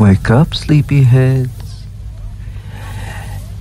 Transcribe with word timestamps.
Wake 0.00 0.30
up, 0.30 0.48
sleepyheads. 0.54 1.50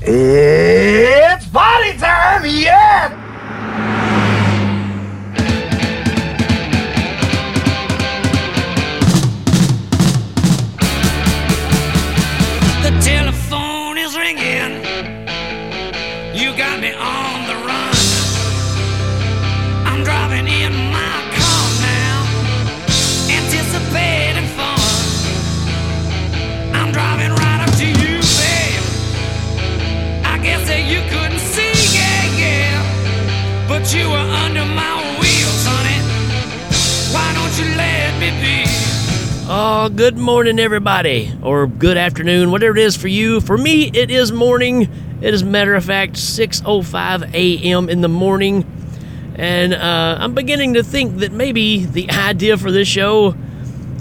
It's 0.02 1.46
party 1.50 1.98
time, 1.98 2.46
yeah! 2.46 3.19
Good 39.70 40.18
morning, 40.18 40.58
everybody, 40.58 41.32
or 41.44 41.68
good 41.68 41.96
afternoon, 41.96 42.50
whatever 42.50 42.76
it 42.76 42.82
is 42.82 42.98
for 42.98 43.08
you. 43.08 43.40
For 43.40 43.56
me, 43.56 43.92
it 43.94 44.10
is 44.10 44.32
morning. 44.32 44.90
It 45.22 45.32
is, 45.32 45.44
matter 45.44 45.76
of 45.76 45.86
fact, 45.86 46.14
6:05 46.14 47.32
a.m. 47.36 47.88
in 47.88 48.02
the 48.02 48.08
morning, 48.08 48.66
and 49.36 49.76
uh, 49.76 50.18
I'm 50.20 50.34
beginning 50.34 50.74
to 50.74 50.82
think 50.82 51.18
that 51.20 51.34
maybe 51.34 51.86
the 51.86 52.10
idea 52.10 52.58
for 52.58 52.72
this 52.72 52.88
show, 52.88 53.36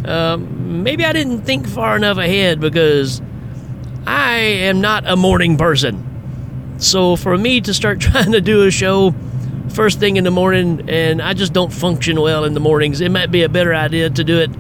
uh, 0.06 0.38
maybe 0.38 1.04
I 1.04 1.12
didn't 1.12 1.42
think 1.42 1.68
far 1.68 1.96
enough 1.96 2.16
ahead 2.16 2.60
because 2.60 3.20
I 4.06 4.37
am 4.38 4.80
not 4.80 5.06
a 5.06 5.16
morning 5.16 5.59
person. 5.59 6.78
So 6.78 7.15
for 7.15 7.37
me 7.37 7.60
to 7.60 7.74
start 7.74 8.00
trying 8.09 8.32
to 8.32 8.40
do 8.40 8.66
a 8.66 8.71
show 8.71 9.15
first 9.68 10.00
thing 10.00 10.16
in 10.16 10.24
the 10.24 10.30
morning, 10.30 10.88
and 10.88 11.21
I 11.21 11.34
just 11.34 11.52
don't 11.52 11.73
function 11.73 12.18
well 12.23 12.45
in 12.45 12.54
the 12.54 12.60
mornings, 12.60 13.02
it 13.02 13.10
might 13.10 13.30
be 13.30 13.43
a 13.43 13.50
better 13.50 13.74
idea 13.74 14.09
to 14.09 14.24
do 14.24 14.38
it 14.38 14.50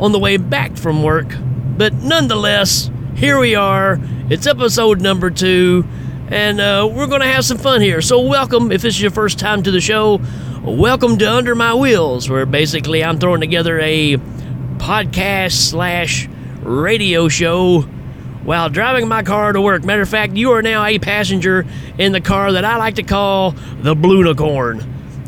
on 0.00 0.12
the 0.12 0.18
way 0.18 0.36
back 0.36 0.76
from 0.76 1.02
work. 1.02 1.26
But 1.76 1.92
nonetheless, 1.94 2.90
here 3.14 3.38
we 3.38 3.54
are. 3.54 3.98
It's 4.30 4.46
episode 4.46 5.00
number 5.00 5.30
two, 5.30 5.84
and 6.28 6.60
uh, 6.60 6.88
we're 6.92 7.06
going 7.06 7.20
to 7.20 7.26
have 7.26 7.44
some 7.44 7.58
fun 7.58 7.80
here. 7.80 8.00
So, 8.00 8.20
welcome 8.20 8.70
if 8.70 8.82
this 8.82 8.94
is 8.94 9.02
your 9.02 9.10
first 9.10 9.38
time 9.38 9.62
to 9.62 9.70
the 9.70 9.80
show. 9.80 10.20
Welcome 10.62 11.18
to 11.18 11.30
Under 11.30 11.54
My 11.54 11.74
Wheels, 11.74 12.28
where 12.28 12.46
basically 12.46 13.02
I'm 13.02 13.18
throwing 13.18 13.40
together 13.40 13.80
a 13.80 14.16
podcast 14.76 15.52
slash 15.52 16.28
radio 16.60 17.28
show 17.28 17.82
while 18.42 18.68
driving 18.68 19.08
my 19.08 19.22
car 19.22 19.52
to 19.52 19.60
work. 19.60 19.84
Matter 19.84 20.02
of 20.02 20.08
fact, 20.08 20.34
you 20.36 20.52
are 20.52 20.62
now 20.62 20.84
a 20.84 20.98
passenger 20.98 21.66
in 21.96 22.12
the 22.12 22.20
car 22.20 22.52
that 22.52 22.64
I 22.64 22.76
like 22.76 22.96
to 22.96 23.02
call 23.02 23.52
the 23.80 23.94
Blunicorn. 23.94 24.82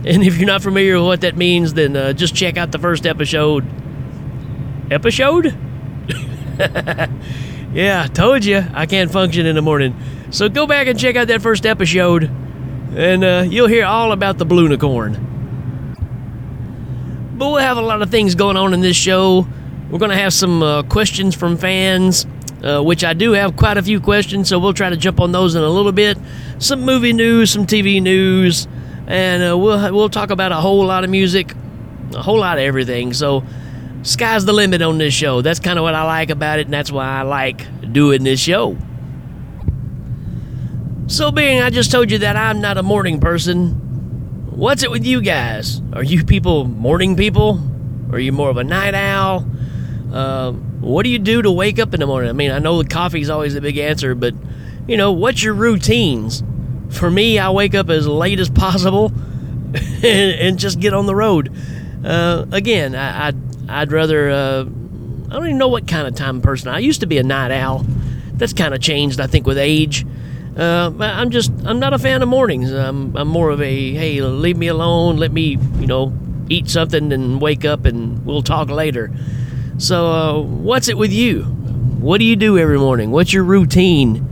And 0.05 0.23
if 0.23 0.39
you're 0.39 0.47
not 0.47 0.63
familiar 0.63 0.97
with 0.97 1.07
what 1.07 1.21
that 1.23 1.37
means, 1.37 1.75
then 1.75 1.97
uh, 1.97 2.13
just 2.13 2.35
check 2.35 2.57
out 2.57 2.73
the 2.73 2.79
first 2.79 3.07
episode 3.07 3.65
episode? 4.91 5.57
yeah, 7.73 8.07
told 8.13 8.45
you 8.45 8.65
I 8.75 8.87
can't 8.87 9.11
function 9.11 9.47
in 9.47 9.55
the 9.55 9.63
morning. 9.63 9.97
So 10.31 10.49
go 10.49 10.67
back 10.67 10.87
and 10.87 10.99
check 10.99 11.17
out 11.17 11.29
that 11.29 11.43
first 11.43 11.65
episode, 11.65 12.25
and 12.95 13.25
uh, 13.25 13.45
you'll 13.49 13.69
hear 13.69 13.85
all 13.85 14.13
about 14.13 14.39
the 14.39 14.47
Blunicorn. 14.47 15.29
But 17.37 17.47
we'll 17.49 17.57
have 17.57 17.79
a 17.79 17.83
lot 17.83 18.03
of 18.03 18.11
things 18.11 18.35
going 18.35 18.57
on 18.57 18.75
in 18.75 18.81
this 18.81 18.97
show. 18.97 19.47
We're 19.91 19.99
going 19.99 20.11
to 20.11 20.17
have 20.17 20.33
some 20.33 20.63
uh, 20.63 20.83
questions 20.83 21.35
from 21.35 21.57
fans, 21.57 22.27
uh, 22.63 22.83
which 22.83 23.03
I 23.03 23.15
do 23.15 23.33
have 23.33 23.57
quite 23.57 23.79
a 23.79 23.83
few 23.83 24.01
questions, 24.01 24.49
so 24.49 24.59
we'll 24.59 24.75
try 24.75 24.91
to 24.91 24.97
jump 24.97 25.21
on 25.21 25.33
those 25.33 25.55
in 25.55 25.63
a 25.63 25.69
little 25.69 25.93
bit. 25.93 26.19
Some 26.59 26.83
movie 26.83 27.13
news, 27.13 27.51
some 27.51 27.67
TV 27.67 28.03
news, 28.03 28.69
and 29.07 29.43
uh, 29.43 29.57
we'll 29.57 29.93
we'll 29.95 30.11
talk 30.11 30.31
about 30.31 30.53
a 30.53 30.57
whole 30.57 30.85
lot 30.85 31.03
of 31.03 31.11
music, 31.11 31.55
a 32.15 32.23
whole 32.23 32.39
lot 32.39 32.59
of 32.59 32.65
everything. 32.65 33.15
So 33.15 33.43
sky's 34.03 34.45
the 34.45 34.53
limit 34.53 34.83
on 34.83 34.99
this 34.99 35.15
show. 35.15 35.43
That's 35.43 35.61
kind 35.61 35.79
of 35.79 35.83
what 35.83 35.95
I 35.95 36.05
like 36.05 36.31
about 36.31 36.59
it, 36.59 36.67
and 36.67 36.75
that's 36.75 36.91
why 36.91 37.07
I 37.07 37.23
like 37.23 37.93
doing 37.93 38.25
this 38.25 38.41
show. 38.41 38.77
So, 41.07 41.33
being 41.33 41.61
I 41.61 41.71
just 41.71 41.91
told 41.91 42.11
you 42.11 42.19
that 42.19 42.37
I'm 42.37 42.61
not 42.61 42.79
a 42.79 42.83
morning 42.83 43.21
person, 43.21 43.73
what's 44.51 44.83
it 44.83 44.91
with 44.91 45.05
you 45.05 45.21
guys? 45.21 45.83
Are 45.93 46.05
you 46.05 46.25
people 46.25 46.65
morning 46.67 47.17
people? 47.17 47.61
Are 48.13 48.19
you 48.19 48.33
more 48.33 48.51
of 48.51 48.57
a 48.57 48.65
night 48.65 48.95
owl? 48.95 49.45
Uh, 50.13 50.53
what 50.53 51.03
do 51.03 51.11
you 51.11 51.19
do 51.19 51.43
to 51.43 51.51
wake 51.51 51.79
up 51.79 51.95
in 51.95 52.01
the 52.01 52.07
morning? 52.07 52.31
I 52.31 52.33
mean, 52.33 52.51
I 52.51 52.59
know 52.59 52.83
the 52.83 52.89
coffee's 52.89 53.31
always 53.31 53.55
a 53.55 53.61
big 53.61 53.77
answer, 53.79 54.15
but 54.15 54.35
you 54.87 54.97
know, 54.97 55.13
what's 55.13 55.43
your 55.43 55.55
routines? 55.55 56.43
For 56.91 57.11
me, 57.11 57.39
I 57.39 57.51
wake 57.51 57.75
up 57.75 57.91
as 57.91 58.07
late 58.07 58.41
as 58.41 58.51
possible 58.51 59.07
and, 59.75 60.05
and 60.05 60.59
just 60.59 60.81
get 60.81 60.95
on 60.95 61.07
the 61.07 61.15
road. 61.15 61.53
Uh, 62.05 62.47
again, 62.51 62.95
I, 62.95 63.29
I 63.29 63.33
I'd 63.71 63.93
rather. 63.93 64.31
Uh, 64.31 64.61
I 64.63 65.35
don't 65.35 65.47
even 65.47 65.59
know 65.59 65.69
what 65.69 65.87
kind 65.87 66.09
of 66.09 66.15
time 66.17 66.43
person. 66.43 66.69
I 66.69 66.81
used 66.81 67.01
to 67.01 67.07
be 67.07 67.19
a 67.19 67.23
night 67.23 67.53
owl. 67.53 67.85
That's 68.35 68.53
kind 68.53 68.75
of 68.75 68.81
changed, 68.81 69.21
I 69.21 69.27
think, 69.27 69.47
with 69.47 69.59
age. 69.59 70.05
Uh, 70.57 70.93
I'm 70.99 71.31
just. 71.31 71.53
I'm 71.65 71.79
not 71.79 71.95
a 71.95 71.99
fan 71.99 72.23
of 72.23 72.29
mornings. 72.29 72.73
I'm. 72.73 73.17
I'm 73.17 73.29
more 73.29 73.51
of 73.51 73.63
a. 73.63 73.93
Hey, 73.93 74.21
leave 74.21 74.57
me 74.57 74.67
alone. 74.67 75.17
Let 75.17 75.33
me. 75.33 75.57
You 75.79 75.87
know, 75.87 76.13
eat 76.49 76.69
something 76.69 77.13
and 77.13 77.41
wake 77.41 77.65
up, 77.65 77.85
and 77.85 78.25
we'll 78.27 78.43
talk 78.43 78.69
later. 78.69 79.13
So, 79.79 80.07
uh, 80.09 80.41
what's 80.41 80.89
it 80.89 80.99
with 80.99 81.13
you? 81.13 81.45
What 81.45 82.19
do 82.19 82.25
you 82.25 82.37
do 82.37 82.59
every 82.59 82.79
morning? 82.79 83.13
What's 83.13 83.33
your 83.33 83.45
routine? 83.45 84.27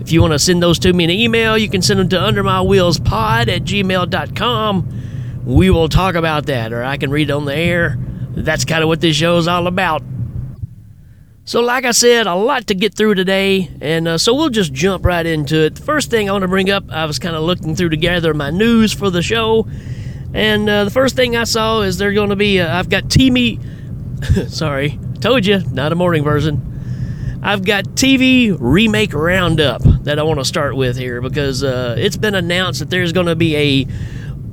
If 0.00 0.12
you 0.12 0.22
want 0.22 0.32
to 0.32 0.38
send 0.38 0.62
those 0.62 0.78
to 0.80 0.92
me 0.92 1.04
in 1.04 1.10
an 1.10 1.16
email, 1.16 1.58
you 1.58 1.68
can 1.68 1.82
send 1.82 2.00
them 2.00 2.08
to 2.08 2.16
undermywheelspod 2.16 3.48
at 3.48 3.62
gmail.com. 3.62 5.42
We 5.44 5.70
will 5.70 5.88
talk 5.88 6.14
about 6.14 6.46
that, 6.46 6.72
or 6.72 6.82
I 6.82 6.96
can 6.96 7.10
read 7.10 7.28
it 7.28 7.32
on 7.32 7.44
the 7.44 7.54
air 7.54 7.98
that's 8.44 8.64
kind 8.64 8.82
of 8.82 8.88
what 8.88 9.00
this 9.00 9.16
show 9.16 9.36
is 9.38 9.48
all 9.48 9.66
about. 9.66 10.02
So, 11.44 11.62
like 11.62 11.86
I 11.86 11.92
said, 11.92 12.26
a 12.26 12.34
lot 12.34 12.66
to 12.66 12.74
get 12.74 12.94
through 12.94 13.14
today, 13.14 13.70
and 13.80 14.06
uh, 14.06 14.18
so 14.18 14.34
we'll 14.34 14.50
just 14.50 14.72
jump 14.72 15.06
right 15.06 15.24
into 15.24 15.64
it. 15.64 15.76
The 15.76 15.82
first 15.82 16.10
thing 16.10 16.28
I 16.28 16.32
want 16.32 16.42
to 16.42 16.48
bring 16.48 16.68
up, 16.68 16.90
I 16.90 17.06
was 17.06 17.18
kind 17.18 17.34
of 17.34 17.42
looking 17.42 17.74
through 17.74 17.88
to 17.88 17.96
gather 17.96 18.34
my 18.34 18.50
news 18.50 18.92
for 18.92 19.08
the 19.08 19.22
show, 19.22 19.66
and 20.34 20.68
uh, 20.68 20.84
the 20.84 20.90
first 20.90 21.16
thing 21.16 21.36
I 21.36 21.44
saw 21.44 21.80
is 21.80 21.96
they're 21.96 22.12
going 22.12 22.28
to 22.28 22.36
be. 22.36 22.60
Uh, 22.60 22.78
I've 22.78 22.90
got 22.90 23.04
TV. 23.04 23.58
sorry, 24.50 24.98
told 25.22 25.46
you, 25.46 25.60
not 25.70 25.90
a 25.90 25.94
morning 25.94 26.22
version. 26.22 27.40
I've 27.42 27.64
got 27.64 27.84
TV 27.84 28.54
remake 28.58 29.14
roundup 29.14 29.80
that 30.02 30.18
I 30.18 30.24
want 30.24 30.40
to 30.40 30.44
start 30.44 30.76
with 30.76 30.98
here 30.98 31.22
because 31.22 31.64
uh, 31.64 31.94
it's 31.96 32.16
been 32.18 32.34
announced 32.34 32.80
that 32.80 32.90
there's 32.90 33.12
going 33.12 33.26
to 33.26 33.36
be 33.36 33.56
a 33.56 33.84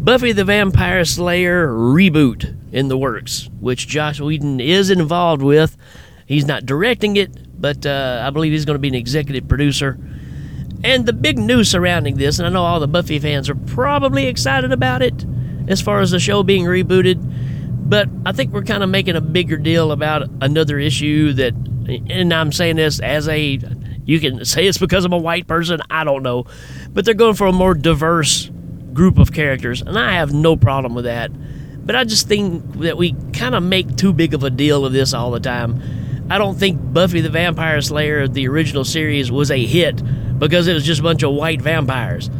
Buffy 0.06 0.32
the 0.32 0.46
Vampire 0.46 1.04
Slayer 1.04 1.68
reboot 1.68 2.56
in 2.76 2.90
the 2.90 2.98
works, 2.98 3.50
which 3.62 3.88
Joss 3.88 4.20
Whedon 4.20 4.60
is 4.60 4.90
involved 4.90 5.42
with. 5.42 5.78
He's 6.26 6.46
not 6.46 6.66
directing 6.66 7.16
it, 7.16 7.32
but 7.60 7.86
uh, 7.86 8.22
I 8.22 8.30
believe 8.32 8.52
he's 8.52 8.66
going 8.66 8.76
to 8.76 8.80
be 8.80 8.90
an 8.90 8.96
executive 8.96 9.48
producer. 9.48 9.98
And 10.84 11.06
the 11.06 11.14
big 11.14 11.40
news 11.40 11.72
surrounding 11.72 12.18
this, 12.18 12.38
and 12.38 12.46
I 12.46 12.50
know 12.50 12.64
all 12.64 12.82
the 12.82 12.88
Buffy 12.88 13.18
fans 13.18 13.50
are 13.50 13.56
probably 13.56 14.28
excited 14.28 14.74
about 14.74 15.02
it 15.02 15.26
as 15.70 15.82
far 15.82 16.02
as 16.02 16.12
the 16.12 16.20
show 16.20 16.44
being 16.44 16.66
rebooted, 16.66 17.18
but 17.90 18.10
I 18.26 18.34
think 18.34 18.52
we're 18.52 18.64
kind 18.64 18.84
of 18.84 18.90
making 18.90 19.16
a 19.16 19.22
bigger 19.22 19.56
deal 19.56 19.94
about 19.94 20.30
another 20.42 20.78
issue 20.78 21.32
that, 21.32 21.54
and 22.10 22.34
I'm 22.34 22.52
saying 22.52 22.76
this 22.76 23.00
as 23.00 23.30
a, 23.30 23.58
you 24.04 24.20
can 24.20 24.44
say 24.44 24.68
it's 24.68 24.78
because 24.78 25.06
I'm 25.06 25.14
a 25.14 25.18
white 25.18 25.48
person, 25.48 25.80
I 25.90 26.04
don't 26.04 26.24
know, 26.24 26.46
but 26.90 27.06
they're 27.06 27.14
going 27.14 27.36
for 27.36 27.48
a 27.48 27.54
more 27.54 27.74
diverse 27.74 28.52
group 28.92 29.18
of 29.18 29.32
characters, 29.32 29.82
and 29.82 29.98
I 29.98 30.16
have 30.16 30.34
no 30.34 30.58
problem 30.58 30.94
with 30.94 31.06
that. 31.06 31.32
But 31.86 31.96
I 31.96 32.04
just 32.04 32.28
think 32.28 32.80
that 32.80 32.98
we 32.98 33.16
kind 33.34 33.54
of 33.54 33.64
make 33.64 33.96
too 33.96 34.12
big 34.12 34.34
of 34.34 34.44
a 34.44 34.50
deal 34.50 34.86
of 34.86 34.94
this 34.94 35.14
all 35.14 35.32
the 35.32 35.40
time. 35.40 35.82
I 36.30 36.40
don't 36.40 36.58
think 36.58 36.80
Buffy 36.94 37.22
the 37.22 37.30
Vampire 37.30 37.80
Slayer, 37.82 38.28
the 38.28 38.48
original 38.48 38.84
series, 38.84 39.32
was 39.32 39.52
a 39.52 39.64
hit 39.64 40.02
because 40.40 40.68
it 40.68 40.74
was 40.74 40.84
just 40.84 41.00
a 41.00 41.04
bunch 41.04 41.22
of 41.22 41.34
white 41.34 41.62
vampires. 41.62 42.32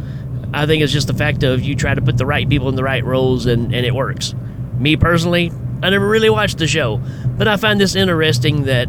I 0.52 0.66
think 0.66 0.82
it's 0.82 0.92
just 0.92 1.06
the 1.06 1.14
fact 1.14 1.44
of 1.44 1.62
you 1.62 1.76
try 1.76 1.94
to 1.94 2.02
put 2.02 2.16
the 2.16 2.26
right 2.26 2.48
people 2.48 2.68
in 2.68 2.74
the 2.74 2.82
right 2.82 3.04
roles 3.04 3.46
and, 3.46 3.72
and 3.72 3.86
it 3.86 3.94
works. 3.94 4.34
Me 4.78 4.96
personally, 4.96 5.52
I 5.82 5.90
never 5.90 6.08
really 6.08 6.30
watched 6.30 6.58
the 6.58 6.66
show, 6.66 7.00
but 7.26 7.46
I 7.46 7.56
find 7.56 7.80
this 7.80 7.94
interesting 7.94 8.64
that, 8.64 8.88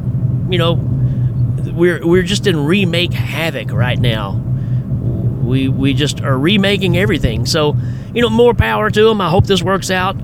you 0.50 0.58
know, 0.58 0.74
we're, 1.74 2.06
we're 2.06 2.24
just 2.24 2.48
in 2.48 2.66
remake 2.66 3.14
havoc 3.14 3.72
right 3.72 4.00
now. 4.00 4.42
We, 5.44 5.68
we 5.70 5.94
just 5.94 6.22
are 6.22 6.38
remaking 6.38 6.98
everything. 6.98 7.46
So, 7.46 7.76
you 8.14 8.22
know, 8.22 8.30
more 8.30 8.54
power 8.54 8.90
to 8.90 9.04
them. 9.04 9.22
I 9.22 9.30
hope 9.30 9.46
this 9.46 9.62
works 9.62 9.92
out. 9.92 10.18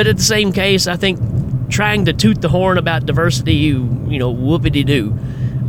But 0.00 0.06
at 0.06 0.16
the 0.16 0.22
same 0.22 0.50
case, 0.50 0.86
I 0.86 0.96
think 0.96 1.20
trying 1.68 2.06
to 2.06 2.14
toot 2.14 2.40
the 2.40 2.48
horn 2.48 2.78
about 2.78 3.04
diversity, 3.04 3.52
you 3.52 4.06
you 4.08 4.18
know, 4.18 4.34
whoopity 4.34 4.82
doo. 4.82 5.14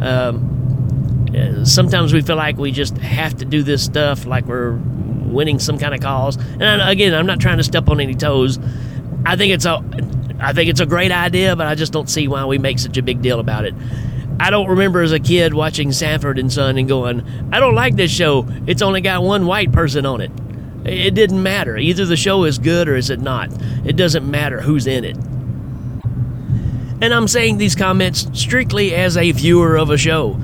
Um, 0.01 1.65
sometimes 1.65 2.13
we 2.13 2.21
feel 2.21 2.37
like 2.37 2.55
we 2.55 2.71
just 2.71 2.97
have 2.99 3.35
to 3.39 3.43
do 3.43 3.61
this 3.61 3.83
stuff, 3.83 4.25
like 4.25 4.45
we're 4.45 4.77
winning 5.25 5.59
some 5.59 5.77
kind 5.77 5.93
of 5.93 5.99
cause. 5.99 6.37
And 6.37 6.63
I, 6.63 6.93
again, 6.93 7.13
I'm 7.13 7.25
not 7.25 7.41
trying 7.41 7.57
to 7.57 7.63
step 7.65 7.89
on 7.89 7.99
any 7.99 8.15
toes. 8.15 8.57
I 9.25 9.35
think 9.35 9.51
it's 9.51 9.65
a, 9.65 9.83
I 10.39 10.53
think 10.53 10.69
it's 10.69 10.79
a 10.79 10.85
great 10.85 11.11
idea, 11.11 11.57
but 11.57 11.67
I 11.67 11.75
just 11.75 11.91
don't 11.91 12.09
see 12.09 12.29
why 12.29 12.45
we 12.45 12.57
make 12.57 12.79
such 12.79 12.95
a 12.95 13.03
big 13.03 13.21
deal 13.21 13.41
about 13.41 13.65
it. 13.65 13.75
I 14.39 14.49
don't 14.49 14.69
remember 14.69 15.01
as 15.01 15.11
a 15.11 15.19
kid 15.19 15.53
watching 15.53 15.91
Sanford 15.91 16.39
and 16.39 16.49
Son 16.53 16.77
and 16.77 16.87
going, 16.87 17.49
I 17.51 17.59
don't 17.59 17.75
like 17.75 17.97
this 17.97 18.11
show. 18.11 18.47
It's 18.65 18.81
only 18.81 19.01
got 19.01 19.23
one 19.23 19.45
white 19.45 19.73
person 19.73 20.05
on 20.05 20.21
it. 20.21 20.31
It 20.91 21.13
didn't 21.15 21.41
matter. 21.41 21.77
Either 21.77 22.05
the 22.05 22.17
show 22.17 22.43
is 22.43 22.57
good 22.57 22.89
or 22.89 22.95
is 22.95 23.09
it 23.09 23.19
not. 23.19 23.49
It 23.85 23.95
doesn't 23.95 24.29
matter 24.29 24.61
who's 24.61 24.87
in 24.87 25.05
it. 25.05 25.15
And 27.03 27.13
I'm 27.13 27.27
saying 27.27 27.57
these 27.57 27.75
comments 27.75 28.27
strictly 28.33 28.93
as 28.93 29.17
a 29.17 29.31
viewer 29.31 29.77
of 29.77 29.89
a 29.89 29.97
show. 29.97 30.39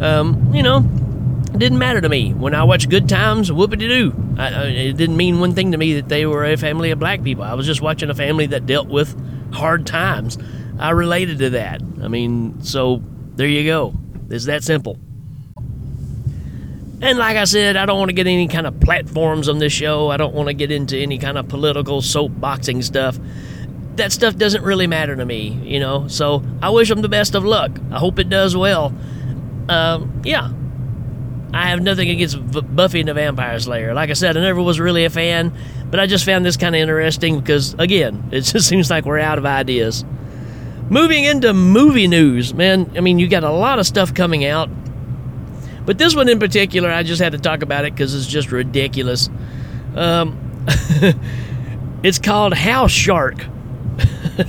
Um, 0.00 0.52
you 0.54 0.62
know, 0.62 0.78
it 0.78 1.58
didn't 1.58 1.78
matter 1.78 2.00
to 2.00 2.08
me. 2.08 2.32
When 2.32 2.54
I 2.54 2.64
watched 2.64 2.88
Good 2.88 3.08
Times, 3.08 3.50
whoopity 3.50 3.80
doo. 3.80 4.14
It 4.38 4.96
didn't 4.96 5.16
mean 5.16 5.38
one 5.38 5.54
thing 5.54 5.72
to 5.72 5.78
me 5.78 5.94
that 5.94 6.08
they 6.08 6.24
were 6.24 6.46
a 6.46 6.56
family 6.56 6.90
of 6.90 6.98
black 6.98 7.22
people. 7.22 7.44
I 7.44 7.54
was 7.54 7.66
just 7.66 7.82
watching 7.82 8.08
a 8.08 8.14
family 8.14 8.46
that 8.46 8.66
dealt 8.66 8.88
with 8.88 9.14
hard 9.52 9.86
times. 9.86 10.38
I 10.78 10.90
related 10.90 11.38
to 11.40 11.50
that. 11.50 11.82
I 12.02 12.08
mean, 12.08 12.62
so 12.62 13.02
there 13.36 13.46
you 13.46 13.64
go. 13.64 13.92
It's 14.30 14.46
that 14.46 14.64
simple. 14.64 14.98
And 17.02 17.18
like 17.18 17.36
I 17.36 17.44
said, 17.44 17.76
I 17.76 17.86
don't 17.86 17.98
want 17.98 18.10
to 18.10 18.14
get 18.14 18.26
any 18.26 18.46
kind 18.46 18.66
of 18.66 18.78
platforms 18.80 19.48
on 19.48 19.58
this 19.58 19.72
show. 19.72 20.10
I 20.10 20.16
don't 20.16 20.34
want 20.34 20.48
to 20.48 20.54
get 20.54 20.70
into 20.70 20.98
any 20.98 21.18
kind 21.18 21.38
of 21.38 21.48
political 21.48 22.02
soapboxing 22.02 22.84
stuff. 22.84 23.18
That 23.96 24.12
stuff 24.12 24.36
doesn't 24.36 24.62
really 24.62 24.86
matter 24.86 25.16
to 25.16 25.24
me, 25.24 25.58
you 25.62 25.80
know. 25.80 26.08
So 26.08 26.42
I 26.60 26.70
wish 26.70 26.88
them 26.88 27.00
the 27.00 27.08
best 27.08 27.34
of 27.34 27.44
luck. 27.44 27.78
I 27.90 27.98
hope 27.98 28.18
it 28.18 28.28
does 28.28 28.54
well. 28.54 28.94
Um, 29.68 30.20
yeah, 30.24 30.50
I 31.52 31.70
have 31.70 31.80
nothing 31.82 32.10
against 32.10 32.38
Buffy 32.74 33.00
and 33.00 33.08
the 33.08 33.14
Vampire 33.14 33.58
Slayer. 33.58 33.92
Like 33.94 34.10
I 34.10 34.12
said, 34.12 34.36
I 34.36 34.40
never 34.40 34.62
was 34.62 34.78
really 34.78 35.04
a 35.04 35.10
fan, 35.10 35.52
but 35.90 35.98
I 35.98 36.06
just 36.06 36.24
found 36.24 36.44
this 36.44 36.56
kind 36.56 36.74
of 36.74 36.80
interesting 36.80 37.40
because, 37.40 37.74
again, 37.74 38.28
it 38.32 38.42
just 38.42 38.68
seems 38.68 38.90
like 38.90 39.04
we're 39.04 39.18
out 39.18 39.38
of 39.38 39.46
ideas. 39.46 40.04
Moving 40.90 41.24
into 41.24 41.52
movie 41.52 42.08
news, 42.08 42.52
man, 42.52 42.92
I 42.96 43.00
mean, 43.00 43.18
you 43.18 43.28
got 43.28 43.44
a 43.44 43.50
lot 43.50 43.78
of 43.78 43.86
stuff 43.86 44.12
coming 44.14 44.44
out. 44.44 44.68
But 45.90 45.98
this 45.98 46.14
one 46.14 46.28
in 46.28 46.38
particular, 46.38 46.88
I 46.88 47.02
just 47.02 47.20
had 47.20 47.32
to 47.32 47.38
talk 47.38 47.62
about 47.62 47.84
it 47.84 47.92
because 47.92 48.14
it's 48.14 48.28
just 48.28 48.52
ridiculous. 48.52 49.28
Um, 49.96 50.38
it's 52.04 52.20
called 52.20 52.54
House 52.54 52.92
Shark. 52.92 53.44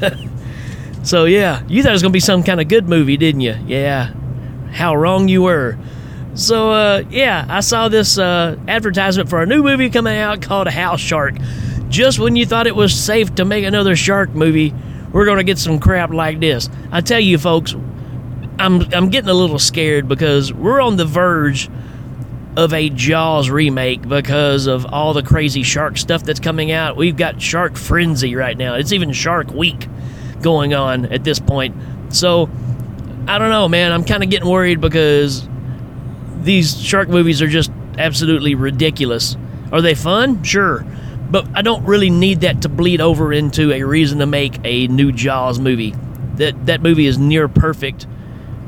so, 1.03 1.25
yeah, 1.25 1.63
you 1.67 1.81
thought 1.81 1.89
it 1.89 1.93
was 1.93 2.03
going 2.03 2.11
to 2.11 2.15
be 2.15 2.19
some 2.19 2.43
kind 2.43 2.61
of 2.61 2.67
good 2.67 2.88
movie, 2.88 3.17
didn't 3.17 3.41
you? 3.41 3.57
Yeah, 3.65 4.13
how 4.69 4.95
wrong 4.95 5.29
you 5.29 5.41
were. 5.41 5.79
So, 6.35 6.73
uh, 6.73 7.05
yeah, 7.09 7.47
I 7.49 7.61
saw 7.61 7.89
this 7.89 8.19
uh, 8.19 8.55
advertisement 8.67 9.27
for 9.27 9.41
a 9.41 9.47
new 9.47 9.63
movie 9.63 9.89
coming 9.89 10.19
out 10.19 10.43
called 10.43 10.67
House 10.67 11.01
Shark. 11.01 11.33
Just 11.89 12.19
when 12.19 12.35
you 12.35 12.45
thought 12.45 12.67
it 12.67 12.75
was 12.75 12.93
safe 12.93 13.33
to 13.33 13.45
make 13.45 13.65
another 13.65 13.95
shark 13.95 14.29
movie, 14.35 14.75
we're 15.11 15.25
going 15.25 15.38
to 15.38 15.43
get 15.43 15.57
some 15.57 15.79
crap 15.79 16.11
like 16.11 16.39
this. 16.39 16.69
I 16.91 17.01
tell 17.01 17.19
you, 17.19 17.39
folks, 17.39 17.73
I'm, 18.61 18.81
I'm 18.93 19.09
getting 19.09 19.29
a 19.29 19.33
little 19.33 19.59
scared 19.59 20.07
because 20.07 20.53
we're 20.53 20.81
on 20.81 20.95
the 20.95 21.05
verge 21.05 21.69
of 22.55 22.73
a 22.73 22.89
Jaws 22.89 23.49
remake 23.49 24.07
because 24.07 24.67
of 24.67 24.85
all 24.93 25.13
the 25.13 25.23
crazy 25.23 25.63
shark 25.63 25.97
stuff 25.97 26.23
that's 26.23 26.39
coming 26.39 26.71
out. 26.71 26.95
We've 26.95 27.15
got 27.15 27.41
Shark 27.41 27.75
Frenzy 27.75 28.35
right 28.35 28.57
now. 28.57 28.75
It's 28.75 28.91
even 28.91 29.13
Shark 29.13 29.51
Week 29.51 29.87
going 30.41 30.73
on 30.73 31.05
at 31.05 31.23
this 31.23 31.39
point. 31.39 31.75
So, 32.13 32.49
I 33.27 33.39
don't 33.39 33.49
know, 33.49 33.67
man. 33.67 33.91
I'm 33.91 34.03
kind 34.03 34.23
of 34.23 34.29
getting 34.29 34.49
worried 34.49 34.81
because 34.81 35.47
these 36.41 36.79
shark 36.81 37.09
movies 37.09 37.41
are 37.41 37.47
just 37.47 37.71
absolutely 37.97 38.55
ridiculous. 38.55 39.37
Are 39.71 39.81
they 39.81 39.95
fun? 39.95 40.43
Sure. 40.43 40.85
But 41.29 41.47
I 41.55 41.61
don't 41.61 41.85
really 41.85 42.09
need 42.09 42.41
that 42.41 42.63
to 42.63 42.69
bleed 42.69 42.99
over 42.99 43.31
into 43.31 43.71
a 43.71 43.83
reason 43.83 44.19
to 44.19 44.25
make 44.25 44.59
a 44.65 44.87
new 44.87 45.11
Jaws 45.11 45.59
movie. 45.59 45.95
That 46.35 46.65
that 46.65 46.81
movie 46.81 47.05
is 47.05 47.17
near 47.17 47.47
perfect. 47.47 48.05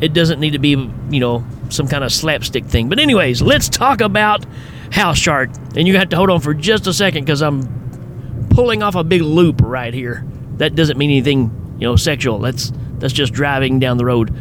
It 0.03 0.11
doesn't 0.11 0.41
need 0.41 0.51
to 0.51 0.59
be, 0.59 0.71
you 0.71 1.19
know, 1.21 1.45
some 1.69 1.87
kind 1.87 2.03
of 2.03 2.11
slapstick 2.11 2.65
thing. 2.65 2.89
But 2.89 2.99
anyways, 2.99 3.41
let's 3.41 3.69
talk 3.69 4.01
about 4.01 4.45
House 4.91 5.17
Shark. 5.17 5.49
And 5.77 5.87
you 5.87 5.97
have 5.97 6.09
to 6.09 6.17
hold 6.17 6.29
on 6.29 6.41
for 6.41 6.53
just 6.53 6.87
a 6.87 6.93
second 6.93 7.23
because 7.23 7.41
I'm 7.41 8.49
pulling 8.49 8.83
off 8.83 8.95
a 8.95 9.03
big 9.05 9.21
loop 9.21 9.61
right 9.63 9.93
here. 9.93 10.25
That 10.57 10.75
doesn't 10.75 10.97
mean 10.97 11.09
anything, 11.09 11.77
you 11.79 11.87
know, 11.87 11.95
sexual. 11.95 12.39
That's 12.39 12.73
that's 12.99 13.13
just 13.13 13.31
driving 13.31 13.79
down 13.79 13.95
the 13.95 14.03
road. 14.03 14.35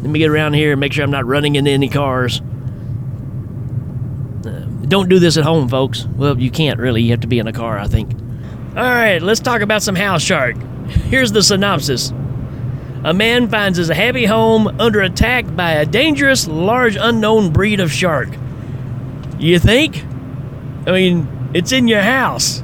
Let 0.00 0.10
me 0.10 0.18
get 0.18 0.30
around 0.30 0.54
here 0.54 0.72
and 0.72 0.80
make 0.80 0.94
sure 0.94 1.04
I'm 1.04 1.10
not 1.10 1.26
running 1.26 1.56
into 1.56 1.70
any 1.70 1.90
cars. 1.90 2.40
Uh, 4.46 4.64
don't 4.88 5.10
do 5.10 5.18
this 5.18 5.36
at 5.36 5.44
home, 5.44 5.68
folks. 5.68 6.06
Well, 6.06 6.40
you 6.40 6.50
can't 6.50 6.80
really. 6.80 7.02
You 7.02 7.10
have 7.10 7.20
to 7.20 7.26
be 7.26 7.38
in 7.38 7.46
a 7.46 7.52
car, 7.52 7.78
I 7.78 7.88
think. 7.88 8.14
All 8.74 8.82
right, 8.82 9.20
let's 9.20 9.40
talk 9.40 9.60
about 9.60 9.82
some 9.82 9.96
house 9.96 10.22
shark. 10.22 10.56
Here's 10.86 11.30
the 11.30 11.42
synopsis. 11.42 12.10
A 13.04 13.12
man 13.12 13.48
finds 13.48 13.78
his 13.78 13.88
happy 13.88 14.26
home 14.26 14.68
under 14.78 15.00
attack 15.00 15.56
by 15.56 15.72
a 15.72 15.86
dangerous, 15.86 16.46
large, 16.46 16.96
unknown 16.96 17.52
breed 17.52 17.80
of 17.80 17.90
shark. 17.90 18.28
You 19.38 19.58
think? 19.58 20.04
I 20.86 20.92
mean, 20.92 21.50
it's 21.52 21.72
in 21.72 21.88
your 21.88 22.02
house. 22.02 22.62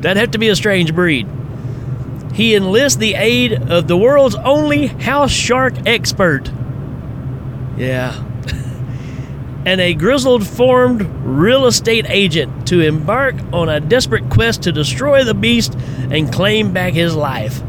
That'd 0.00 0.16
have 0.16 0.30
to 0.30 0.38
be 0.38 0.48
a 0.48 0.56
strange 0.56 0.94
breed. 0.94 1.28
He 2.32 2.54
enlists 2.54 2.98
the 2.98 3.14
aid 3.14 3.52
of 3.52 3.86
the 3.86 3.96
world's 3.96 4.34
only 4.34 4.86
house 4.86 5.30
shark 5.30 5.74
expert. 5.86 6.50
Yeah. 7.76 8.14
and 9.66 9.80
a 9.80 9.92
grizzled 9.92 10.46
formed 10.46 11.02
real 11.22 11.66
estate 11.66 12.06
agent 12.08 12.66
to 12.68 12.80
embark 12.80 13.34
on 13.52 13.68
a 13.68 13.78
desperate 13.78 14.30
quest 14.30 14.62
to 14.62 14.72
destroy 14.72 15.22
the 15.22 15.34
beast 15.34 15.74
and 16.10 16.32
claim 16.32 16.72
back 16.72 16.94
his 16.94 17.14
life. 17.14 17.62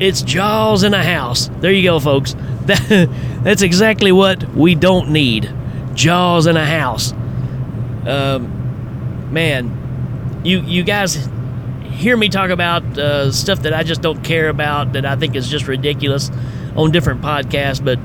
It's 0.00 0.22
Jaws 0.22 0.82
in 0.82 0.94
a 0.94 1.04
house. 1.04 1.50
There 1.60 1.70
you 1.70 1.82
go, 1.82 2.00
folks. 2.00 2.34
That, 2.60 3.08
that's 3.42 3.62
exactly 3.62 4.12
what 4.12 4.54
we 4.54 4.76
don't 4.76 5.10
need. 5.10 5.52
Jaws 5.94 6.46
in 6.46 6.56
a 6.56 6.64
house. 6.64 7.12
Um, 8.06 9.32
man, 9.32 10.40
you 10.44 10.60
you 10.60 10.84
guys 10.84 11.28
hear 11.82 12.16
me 12.16 12.28
talk 12.28 12.50
about 12.50 12.84
uh, 12.96 13.32
stuff 13.32 13.62
that 13.62 13.74
I 13.74 13.82
just 13.82 14.02
don't 14.02 14.22
care 14.22 14.48
about, 14.50 14.92
that 14.92 15.04
I 15.04 15.16
think 15.16 15.34
is 15.34 15.48
just 15.48 15.66
ridiculous 15.66 16.30
on 16.76 16.92
different 16.92 17.22
podcasts, 17.22 17.84
but 17.84 17.98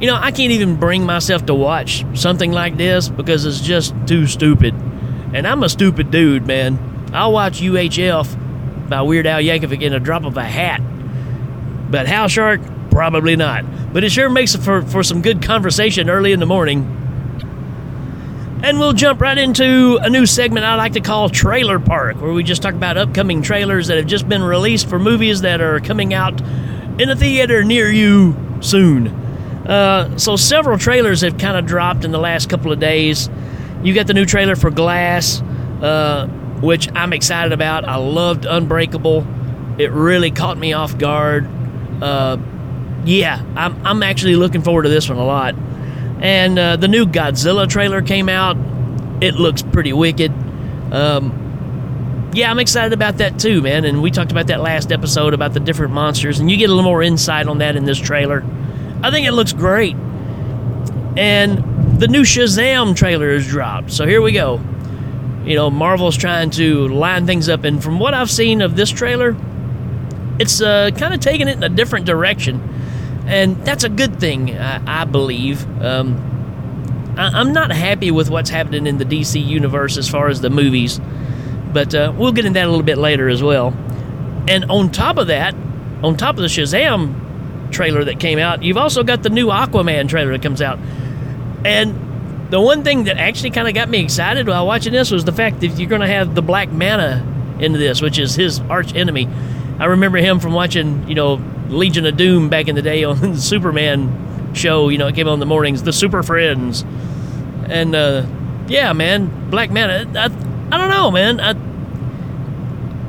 you 0.00 0.08
know, 0.08 0.16
I 0.16 0.30
can't 0.30 0.52
even 0.52 0.76
bring 0.76 1.06
myself 1.06 1.46
to 1.46 1.54
watch 1.54 2.04
something 2.14 2.52
like 2.52 2.76
this 2.76 3.08
because 3.08 3.46
it's 3.46 3.60
just 3.60 3.94
too 4.06 4.26
stupid. 4.26 4.74
And 5.32 5.46
I'm 5.46 5.62
a 5.62 5.68
stupid 5.68 6.10
dude, 6.10 6.46
man. 6.46 6.78
I'll 7.14 7.32
watch 7.32 7.60
UHF 7.60 8.88
by 8.90 9.00
Weird 9.02 9.26
Al 9.26 9.40
Yankovic 9.40 9.80
in 9.80 9.94
a 9.94 10.00
drop 10.00 10.24
of 10.24 10.36
a 10.36 10.44
hat. 10.44 10.82
But 11.90 12.06
House 12.08 12.32
Shark, 12.32 12.60
probably 12.90 13.36
not. 13.36 13.64
But 13.92 14.04
it 14.04 14.10
sure 14.10 14.28
makes 14.28 14.54
for, 14.56 14.82
for 14.82 15.02
some 15.02 15.22
good 15.22 15.42
conversation 15.42 16.10
early 16.10 16.32
in 16.32 16.40
the 16.40 16.46
morning. 16.46 16.92
And 18.62 18.78
we'll 18.78 18.94
jump 18.94 19.20
right 19.20 19.36
into 19.36 19.98
a 20.02 20.10
new 20.10 20.26
segment 20.26 20.64
I 20.66 20.74
like 20.74 20.94
to 20.94 21.00
call 21.00 21.28
Trailer 21.28 21.78
Park, 21.78 22.20
where 22.20 22.32
we 22.32 22.42
just 22.42 22.62
talk 22.62 22.74
about 22.74 22.96
upcoming 22.96 23.42
trailers 23.42 23.86
that 23.88 23.96
have 23.96 24.06
just 24.06 24.28
been 24.28 24.42
released 24.42 24.88
for 24.88 24.98
movies 24.98 25.42
that 25.42 25.60
are 25.60 25.78
coming 25.78 26.14
out 26.14 26.40
in 26.98 27.10
a 27.10 27.14
theater 27.14 27.62
near 27.62 27.90
you 27.90 28.34
soon. 28.60 29.08
Uh, 29.66 30.16
so, 30.16 30.36
several 30.36 30.78
trailers 30.78 31.20
have 31.20 31.38
kind 31.38 31.56
of 31.56 31.66
dropped 31.66 32.04
in 32.04 32.12
the 32.12 32.18
last 32.18 32.48
couple 32.48 32.72
of 32.72 32.80
days. 32.80 33.28
You 33.82 33.94
got 33.94 34.06
the 34.06 34.14
new 34.14 34.24
trailer 34.24 34.56
for 34.56 34.70
Glass, 34.70 35.42
uh, 35.82 36.26
which 36.60 36.88
I'm 36.94 37.12
excited 37.12 37.52
about. 37.52 37.84
I 37.84 37.96
loved 37.96 38.46
Unbreakable, 38.46 39.26
it 39.78 39.90
really 39.90 40.30
caught 40.30 40.56
me 40.56 40.72
off 40.72 40.96
guard. 40.96 41.46
Uh, 42.02 42.38
yeah, 43.04 43.42
I'm, 43.56 43.86
I'm 43.86 44.02
actually 44.02 44.36
looking 44.36 44.62
forward 44.62 44.82
to 44.82 44.88
this 44.88 45.08
one 45.08 45.18
a 45.18 45.24
lot. 45.24 45.54
And 46.20 46.58
uh, 46.58 46.76
the 46.76 46.88
new 46.88 47.06
Godzilla 47.06 47.68
trailer 47.68 48.02
came 48.02 48.28
out. 48.28 48.56
It 49.20 49.34
looks 49.34 49.62
pretty 49.62 49.92
wicked. 49.92 50.32
Um, 50.92 52.30
yeah, 52.32 52.50
I'm 52.50 52.58
excited 52.58 52.92
about 52.92 53.18
that 53.18 53.38
too, 53.38 53.62
man. 53.62 53.84
And 53.84 54.02
we 54.02 54.10
talked 54.10 54.30
about 54.30 54.48
that 54.48 54.60
last 54.60 54.92
episode 54.92 55.34
about 55.34 55.54
the 55.54 55.60
different 55.60 55.92
monsters, 55.92 56.38
and 56.38 56.50
you 56.50 56.56
get 56.56 56.68
a 56.68 56.74
little 56.74 56.90
more 56.90 57.02
insight 57.02 57.46
on 57.46 57.58
that 57.58 57.76
in 57.76 57.84
this 57.84 57.98
trailer. 57.98 58.44
I 59.02 59.10
think 59.10 59.26
it 59.26 59.32
looks 59.32 59.52
great. 59.52 59.96
And 61.16 61.98
the 61.98 62.08
new 62.08 62.22
Shazam 62.22 62.94
trailer 62.94 63.30
is 63.30 63.46
dropped. 63.46 63.90
So 63.90 64.06
here 64.06 64.20
we 64.20 64.32
go. 64.32 64.60
You 65.44 65.54
know, 65.54 65.70
Marvel's 65.70 66.16
trying 66.16 66.50
to 66.50 66.88
line 66.88 67.24
things 67.24 67.48
up, 67.48 67.64
and 67.64 67.82
from 67.82 67.98
what 67.98 68.14
I've 68.14 68.30
seen 68.30 68.60
of 68.60 68.74
this 68.76 68.90
trailer, 68.90 69.36
it's 70.38 70.60
uh, 70.60 70.90
kind 70.96 71.14
of 71.14 71.20
taking 71.20 71.48
it 71.48 71.56
in 71.56 71.62
a 71.62 71.68
different 71.68 72.06
direction 72.06 72.60
and 73.26 73.56
that's 73.64 73.82
a 73.82 73.88
good 73.88 74.20
thing, 74.20 74.56
I, 74.56 75.02
I 75.02 75.04
believe. 75.04 75.64
Um, 75.82 77.14
I, 77.18 77.40
am 77.40 77.52
not 77.52 77.72
happy 77.72 78.12
with 78.12 78.30
what's 78.30 78.50
happening 78.50 78.86
in 78.86 78.98
the 78.98 79.04
DC 79.04 79.44
universe 79.44 79.96
as 79.96 80.08
far 80.08 80.28
as 80.28 80.40
the 80.40 80.50
movies, 80.50 81.00
but 81.72 81.92
uh, 81.92 82.12
we'll 82.16 82.32
get 82.32 82.44
into 82.44 82.58
that 82.60 82.66
a 82.66 82.70
little 82.70 82.84
bit 82.84 82.98
later 82.98 83.28
as 83.28 83.42
well. 83.42 83.74
And 84.48 84.66
on 84.66 84.92
top 84.92 85.18
of 85.18 85.26
that, 85.26 85.54
on 86.04 86.16
top 86.16 86.36
of 86.36 86.42
the 86.42 86.48
Shazam 86.48 87.72
trailer 87.72 88.04
that 88.04 88.20
came 88.20 88.38
out, 88.38 88.62
you've 88.62 88.76
also 88.76 89.02
got 89.02 89.24
the 89.24 89.30
new 89.30 89.48
Aquaman 89.48 90.08
trailer 90.08 90.30
that 90.30 90.42
comes 90.42 90.62
out. 90.62 90.78
And 91.64 92.50
the 92.52 92.60
one 92.60 92.84
thing 92.84 93.04
that 93.04 93.18
actually 93.18 93.50
kind 93.50 93.66
of 93.66 93.74
got 93.74 93.88
me 93.88 94.04
excited 94.04 94.46
while 94.46 94.68
watching 94.68 94.92
this 94.92 95.10
was 95.10 95.24
the 95.24 95.32
fact 95.32 95.60
that 95.60 95.68
you're 95.68 95.88
going 95.88 96.00
to 96.00 96.06
have 96.06 96.36
the 96.36 96.42
Black 96.42 96.70
Manta 96.70 97.26
into 97.58 97.76
this, 97.80 98.00
which 98.00 98.20
is 98.20 98.36
his 98.36 98.60
arch 98.60 98.94
enemy. 98.94 99.28
I 99.78 99.86
remember 99.86 100.18
him 100.18 100.40
from 100.40 100.52
watching, 100.52 101.08
you 101.08 101.14
know, 101.14 101.40
Legion 101.68 102.06
of 102.06 102.16
Doom 102.16 102.48
back 102.48 102.68
in 102.68 102.74
the 102.74 102.82
day 102.82 103.04
on 103.04 103.20
the 103.32 103.36
Superman 103.36 104.54
show. 104.54 104.88
You 104.88 104.98
know, 104.98 105.08
it 105.08 105.14
came 105.14 105.28
on 105.28 105.40
the 105.40 105.46
mornings, 105.46 105.82
the 105.82 105.92
Super 105.92 106.22
Friends, 106.22 106.84
and 107.68 107.94
uh, 107.94 108.26
yeah, 108.68 108.92
man, 108.92 109.50
Black 109.50 109.70
Manta. 109.70 110.08
I, 110.18 110.24
I, 110.24 110.26
I 110.26 110.78
don't 110.78 110.90
know, 110.90 111.10
man. 111.10 111.40
I, 111.40 111.54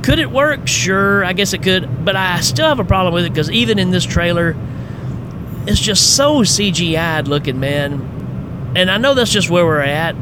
could 0.03 0.19
it 0.19 0.31
work? 0.31 0.67
Sure, 0.67 1.25
I 1.25 1.33
guess 1.33 1.53
it 1.53 1.63
could, 1.63 2.05
but 2.05 2.15
I 2.15 2.39
still 2.41 2.67
have 2.67 2.79
a 2.79 2.85
problem 2.85 3.13
with 3.13 3.25
it 3.25 3.29
because 3.29 3.51
even 3.51 3.79
in 3.79 3.91
this 3.91 4.05
trailer, 4.05 4.55
it's 5.65 5.79
just 5.79 6.15
so 6.15 6.41
CGI'd 6.41 7.27
looking, 7.27 7.59
man. 7.59 8.73
And 8.75 8.89
I 8.91 8.97
know 8.97 9.13
that's 9.13 9.31
just 9.31 9.49
where 9.49 9.65
we're 9.65 9.81
at, 9.81 10.13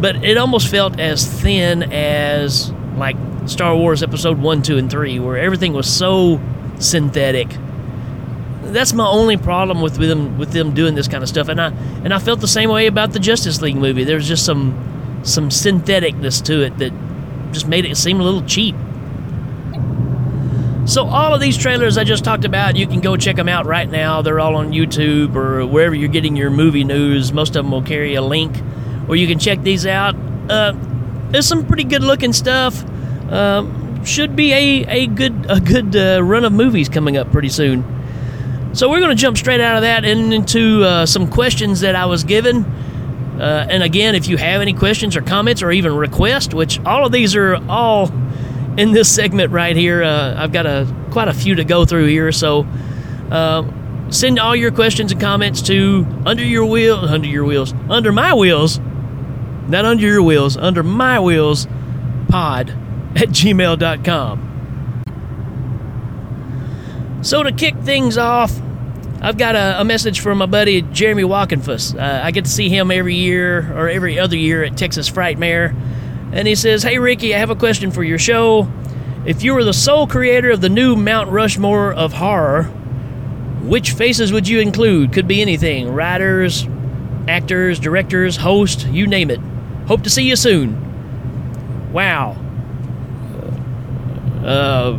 but 0.00 0.24
it 0.24 0.38
almost 0.38 0.68
felt 0.68 0.98
as 0.98 1.26
thin 1.26 1.82
as 1.92 2.70
like 2.96 3.16
Star 3.46 3.76
Wars 3.76 4.02
Episode 4.02 4.38
One, 4.38 4.62
Two, 4.62 4.78
and 4.78 4.90
Three, 4.90 5.18
where 5.18 5.36
everything 5.36 5.72
was 5.72 5.92
so 5.92 6.40
synthetic. 6.78 7.48
That's 8.62 8.92
my 8.92 9.06
only 9.06 9.36
problem 9.36 9.80
with 9.80 9.96
them 9.96 10.38
with 10.38 10.52
them 10.52 10.72
doing 10.74 10.94
this 10.94 11.08
kind 11.08 11.22
of 11.22 11.28
stuff, 11.28 11.48
and 11.48 11.60
I 11.60 11.68
and 12.04 12.14
I 12.14 12.18
felt 12.18 12.40
the 12.40 12.48
same 12.48 12.70
way 12.70 12.86
about 12.86 13.12
the 13.12 13.18
Justice 13.18 13.60
League 13.60 13.76
movie. 13.76 14.04
There's 14.04 14.28
just 14.28 14.44
some 14.44 15.20
some 15.24 15.50
syntheticness 15.50 16.44
to 16.46 16.62
it 16.62 16.78
that 16.78 16.92
just 17.52 17.68
made 17.68 17.84
it 17.84 17.96
seem 17.96 18.20
a 18.20 18.24
little 18.24 18.42
cheap. 18.42 18.74
So 20.84 21.04
all 21.04 21.32
of 21.32 21.40
these 21.40 21.56
trailers 21.56 21.96
I 21.96 22.02
just 22.02 22.24
talked 22.24 22.44
about, 22.44 22.74
you 22.74 22.88
can 22.88 23.00
go 23.00 23.16
check 23.16 23.36
them 23.36 23.48
out 23.48 23.66
right 23.66 23.88
now. 23.88 24.20
They're 24.20 24.40
all 24.40 24.56
on 24.56 24.72
YouTube 24.72 25.36
or 25.36 25.64
wherever 25.64 25.94
you're 25.94 26.08
getting 26.08 26.34
your 26.34 26.50
movie 26.50 26.82
news. 26.82 27.32
Most 27.32 27.54
of 27.54 27.64
them 27.64 27.70
will 27.70 27.82
carry 27.82 28.14
a 28.14 28.22
link 28.22 28.56
where 29.06 29.16
you 29.16 29.28
can 29.28 29.38
check 29.38 29.62
these 29.62 29.86
out. 29.86 30.16
Uh, 30.50 30.72
there's 31.30 31.46
some 31.46 31.66
pretty 31.66 31.84
good 31.84 32.02
looking 32.02 32.32
stuff. 32.32 32.84
Um, 33.32 34.04
should 34.04 34.36
be 34.36 34.52
a, 34.52 34.84
a 34.88 35.06
good 35.06 35.46
a 35.48 35.58
good 35.58 35.96
uh, 35.96 36.22
run 36.22 36.44
of 36.44 36.52
movies 36.52 36.88
coming 36.88 37.16
up 37.16 37.32
pretty 37.32 37.48
soon. 37.48 37.82
So 38.74 38.90
we're 38.90 39.00
going 39.00 39.16
to 39.16 39.20
jump 39.20 39.38
straight 39.38 39.60
out 39.60 39.76
of 39.76 39.82
that 39.82 40.04
and 40.04 40.34
into 40.34 40.82
uh, 40.84 41.06
some 41.06 41.30
questions 41.30 41.80
that 41.80 41.94
I 41.94 42.06
was 42.06 42.24
given. 42.24 42.64
Uh, 43.38 43.66
and 43.70 43.82
again, 43.82 44.14
if 44.14 44.28
you 44.28 44.36
have 44.36 44.60
any 44.60 44.74
questions 44.74 45.16
or 45.16 45.22
comments 45.22 45.62
or 45.62 45.72
even 45.72 45.94
requests, 45.94 46.52
which 46.52 46.78
all 46.80 47.06
of 47.06 47.12
these 47.12 47.34
are 47.34 47.56
all 47.70 48.10
in 48.76 48.92
this 48.92 49.14
segment 49.14 49.50
right 49.50 49.76
here, 49.76 50.02
uh, 50.02 50.34
I've 50.36 50.52
got 50.52 50.66
a 50.66 50.86
quite 51.10 51.28
a 51.28 51.34
few 51.34 51.54
to 51.54 51.64
go 51.64 51.84
through 51.86 52.06
here. 52.06 52.32
So 52.32 52.66
uh, 53.30 53.64
send 54.10 54.38
all 54.38 54.54
your 54.54 54.72
questions 54.72 55.12
and 55.12 55.20
comments 55.20 55.62
to 55.62 56.06
under 56.26 56.44
your 56.44 56.66
wheel, 56.66 56.96
under 56.96 57.28
your 57.28 57.44
wheels, 57.44 57.72
under 57.88 58.12
my 58.12 58.34
wheels, 58.34 58.78
not 59.68 59.86
under 59.86 60.06
your 60.06 60.22
wheels, 60.22 60.56
under 60.56 60.82
my 60.82 61.18
wheels, 61.18 61.66
pod 62.28 62.76
at 63.16 63.28
gmail.com. 63.28 64.48
So 67.22 67.42
to 67.42 67.52
kick 67.52 67.76
things 67.78 68.18
off, 68.18 68.52
I've 69.20 69.38
got 69.38 69.54
a, 69.54 69.80
a 69.80 69.84
message 69.84 70.18
from 70.18 70.38
my 70.38 70.46
buddy 70.46 70.82
Jeremy 70.82 71.22
Walkenfuss. 71.22 71.94
Uh, 71.96 72.24
I 72.24 72.32
get 72.32 72.44
to 72.46 72.50
see 72.50 72.68
him 72.68 72.90
every 72.90 73.14
year 73.14 73.72
or 73.78 73.88
every 73.88 74.18
other 74.18 74.36
year 74.36 74.64
at 74.64 74.76
Texas 74.76 75.08
Frightmare. 75.08 75.72
And 76.32 76.48
he 76.48 76.56
says, 76.56 76.82
Hey 76.82 76.98
Ricky, 76.98 77.32
I 77.34 77.38
have 77.38 77.50
a 77.50 77.54
question 77.54 77.92
for 77.92 78.02
your 78.02 78.18
show. 78.18 78.68
If 79.24 79.44
you 79.44 79.54
were 79.54 79.62
the 79.62 79.72
sole 79.72 80.08
creator 80.08 80.50
of 80.50 80.60
the 80.60 80.68
new 80.68 80.96
Mount 80.96 81.30
Rushmore 81.30 81.92
of 81.92 82.12
horror, 82.14 82.64
which 83.62 83.92
faces 83.92 84.32
would 84.32 84.48
you 84.48 84.58
include? 84.58 85.12
Could 85.12 85.28
be 85.28 85.40
anything 85.40 85.92
writers, 85.92 86.66
actors, 87.28 87.78
directors, 87.78 88.36
host, 88.36 88.88
you 88.88 89.06
name 89.06 89.30
it. 89.30 89.38
Hope 89.86 90.02
to 90.02 90.10
see 90.10 90.24
you 90.24 90.34
soon. 90.34 91.92
Wow. 91.92 92.36
Uh, 94.44 94.98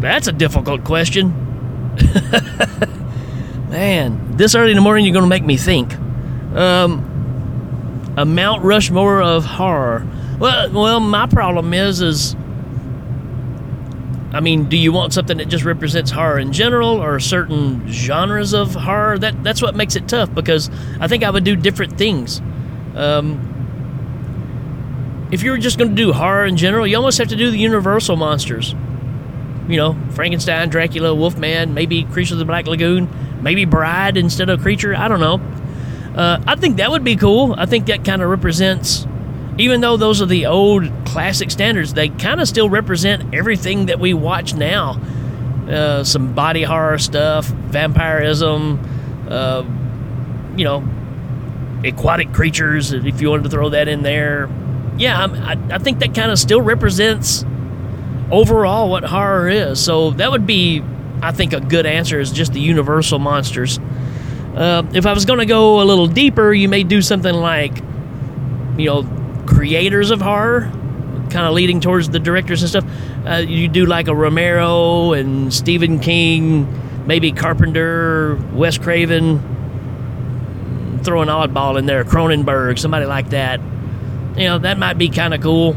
that's 0.00 0.26
a 0.26 0.32
difficult 0.32 0.84
question. 0.84 1.28
Man, 3.70 4.36
this 4.36 4.54
early 4.54 4.72
in 4.72 4.76
the 4.76 4.82
morning, 4.82 5.04
you're 5.04 5.12
going 5.12 5.24
to 5.24 5.28
make 5.28 5.44
me 5.44 5.56
think. 5.56 5.94
Um, 6.54 8.14
a 8.16 8.24
Mount 8.24 8.62
Rushmore 8.62 9.22
of 9.22 9.44
horror. 9.44 10.06
Well, 10.38 10.70
well, 10.72 11.00
my 11.00 11.26
problem 11.26 11.72
is, 11.72 12.00
is, 12.00 12.34
I 14.32 14.40
mean, 14.40 14.68
do 14.68 14.76
you 14.76 14.92
want 14.92 15.12
something 15.12 15.38
that 15.38 15.48
just 15.48 15.64
represents 15.64 16.10
horror 16.10 16.38
in 16.38 16.52
general, 16.52 17.02
or 17.02 17.20
certain 17.20 17.86
genres 17.88 18.52
of 18.52 18.74
horror? 18.74 19.18
That 19.18 19.42
that's 19.44 19.62
what 19.62 19.76
makes 19.76 19.96
it 19.96 20.08
tough 20.08 20.34
because 20.34 20.70
I 21.00 21.08
think 21.08 21.22
I 21.22 21.30
would 21.30 21.44
do 21.44 21.56
different 21.56 21.96
things. 21.96 22.40
Um, 22.94 23.51
if 25.32 25.42
you 25.42 25.50
were 25.50 25.58
just 25.58 25.78
going 25.78 25.88
to 25.88 25.96
do 25.96 26.12
horror 26.12 26.44
in 26.44 26.58
general, 26.58 26.86
you 26.86 26.94
almost 26.94 27.16
have 27.16 27.28
to 27.28 27.36
do 27.36 27.50
the 27.50 27.58
Universal 27.58 28.16
monsters. 28.16 28.74
You 29.66 29.78
know, 29.78 29.96
Frankenstein, 30.10 30.68
Dracula, 30.68 31.14
Wolfman, 31.14 31.72
maybe 31.72 32.04
Creature 32.04 32.34
of 32.34 32.38
the 32.38 32.44
Black 32.44 32.66
Lagoon, 32.66 33.08
maybe 33.42 33.64
Bride 33.64 34.18
instead 34.18 34.50
of 34.50 34.60
Creature. 34.60 34.94
I 34.94 35.08
don't 35.08 35.20
know. 35.20 35.40
Uh, 36.14 36.42
I 36.46 36.56
think 36.56 36.76
that 36.76 36.90
would 36.90 37.02
be 37.02 37.16
cool. 37.16 37.54
I 37.56 37.64
think 37.64 37.86
that 37.86 38.04
kind 38.04 38.20
of 38.20 38.28
represents, 38.28 39.06
even 39.56 39.80
though 39.80 39.96
those 39.96 40.20
are 40.20 40.26
the 40.26 40.44
old 40.46 40.90
classic 41.06 41.50
standards, 41.50 41.94
they 41.94 42.10
kind 42.10 42.38
of 42.38 42.46
still 42.46 42.68
represent 42.68 43.34
everything 43.34 43.86
that 43.86 43.98
we 43.98 44.12
watch 44.12 44.52
now. 44.52 45.00
Uh, 45.66 46.04
some 46.04 46.34
body 46.34 46.64
horror 46.64 46.98
stuff, 46.98 47.46
vampirism, 47.46 48.78
uh, 49.30 49.64
you 50.56 50.64
know, 50.64 50.86
aquatic 51.84 52.34
creatures, 52.34 52.92
if 52.92 53.22
you 53.22 53.30
wanted 53.30 53.44
to 53.44 53.48
throw 53.48 53.70
that 53.70 53.88
in 53.88 54.02
there. 54.02 54.50
Yeah, 54.98 55.26
I, 55.26 55.74
I 55.74 55.78
think 55.78 56.00
that 56.00 56.14
kind 56.14 56.30
of 56.30 56.38
still 56.38 56.60
represents 56.60 57.44
overall 58.30 58.88
what 58.90 59.04
horror 59.04 59.48
is. 59.48 59.82
So 59.82 60.10
that 60.12 60.30
would 60.30 60.46
be, 60.46 60.82
I 61.20 61.32
think, 61.32 61.52
a 61.52 61.60
good 61.60 61.86
answer 61.86 62.20
is 62.20 62.30
just 62.32 62.52
the 62.52 62.60
universal 62.60 63.18
monsters. 63.18 63.78
Uh, 64.54 64.82
if 64.92 65.06
I 65.06 65.12
was 65.12 65.24
going 65.24 65.38
to 65.38 65.46
go 65.46 65.80
a 65.80 65.84
little 65.84 66.06
deeper, 66.06 66.52
you 66.52 66.68
may 66.68 66.82
do 66.82 67.00
something 67.00 67.34
like, 67.34 67.76
you 68.76 68.86
know, 68.86 69.44
creators 69.46 70.10
of 70.10 70.20
horror, 70.20 70.70
kind 71.30 71.46
of 71.46 71.54
leading 71.54 71.80
towards 71.80 72.10
the 72.10 72.18
directors 72.18 72.62
and 72.62 72.68
stuff. 72.68 72.84
Uh, 73.26 73.36
you 73.36 73.68
do 73.68 73.86
like 73.86 74.08
a 74.08 74.14
Romero 74.14 75.12
and 75.12 75.52
Stephen 75.52 75.98
King, 76.00 77.06
maybe 77.06 77.32
Carpenter, 77.32 78.36
Wes 78.52 78.76
Craven, 78.78 79.40
throw 81.02 81.22
an 81.22 81.28
oddball 81.28 81.78
in 81.78 81.86
there, 81.86 82.04
Cronenberg, 82.04 82.78
somebody 82.78 83.06
like 83.06 83.30
that. 83.30 83.60
You 84.36 84.44
know, 84.44 84.58
that 84.58 84.78
might 84.78 84.98
be 84.98 85.08
kind 85.08 85.34
of 85.34 85.40
cool. 85.42 85.76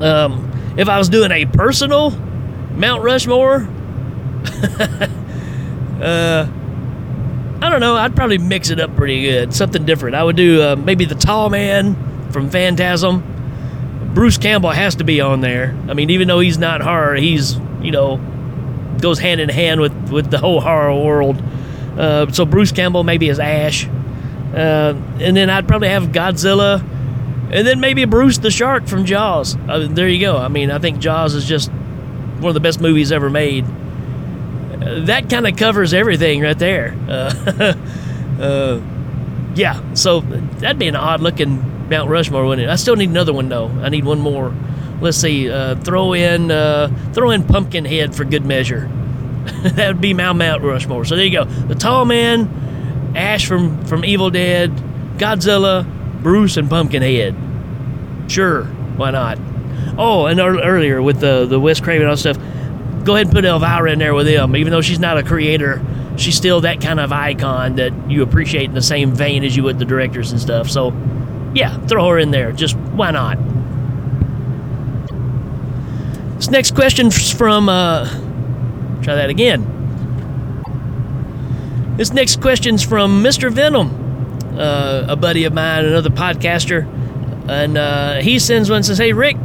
Um, 0.00 0.74
if 0.76 0.88
I 0.88 0.98
was 0.98 1.08
doing 1.08 1.30
a 1.30 1.46
personal 1.46 2.10
Mount 2.10 3.02
Rushmore, 3.02 3.56
uh, 6.00 6.46
I 7.62 7.68
don't 7.70 7.80
know. 7.80 7.96
I'd 7.96 8.14
probably 8.14 8.38
mix 8.38 8.70
it 8.70 8.80
up 8.80 8.94
pretty 8.94 9.22
good. 9.22 9.54
Something 9.54 9.84
different. 9.84 10.16
I 10.16 10.22
would 10.22 10.36
do 10.36 10.62
uh, 10.62 10.76
maybe 10.76 11.04
the 11.04 11.14
tall 11.14 11.50
man 11.50 12.30
from 12.30 12.50
Phantasm. 12.50 13.30
Bruce 14.12 14.38
Campbell 14.38 14.70
has 14.70 14.96
to 14.96 15.04
be 15.04 15.20
on 15.20 15.40
there. 15.40 15.76
I 15.88 15.94
mean, 15.94 16.10
even 16.10 16.28
though 16.28 16.40
he's 16.40 16.58
not 16.58 16.80
horror, 16.82 17.14
he's 17.16 17.56
you 17.80 17.90
know 17.90 18.18
goes 19.00 19.18
hand 19.18 19.40
in 19.40 19.48
hand 19.48 19.80
with 19.80 20.10
with 20.10 20.30
the 20.30 20.38
whole 20.38 20.60
horror 20.60 20.94
world. 20.94 21.42
Uh, 21.98 22.30
so 22.32 22.44
Bruce 22.44 22.72
Campbell 22.72 23.04
maybe 23.04 23.30
as 23.30 23.38
Ash, 23.38 23.86
uh, 23.86 24.94
and 25.20 25.36
then 25.36 25.48
I'd 25.48 25.66
probably 25.66 25.88
have 25.88 26.04
Godzilla, 26.04 26.84
and 27.54 27.64
then 27.64 27.78
maybe 27.78 28.04
Bruce 28.04 28.38
the 28.38 28.50
Shark 28.50 28.88
from 28.88 29.04
Jaws. 29.04 29.56
Uh, 29.68 29.86
there 29.88 30.08
you 30.08 30.20
go. 30.20 30.36
I 30.36 30.48
mean, 30.48 30.72
I 30.72 30.80
think 30.80 30.98
Jaws 30.98 31.34
is 31.34 31.44
just 31.44 31.70
one 31.70 32.48
of 32.48 32.54
the 32.54 32.60
best 32.60 32.80
movies 32.80 33.12
ever 33.12 33.30
made. 33.30 33.64
Uh, 33.64 35.04
that 35.04 35.30
kind 35.30 35.46
of 35.46 35.56
covers 35.56 35.94
everything 35.94 36.42
right 36.42 36.58
there. 36.58 36.94
Uh, 38.36 38.42
uh, 38.42 38.80
yeah, 39.54 39.94
so 39.94 40.20
that'd 40.20 40.76
be 40.76 40.88
an 40.88 40.96
odd 40.96 41.20
looking 41.20 41.88
Mount 41.88 42.10
Rushmore, 42.10 42.44
wouldn't 42.44 42.66
it? 42.68 42.70
I 42.70 42.74
still 42.74 42.96
need 42.96 43.10
another 43.10 43.32
one 43.32 43.48
though. 43.48 43.68
I 43.68 43.88
need 43.90 44.04
one 44.04 44.18
more. 44.18 44.52
Let's 45.00 45.18
see. 45.18 45.46
Throw 45.46 46.14
in 46.14 46.48
throw 47.12 47.30
in 47.30 47.44
Pumpkinhead 47.44 48.16
for 48.16 48.24
good 48.24 48.44
measure. 48.44 48.90
that 49.62 49.86
would 49.86 50.00
be 50.00 50.12
Mount 50.12 50.38
Mount 50.38 50.62
Rushmore. 50.64 51.04
So 51.04 51.14
there 51.14 51.24
you 51.24 51.30
go. 51.30 51.44
The 51.44 51.76
Tall 51.76 52.04
Man, 52.04 53.12
Ash 53.14 53.46
from 53.46 53.84
from 53.86 54.04
Evil 54.04 54.30
Dead, 54.30 54.72
Godzilla, 55.16 55.86
Bruce, 56.20 56.56
and 56.56 56.68
Pumpkinhead. 56.68 57.36
Sure, 58.34 58.64
why 58.96 59.12
not? 59.12 59.38
Oh, 59.96 60.26
and 60.26 60.40
earlier 60.40 61.00
with 61.00 61.20
the 61.20 61.46
the 61.46 61.60
Wes 61.60 61.78
Craven 61.78 62.02
and 62.02 62.10
all 62.10 62.16
stuff, 62.16 62.36
go 63.04 63.14
ahead 63.14 63.26
and 63.26 63.32
put 63.32 63.44
Elvira 63.44 63.92
in 63.92 64.00
there 64.00 64.12
with 64.12 64.26
him. 64.26 64.56
Even 64.56 64.72
though 64.72 64.80
she's 64.80 64.98
not 64.98 65.16
a 65.16 65.22
creator, 65.22 65.80
she's 66.16 66.34
still 66.34 66.60
that 66.62 66.80
kind 66.80 66.98
of 66.98 67.12
icon 67.12 67.76
that 67.76 67.92
you 68.10 68.24
appreciate 68.24 68.64
in 68.64 68.74
the 68.74 68.82
same 68.82 69.12
vein 69.12 69.44
as 69.44 69.56
you 69.56 69.62
would 69.62 69.78
the 69.78 69.84
directors 69.84 70.32
and 70.32 70.40
stuff. 70.40 70.68
So, 70.68 70.92
yeah, 71.54 71.78
throw 71.86 72.08
her 72.08 72.18
in 72.18 72.32
there. 72.32 72.50
Just 72.50 72.76
why 72.76 73.12
not? 73.12 73.38
This 76.38 76.50
next 76.50 76.74
question's 76.74 77.30
from. 77.30 77.68
Uh, 77.68 78.08
try 79.00 79.14
that 79.14 79.30
again. 79.30 79.70
This 81.96 82.12
next 82.12 82.40
question's 82.40 82.82
from 82.82 83.22
Mr. 83.22 83.52
Venom, 83.52 84.58
uh, 84.58 85.06
a 85.08 85.14
buddy 85.14 85.44
of 85.44 85.52
mine, 85.52 85.84
another 85.84 86.10
podcaster, 86.10 86.84
and 87.48 87.76
uh, 87.76 88.20
he 88.20 88.38
sends 88.38 88.70
one 88.70 88.76
and 88.76 88.86
says, 88.86 88.98
"Hey 88.98 89.12
Rick, 89.12 89.36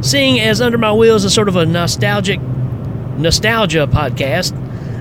seeing 0.00 0.40
as 0.40 0.60
Under 0.60 0.78
My 0.78 0.92
Wheels 0.92 1.24
is 1.24 1.34
sort 1.34 1.48
of 1.48 1.56
a 1.56 1.66
nostalgic 1.66 2.40
nostalgia 3.18 3.86
podcast, 3.86 4.56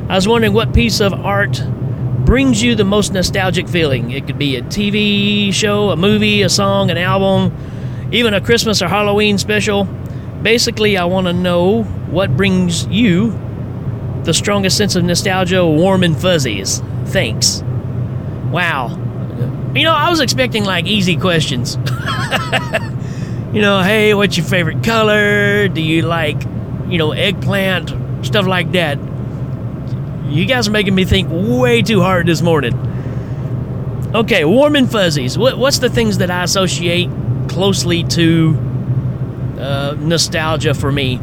I 0.09 0.15
was 0.15 0.27
wondering 0.27 0.53
what 0.53 0.73
piece 0.73 0.99
of 0.99 1.13
art 1.13 1.63
brings 2.25 2.61
you 2.61 2.75
the 2.75 2.85
most 2.85 3.13
nostalgic 3.13 3.67
feeling. 3.67 4.11
It 4.11 4.25
could 4.27 4.37
be 4.37 4.55
a 4.55 4.61
TV 4.61 5.53
show, 5.53 5.89
a 5.89 5.95
movie, 5.95 6.41
a 6.43 6.49
song, 6.49 6.91
an 6.91 6.97
album, 6.97 7.53
even 8.11 8.33
a 8.33 8.41
Christmas 8.41 8.81
or 8.81 8.87
Halloween 8.87 9.37
special. 9.37 9.85
Basically, 10.41 10.97
I 10.97 11.05
want 11.05 11.27
to 11.27 11.33
know 11.33 11.83
what 11.83 12.35
brings 12.35 12.85
you 12.87 13.37
the 14.23 14.33
strongest 14.33 14.77
sense 14.77 14.95
of 14.95 15.03
nostalgia, 15.03 15.65
warm 15.65 16.03
and 16.03 16.15
fuzzies. 16.15 16.81
Thanks. 17.07 17.63
Wow. 18.51 18.97
You 19.75 19.83
know, 19.83 19.93
I 19.93 20.09
was 20.09 20.19
expecting 20.19 20.65
like 20.65 20.85
easy 20.85 21.15
questions. 21.15 21.75
you 23.53 23.61
know, 23.61 23.81
hey, 23.81 24.13
what's 24.13 24.37
your 24.37 24.45
favorite 24.45 24.83
color? 24.83 25.67
Do 25.67 25.81
you 25.81 26.01
like, 26.01 26.41
you 26.87 26.97
know, 26.97 27.11
eggplant? 27.11 28.25
Stuff 28.25 28.45
like 28.45 28.71
that. 28.73 28.99
You 30.27 30.45
guys 30.45 30.67
are 30.67 30.71
making 30.71 30.95
me 30.95 31.05
think 31.05 31.29
way 31.31 31.81
too 31.81 32.01
hard 32.01 32.27
this 32.27 32.41
morning. 32.41 32.73
Okay, 34.13 34.43
warm 34.43 34.75
and 34.75 34.91
fuzzies. 34.91 35.37
What, 35.37 35.57
what's 35.57 35.79
the 35.79 35.89
things 35.89 36.17
that 36.17 36.29
I 36.29 36.43
associate 36.43 37.09
closely 37.47 38.03
to 38.03 38.57
uh, 39.57 39.95
nostalgia 39.97 40.73
for 40.73 40.91
me? 40.91 41.19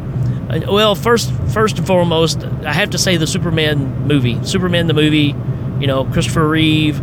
Well, 0.67 0.95
first, 0.95 1.31
first 1.53 1.77
and 1.77 1.85
foremost, 1.85 2.43
I 2.65 2.73
have 2.73 2.89
to 2.91 2.97
say 2.97 3.17
the 3.17 3.27
Superman 3.27 4.07
movie. 4.07 4.43
Superman 4.43 4.87
the 4.87 4.95
movie, 4.95 5.35
you 5.79 5.85
know, 5.85 6.05
Christopher 6.05 6.47
Reeve. 6.47 6.99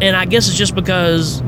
And 0.00 0.16
I 0.16 0.26
guess 0.26 0.48
it's 0.48 0.56
just 0.56 0.74
because 0.74 1.42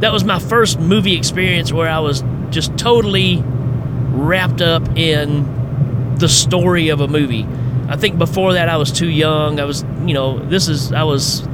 that 0.00 0.12
was 0.12 0.24
my 0.24 0.38
first 0.38 0.78
movie 0.78 1.16
experience 1.16 1.72
where 1.72 1.88
I 1.88 1.98
was 1.98 2.22
just 2.50 2.76
totally 2.78 3.42
wrapped 3.44 4.60
up 4.60 4.96
in 4.96 6.16
the 6.18 6.28
story 6.28 6.88
of 6.88 7.00
a 7.00 7.08
movie. 7.08 7.46
I 7.88 7.96
think 7.96 8.18
before 8.18 8.54
that 8.54 8.68
I 8.68 8.76
was 8.76 8.92
too 8.92 9.08
young. 9.08 9.60
I 9.60 9.64
was, 9.64 9.84
you 10.04 10.14
know, 10.14 10.38
this 10.38 10.68
is 10.68 10.92
I 10.92 11.04
was 11.04 11.46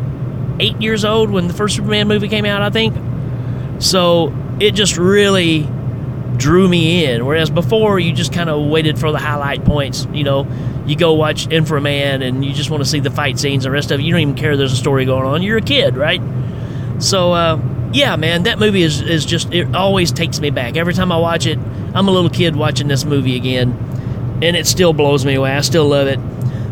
8 0.60 0.80
years 0.80 1.04
old 1.04 1.30
when 1.30 1.48
the 1.48 1.54
first 1.54 1.76
Superman 1.76 2.08
movie 2.08 2.28
came 2.28 2.44
out, 2.44 2.62
I 2.62 2.70
think. 2.70 2.94
So, 3.80 4.32
it 4.60 4.72
just 4.72 4.96
really 4.96 5.68
drew 6.36 6.68
me 6.68 7.04
in. 7.04 7.26
Whereas 7.26 7.50
before, 7.50 7.98
you 7.98 8.12
just 8.12 8.32
kind 8.32 8.50
of 8.50 8.68
waited 8.68 8.98
for 8.98 9.12
the 9.12 9.18
highlight 9.18 9.64
points. 9.64 10.06
You 10.12 10.24
know, 10.24 10.46
you 10.86 10.96
go 10.96 11.14
watch 11.14 11.46
Inframan 11.48 12.26
and 12.26 12.44
you 12.44 12.52
just 12.52 12.70
want 12.70 12.82
to 12.82 12.88
see 12.88 13.00
the 13.00 13.10
fight 13.10 13.38
scenes. 13.38 13.64
And 13.64 13.72
the 13.72 13.74
rest 13.74 13.90
of 13.90 14.00
it, 14.00 14.02
you 14.02 14.12
don't 14.12 14.20
even 14.20 14.34
care 14.34 14.56
there's 14.56 14.72
a 14.72 14.76
story 14.76 15.04
going 15.04 15.24
on. 15.24 15.42
You're 15.42 15.58
a 15.58 15.62
kid, 15.62 15.96
right? 15.96 16.20
So, 16.98 17.32
uh, 17.32 17.60
yeah, 17.92 18.16
man, 18.16 18.44
that 18.44 18.58
movie 18.58 18.82
is, 18.82 19.00
is 19.00 19.24
just, 19.26 19.52
it 19.52 19.74
always 19.74 20.12
takes 20.12 20.40
me 20.40 20.50
back. 20.50 20.76
Every 20.76 20.94
time 20.94 21.12
I 21.12 21.18
watch 21.18 21.46
it, 21.46 21.58
I'm 21.94 22.08
a 22.08 22.10
little 22.10 22.30
kid 22.30 22.56
watching 22.56 22.88
this 22.88 23.04
movie 23.04 23.36
again, 23.36 23.72
and 24.42 24.56
it 24.56 24.66
still 24.66 24.92
blows 24.92 25.26
me 25.26 25.34
away. 25.34 25.52
I 25.52 25.60
still 25.60 25.86
love 25.86 26.06
it. 26.06 26.18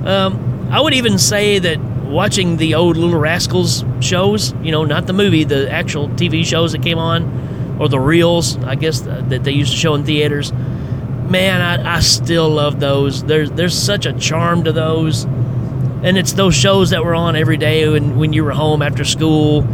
Um, 0.06 0.68
I 0.70 0.80
would 0.80 0.94
even 0.94 1.18
say 1.18 1.58
that 1.58 1.78
watching 2.10 2.56
the 2.56 2.74
old 2.74 2.96
Little 2.96 3.18
Rascals 3.18 3.84
shows, 4.00 4.52
you 4.62 4.72
know, 4.72 4.84
not 4.84 5.06
the 5.06 5.12
movie, 5.12 5.44
the 5.44 5.70
actual 5.70 6.08
TV 6.10 6.44
shows 6.44 6.72
that 6.72 6.82
came 6.82 6.98
on, 6.98 7.49
or 7.80 7.88
the 7.88 7.98
reels, 7.98 8.58
I 8.58 8.74
guess, 8.74 9.06
uh, 9.06 9.24
that 9.28 9.42
they 9.42 9.52
used 9.52 9.72
to 9.72 9.78
show 9.78 9.94
in 9.94 10.04
theaters. 10.04 10.52
Man, 10.52 11.62
I, 11.62 11.96
I 11.96 12.00
still 12.00 12.50
love 12.50 12.78
those. 12.78 13.24
There's 13.24 13.50
there's 13.52 13.76
such 13.76 14.04
a 14.04 14.12
charm 14.12 14.64
to 14.64 14.72
those, 14.72 15.24
and 15.24 16.18
it's 16.18 16.34
those 16.34 16.54
shows 16.54 16.90
that 16.90 17.02
were 17.02 17.14
on 17.14 17.36
every 17.36 17.56
day 17.56 17.88
when 17.88 18.18
when 18.18 18.34
you 18.34 18.44
were 18.44 18.52
home 18.52 18.82
after 18.82 19.02
school, 19.02 19.66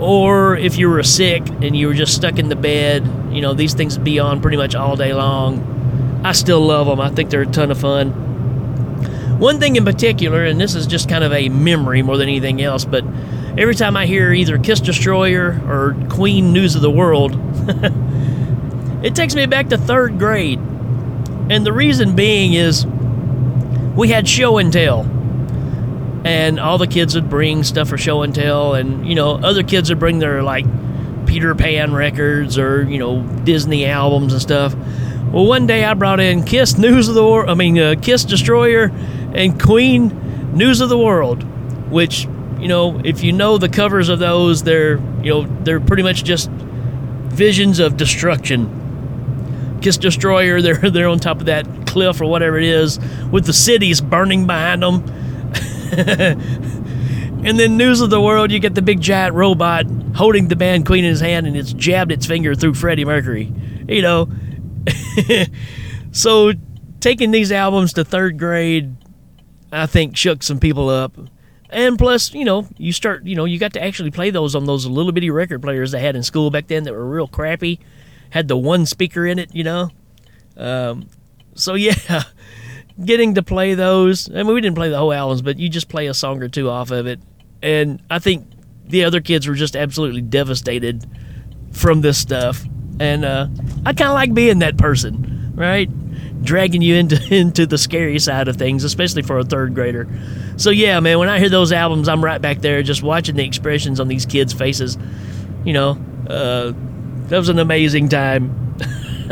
or 0.00 0.56
if 0.56 0.78
you 0.78 0.88
were 0.88 1.02
sick 1.02 1.46
and 1.46 1.76
you 1.76 1.88
were 1.88 1.94
just 1.94 2.14
stuck 2.14 2.38
in 2.38 2.48
the 2.48 2.56
bed. 2.56 3.06
You 3.30 3.42
know, 3.42 3.52
these 3.52 3.74
things 3.74 3.98
be 3.98 4.18
on 4.18 4.40
pretty 4.40 4.56
much 4.56 4.74
all 4.74 4.96
day 4.96 5.12
long. 5.12 6.20
I 6.24 6.32
still 6.32 6.60
love 6.60 6.86
them. 6.86 7.00
I 7.00 7.10
think 7.10 7.30
they're 7.30 7.42
a 7.42 7.46
ton 7.46 7.70
of 7.70 7.78
fun. 7.78 8.12
One 9.38 9.58
thing 9.58 9.76
in 9.76 9.84
particular, 9.84 10.44
and 10.44 10.60
this 10.60 10.74
is 10.74 10.86
just 10.86 11.08
kind 11.08 11.24
of 11.24 11.32
a 11.32 11.48
memory 11.48 12.00
more 12.02 12.16
than 12.16 12.28
anything 12.28 12.62
else, 12.62 12.84
but 12.84 13.04
every 13.58 13.74
time 13.74 13.96
I 13.96 14.06
hear 14.06 14.32
either 14.32 14.58
Kiss 14.58 14.80
Destroyer 14.80 15.60
or 15.66 15.96
Queen 16.08 16.52
News 16.52 16.74
of 16.74 16.82
the 16.82 16.90
World, 16.90 17.32
it 19.04 19.14
takes 19.14 19.34
me 19.34 19.46
back 19.46 19.68
to 19.68 19.78
third 19.78 20.18
grade. 20.18 20.58
And 21.50 21.66
the 21.66 21.72
reason 21.72 22.16
being 22.16 22.54
is 22.54 22.86
we 23.94 24.08
had 24.08 24.28
show 24.28 24.58
and 24.58 24.72
tell. 24.72 25.00
And 26.24 26.60
all 26.60 26.78
the 26.78 26.86
kids 26.86 27.14
would 27.14 27.28
bring 27.28 27.64
stuff 27.64 27.88
for 27.88 27.98
show 27.98 28.22
and 28.22 28.32
tell, 28.32 28.74
and 28.74 29.06
you 29.06 29.16
know, 29.16 29.32
other 29.42 29.64
kids 29.64 29.90
would 29.90 29.98
bring 29.98 30.20
their 30.20 30.42
like 30.44 30.64
Peter 31.26 31.54
Pan 31.54 31.92
records 31.92 32.58
or 32.58 32.84
you 32.84 32.98
know 32.98 33.22
Disney 33.42 33.86
albums 33.86 34.32
and 34.32 34.40
stuff. 34.40 34.74
Well, 35.32 35.46
one 35.46 35.66
day 35.66 35.84
I 35.84 35.94
brought 35.94 36.20
in 36.20 36.44
Kiss 36.44 36.78
News 36.78 37.08
of 37.08 37.16
the 37.16 37.24
World. 37.26 37.50
I 37.50 37.54
mean, 37.54 37.76
uh, 37.76 37.96
Kiss 38.00 38.24
Destroyer 38.24 38.92
and 39.34 39.60
Queen 39.60 40.52
News 40.54 40.80
of 40.80 40.90
the 40.90 40.98
World, 40.98 41.42
which 41.90 42.28
you 42.62 42.68
know, 42.68 43.00
if 43.04 43.24
you 43.24 43.32
know 43.32 43.58
the 43.58 43.68
covers 43.68 44.08
of 44.08 44.20
those, 44.20 44.62
they're 44.62 44.98
you 45.22 45.32
know 45.32 45.42
they're 45.64 45.80
pretty 45.80 46.04
much 46.04 46.22
just 46.22 46.48
visions 46.48 47.80
of 47.80 47.96
destruction. 47.96 49.78
Kiss 49.82 49.96
Destroyer, 49.96 50.62
they're 50.62 50.90
they're 50.90 51.08
on 51.08 51.18
top 51.18 51.40
of 51.40 51.46
that 51.46 51.66
cliff 51.88 52.20
or 52.20 52.26
whatever 52.26 52.56
it 52.56 52.64
is, 52.64 53.00
with 53.32 53.46
the 53.46 53.52
cities 53.52 54.00
burning 54.00 54.46
behind 54.46 54.80
them. 54.80 55.02
and 57.44 57.58
then 57.58 57.76
News 57.76 58.00
of 58.00 58.10
the 58.10 58.20
World, 58.20 58.52
you 58.52 58.60
get 58.60 58.76
the 58.76 58.80
big 58.80 59.00
giant 59.00 59.34
robot 59.34 59.84
holding 60.14 60.46
the 60.46 60.54
band 60.54 60.86
Queen 60.86 61.04
in 61.04 61.10
his 61.10 61.20
hand, 61.20 61.48
and 61.48 61.56
it's 61.56 61.72
jabbed 61.72 62.12
its 62.12 62.26
finger 62.26 62.54
through 62.54 62.74
Freddie 62.74 63.04
Mercury. 63.04 63.52
You 63.88 64.02
know, 64.02 64.28
so 66.12 66.52
taking 67.00 67.32
these 67.32 67.50
albums 67.50 67.92
to 67.94 68.04
third 68.04 68.38
grade, 68.38 68.94
I 69.72 69.86
think 69.86 70.16
shook 70.16 70.44
some 70.44 70.60
people 70.60 70.88
up. 70.88 71.18
And 71.72 71.98
plus, 71.98 72.34
you 72.34 72.44
know, 72.44 72.68
you 72.76 72.92
start, 72.92 73.24
you 73.24 73.34
know, 73.34 73.46
you 73.46 73.58
got 73.58 73.72
to 73.72 73.82
actually 73.82 74.10
play 74.10 74.30
those 74.30 74.54
on 74.54 74.66
those 74.66 74.86
little 74.86 75.10
bitty 75.10 75.30
record 75.30 75.62
players 75.62 75.90
they 75.90 76.00
had 76.00 76.14
in 76.14 76.22
school 76.22 76.50
back 76.50 76.66
then 76.66 76.84
that 76.84 76.92
were 76.92 77.06
real 77.06 77.26
crappy, 77.26 77.80
had 78.30 78.46
the 78.46 78.56
one 78.56 78.84
speaker 78.84 79.26
in 79.26 79.38
it, 79.38 79.54
you 79.54 79.64
know. 79.64 79.90
Um, 80.56 81.08
so 81.54 81.74
yeah, 81.74 82.24
getting 83.02 83.34
to 83.34 83.42
play 83.42 83.74
those. 83.74 84.30
I 84.30 84.42
mean, 84.42 84.54
we 84.54 84.60
didn't 84.60 84.76
play 84.76 84.90
the 84.90 84.98
whole 84.98 85.12
albums, 85.12 85.42
but 85.42 85.58
you 85.58 85.68
just 85.68 85.88
play 85.88 86.06
a 86.06 86.14
song 86.14 86.42
or 86.42 86.48
two 86.48 86.68
off 86.68 86.90
of 86.90 87.06
it, 87.06 87.20
and 87.62 88.02
I 88.10 88.18
think 88.18 88.46
the 88.86 89.04
other 89.04 89.20
kids 89.20 89.48
were 89.48 89.54
just 89.54 89.74
absolutely 89.74 90.20
devastated 90.20 91.06
from 91.72 92.02
this 92.02 92.18
stuff. 92.18 92.62
And 93.00 93.24
uh, 93.24 93.48
I 93.86 93.94
kind 93.94 94.10
of 94.10 94.14
like 94.14 94.34
being 94.34 94.58
that 94.58 94.76
person, 94.76 95.52
right? 95.54 95.90
Dragging 96.42 96.82
you 96.82 96.96
into 96.96 97.18
into 97.34 97.66
the 97.66 97.78
scary 97.78 98.18
side 98.18 98.48
of 98.48 98.56
things, 98.56 98.84
especially 98.84 99.22
for 99.22 99.38
a 99.38 99.44
third 99.44 99.74
grader. 99.74 100.06
So 100.56 100.70
yeah, 100.70 101.00
man, 101.00 101.18
when 101.18 101.28
I 101.28 101.38
hear 101.38 101.48
those 101.48 101.72
albums, 101.72 102.08
I'm 102.08 102.24
right 102.24 102.40
back 102.40 102.58
there 102.60 102.82
just 102.82 103.02
watching 103.02 103.36
the 103.36 103.44
expressions 103.44 104.00
on 104.00 104.08
these 104.08 104.26
kids' 104.26 104.52
faces. 104.52 104.98
You 105.64 105.72
know, 105.72 105.98
uh, 106.28 106.72
that 107.28 107.38
was 107.38 107.48
an 107.48 107.58
amazing 107.58 108.08
time. 108.08 108.76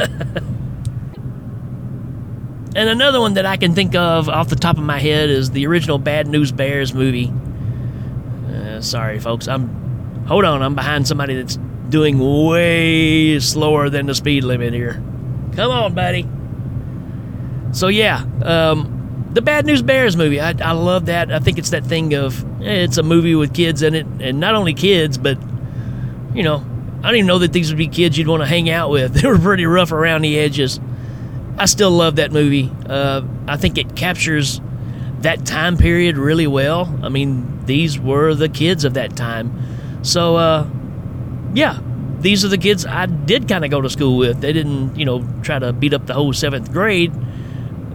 and 2.75 2.89
another 2.89 3.21
one 3.21 3.35
that 3.35 3.47
I 3.47 3.57
can 3.57 3.75
think 3.75 3.95
of 3.95 4.29
off 4.29 4.49
the 4.49 4.57
top 4.57 4.79
of 4.79 4.85
my 4.85 4.99
head 4.99 5.29
is 5.29 5.51
the 5.51 5.67
original 5.67 5.99
Bad 5.99 6.27
News 6.27 6.53
Bears 6.53 6.95
movie. 6.95 7.33
Uh, 8.49 8.81
sorry, 8.81 9.19
folks. 9.19 9.49
I'm 9.49 10.25
hold 10.27 10.45
on. 10.45 10.63
I'm 10.63 10.75
behind 10.75 11.07
somebody 11.07 11.35
that's 11.37 11.59
doing 11.89 12.19
way 12.19 13.39
slower 13.41 13.91
than 13.91 14.07
the 14.07 14.15
speed 14.15 14.45
limit 14.45 14.73
here. 14.73 15.03
Come 15.53 15.71
on, 15.71 15.95
buddy. 15.95 16.27
So 17.73 17.89
yeah, 17.89 18.25
um, 18.43 19.00
the 19.33 19.43
Bad 19.43 19.67
News 19.67 19.83
Bears 19.83 20.17
movie. 20.17 20.41
I, 20.41 20.55
I 20.61 20.73
love 20.73 21.07
that. 21.07 21.33
I 21.33 21.39
think 21.39 21.59
it's 21.59 21.71
that 21.71 21.85
thing 21.85 22.15
of 22.15 22.43
eh, 22.63 22.85
it's 22.85 22.99
a 22.99 23.03
movie 23.03 23.35
with 23.35 23.55
kids 23.55 23.83
in 23.83 23.95
it, 23.95 24.07
and 24.21 24.41
not 24.41 24.55
only 24.55 24.75
kids, 24.75 25.19
but 25.19 25.39
you 26.35 26.43
know, 26.43 26.65
I 27.03 27.09
don't 27.09 27.17
even 27.17 27.27
know 27.27 27.39
that 27.39 27.53
these 27.53 27.71
would 27.71 27.79
be 27.79 27.89
kids 27.89 28.19
you'd 28.19 28.29
want 28.29 28.43
to 28.43 28.47
hang 28.47 28.69
out 28.71 28.91
with. 28.91 29.15
They 29.21 29.29
were 29.29 29.39
pretty 29.39 29.67
rough 29.67 29.93
around 29.93 30.23
the 30.23 30.39
edges. 30.39 30.81
I 31.59 31.67
still 31.67 31.91
love 31.91 32.17
that 32.17 32.33
movie. 32.33 32.71
Uh, 32.89 33.23
I 33.47 33.57
think 33.57 33.79
it 33.79 33.95
captures 33.95 34.61
that 35.21 35.45
time 35.45 35.77
period 35.77 36.17
really 36.17 36.47
well. 36.47 36.99
I 37.03 37.09
mean, 37.11 37.65
these 37.67 37.99
were 37.99 38.35
the 38.35 38.49
kids 38.49 38.85
of 38.85 38.95
that 38.95 39.15
time. 39.17 40.03
So, 40.03 40.37
uh, 40.37 40.67
yeah, 41.53 41.79
these 42.21 42.45
are 42.45 42.49
the 42.49 42.59
kids 42.59 42.87
I 42.87 43.07
did 43.07 43.47
kind 43.47 43.65
of 43.65 43.71
go 43.71 43.83
to 43.83 43.91
school 43.91 44.17
with. 44.17 44.41
They 44.41 44.53
didn't, 44.53 44.97
you 44.97 45.05
know, 45.05 45.27
try 45.43 45.59
to 45.59 45.73
beat 45.73 45.93
up 45.93 46.07
the 46.07 46.15
whole 46.15 46.33
seventh 46.33 46.73
grade 46.73 47.13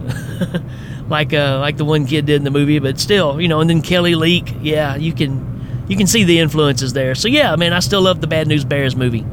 like 1.08 1.32
uh, 1.32 1.58
like 1.60 1.76
the 1.76 1.84
one 1.84 2.06
kid 2.06 2.26
did 2.26 2.36
in 2.36 2.44
the 2.44 2.50
movie, 2.50 2.78
but 2.78 2.98
still, 2.98 3.40
you 3.40 3.48
know. 3.48 3.60
And 3.60 3.70
then 3.70 3.82
Kelly 3.82 4.14
Leak, 4.14 4.54
yeah, 4.60 4.96
you 4.96 5.12
can 5.12 5.84
you 5.88 5.96
can 5.96 6.06
see 6.06 6.24
the 6.24 6.38
influences 6.38 6.92
there. 6.92 7.14
So 7.14 7.28
yeah, 7.28 7.54
man, 7.56 7.72
I 7.72 7.80
still 7.80 8.02
love 8.02 8.20
the 8.20 8.26
Bad 8.26 8.48
News 8.48 8.64
Bears 8.64 8.96
movie. 8.96 9.24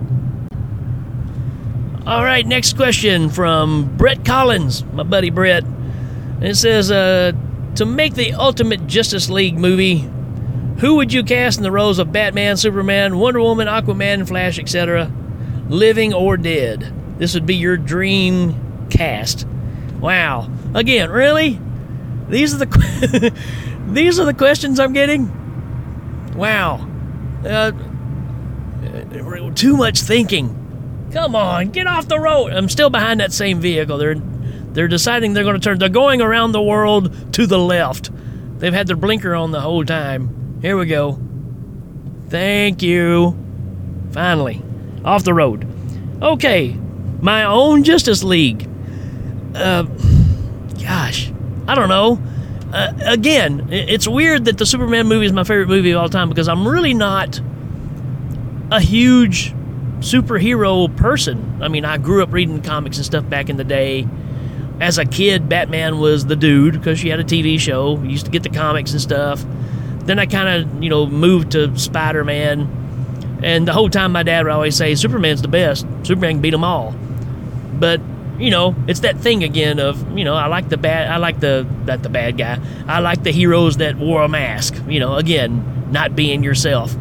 All 2.05 2.23
right, 2.23 2.45
next 2.45 2.75
question 2.75 3.29
from 3.29 3.95
Brett 3.95 4.25
Collins, 4.25 4.83
my 4.93 5.03
buddy 5.03 5.29
Brett. 5.29 5.63
And 5.63 6.43
it 6.43 6.55
says, 6.55 6.91
uh, 6.91 7.31
to 7.75 7.85
make 7.85 8.15
the 8.15 8.33
ultimate 8.33 8.87
Justice 8.87 9.29
League 9.29 9.57
movie, 9.57 9.99
who 10.79 10.95
would 10.95 11.13
you 11.13 11.23
cast 11.23 11.59
in 11.59 11.63
the 11.63 11.71
roles 11.71 11.99
of 11.99 12.11
Batman, 12.11 12.57
Superman, 12.57 13.17
Wonder 13.17 13.39
Woman, 13.39 13.69
Aquaman, 13.69 14.27
Flash, 14.27 14.59
etc., 14.59 15.09
living 15.69 16.13
or 16.13 16.35
dead? 16.35 16.91
This 17.19 17.35
would 17.35 17.45
be 17.45 17.55
your 17.55 17.77
dream 17.77 18.87
cast. 18.89 19.47
Wow. 20.01 20.49
Again, 20.73 21.09
really? 21.09 21.57
These 22.33 22.55
are 22.55 22.65
the 22.65 23.33
These 23.89 24.19
are 24.19 24.25
the 24.25 24.33
questions 24.33 24.79
I'm 24.79 24.91
getting. 24.91 25.31
Wow. 26.35 26.89
Uh, 27.45 27.71
uh, 28.83 29.49
too 29.51 29.77
much 29.77 30.01
thinking. 30.01 31.09
Come 31.13 31.35
on, 31.35 31.69
get 31.69 31.85
off 31.85 32.07
the 32.07 32.19
road. 32.19 32.51
I'm 32.51 32.69
still 32.69 32.89
behind 32.89 33.19
that 33.19 33.31
same 33.31 33.59
vehicle. 33.59 33.99
They're 33.99 34.15
they're 34.15 34.87
deciding 34.87 35.33
they're 35.33 35.43
going 35.43 35.59
to 35.59 35.61
turn. 35.61 35.77
They're 35.77 35.89
going 35.89 36.21
around 36.21 36.53
the 36.53 36.61
world 36.61 37.33
to 37.33 37.45
the 37.45 37.59
left. 37.59 38.09
They've 38.57 38.73
had 38.73 38.87
their 38.87 38.95
blinker 38.95 39.35
on 39.35 39.51
the 39.51 39.61
whole 39.61 39.85
time. 39.85 40.59
Here 40.59 40.75
we 40.75 40.87
go. 40.87 41.19
Thank 42.29 42.81
you. 42.81 43.37
Finally, 44.11 44.59
off 45.05 45.23
the 45.23 45.35
road. 45.35 45.67
Okay, 46.19 46.75
my 47.21 47.43
own 47.43 47.83
Justice 47.83 48.23
League. 48.23 48.67
Uh, 49.53 49.83
gosh, 50.81 51.32
I 51.67 51.75
don't 51.75 51.89
know. 51.89 52.19
Uh, 52.73 52.91
again, 53.05 53.67
it's 53.71 54.07
weird 54.07 54.45
that 54.45 54.57
the 54.57 54.65
Superman 54.65 55.07
movie 55.07 55.25
is 55.25 55.31
my 55.31 55.43
favorite 55.43 55.69
movie 55.69 55.91
of 55.91 56.01
all 56.01 56.09
time 56.09 56.29
because 56.29 56.47
I'm 56.47 56.67
really 56.67 56.93
not 56.93 57.39
a 58.71 58.79
huge 58.79 59.53
superhero 59.99 60.93
person. 60.97 61.61
I 61.61 61.67
mean, 61.67 61.85
I 61.85 61.97
grew 61.97 62.23
up 62.23 62.33
reading 62.33 62.61
comics 62.61 62.97
and 62.97 63.05
stuff 63.05 63.29
back 63.29 63.49
in 63.49 63.57
the 63.57 63.63
day. 63.63 64.07
As 64.81 64.97
a 64.97 65.05
kid, 65.05 65.47
Batman 65.47 65.99
was 65.99 66.25
the 66.25 66.35
dude 66.35 66.73
because 66.73 66.99
she 66.99 67.09
had 67.09 67.19
a 67.19 67.23
TV 67.23 67.59
show. 67.59 67.99
Used 68.01 68.25
to 68.25 68.31
get 68.31 68.43
the 68.43 68.49
comics 68.49 68.91
and 68.91 68.99
stuff. 68.99 69.45
Then 70.05 70.19
I 70.19 70.25
kind 70.25 70.49
of, 70.49 70.83
you 70.83 70.89
know, 70.89 71.05
moved 71.05 71.51
to 71.51 71.77
Spider 71.77 72.25
Man. 72.25 73.39
And 73.43 73.67
the 73.67 73.73
whole 73.73 73.89
time, 73.89 74.11
my 74.13 74.23
dad 74.23 74.45
would 74.45 74.51
always 74.51 74.75
say, 74.75 74.95
Superman's 74.95 75.41
the 75.41 75.47
best. 75.47 75.85
Superman 76.03 76.35
can 76.35 76.41
beat 76.41 76.51
them 76.51 76.63
all. 76.63 76.95
But 77.73 78.01
you 78.39 78.49
know, 78.49 78.75
it's 78.87 79.01
that 79.01 79.17
thing 79.17 79.43
again 79.43 79.79
of, 79.79 80.17
you 80.17 80.25
know, 80.25 80.35
I 80.35 80.47
like 80.47 80.69
the 80.69 80.77
bad, 80.77 81.09
I 81.09 81.17
like 81.17 81.39
the, 81.39 81.67
not 81.85 82.01
the 82.01 82.09
bad 82.09 82.37
guy. 82.37 82.59
I 82.87 82.99
like 82.99 83.23
the 83.23 83.31
heroes 83.31 83.77
that 83.77 83.95
wore 83.97 84.23
a 84.23 84.29
mask, 84.29 84.75
you 84.87 84.99
know, 84.99 85.15
again, 85.15 85.91
not 85.91 86.15
being 86.15 86.43
yourself. 86.43 86.95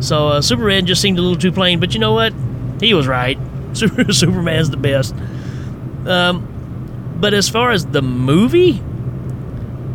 So 0.00 0.28
uh, 0.28 0.42
Superman 0.42 0.86
just 0.86 1.00
seemed 1.00 1.18
a 1.18 1.22
little 1.22 1.38
too 1.38 1.52
plain, 1.52 1.78
but 1.78 1.94
you 1.94 2.00
know 2.00 2.12
what? 2.12 2.34
He 2.80 2.94
was 2.94 3.06
right. 3.06 3.38
Super, 3.74 4.12
Superman's 4.12 4.70
the 4.70 4.76
best. 4.76 5.14
Um, 6.06 6.48
but 7.20 7.32
as 7.32 7.48
far 7.48 7.70
as 7.70 7.86
the 7.86 8.02
movie, 8.02 8.82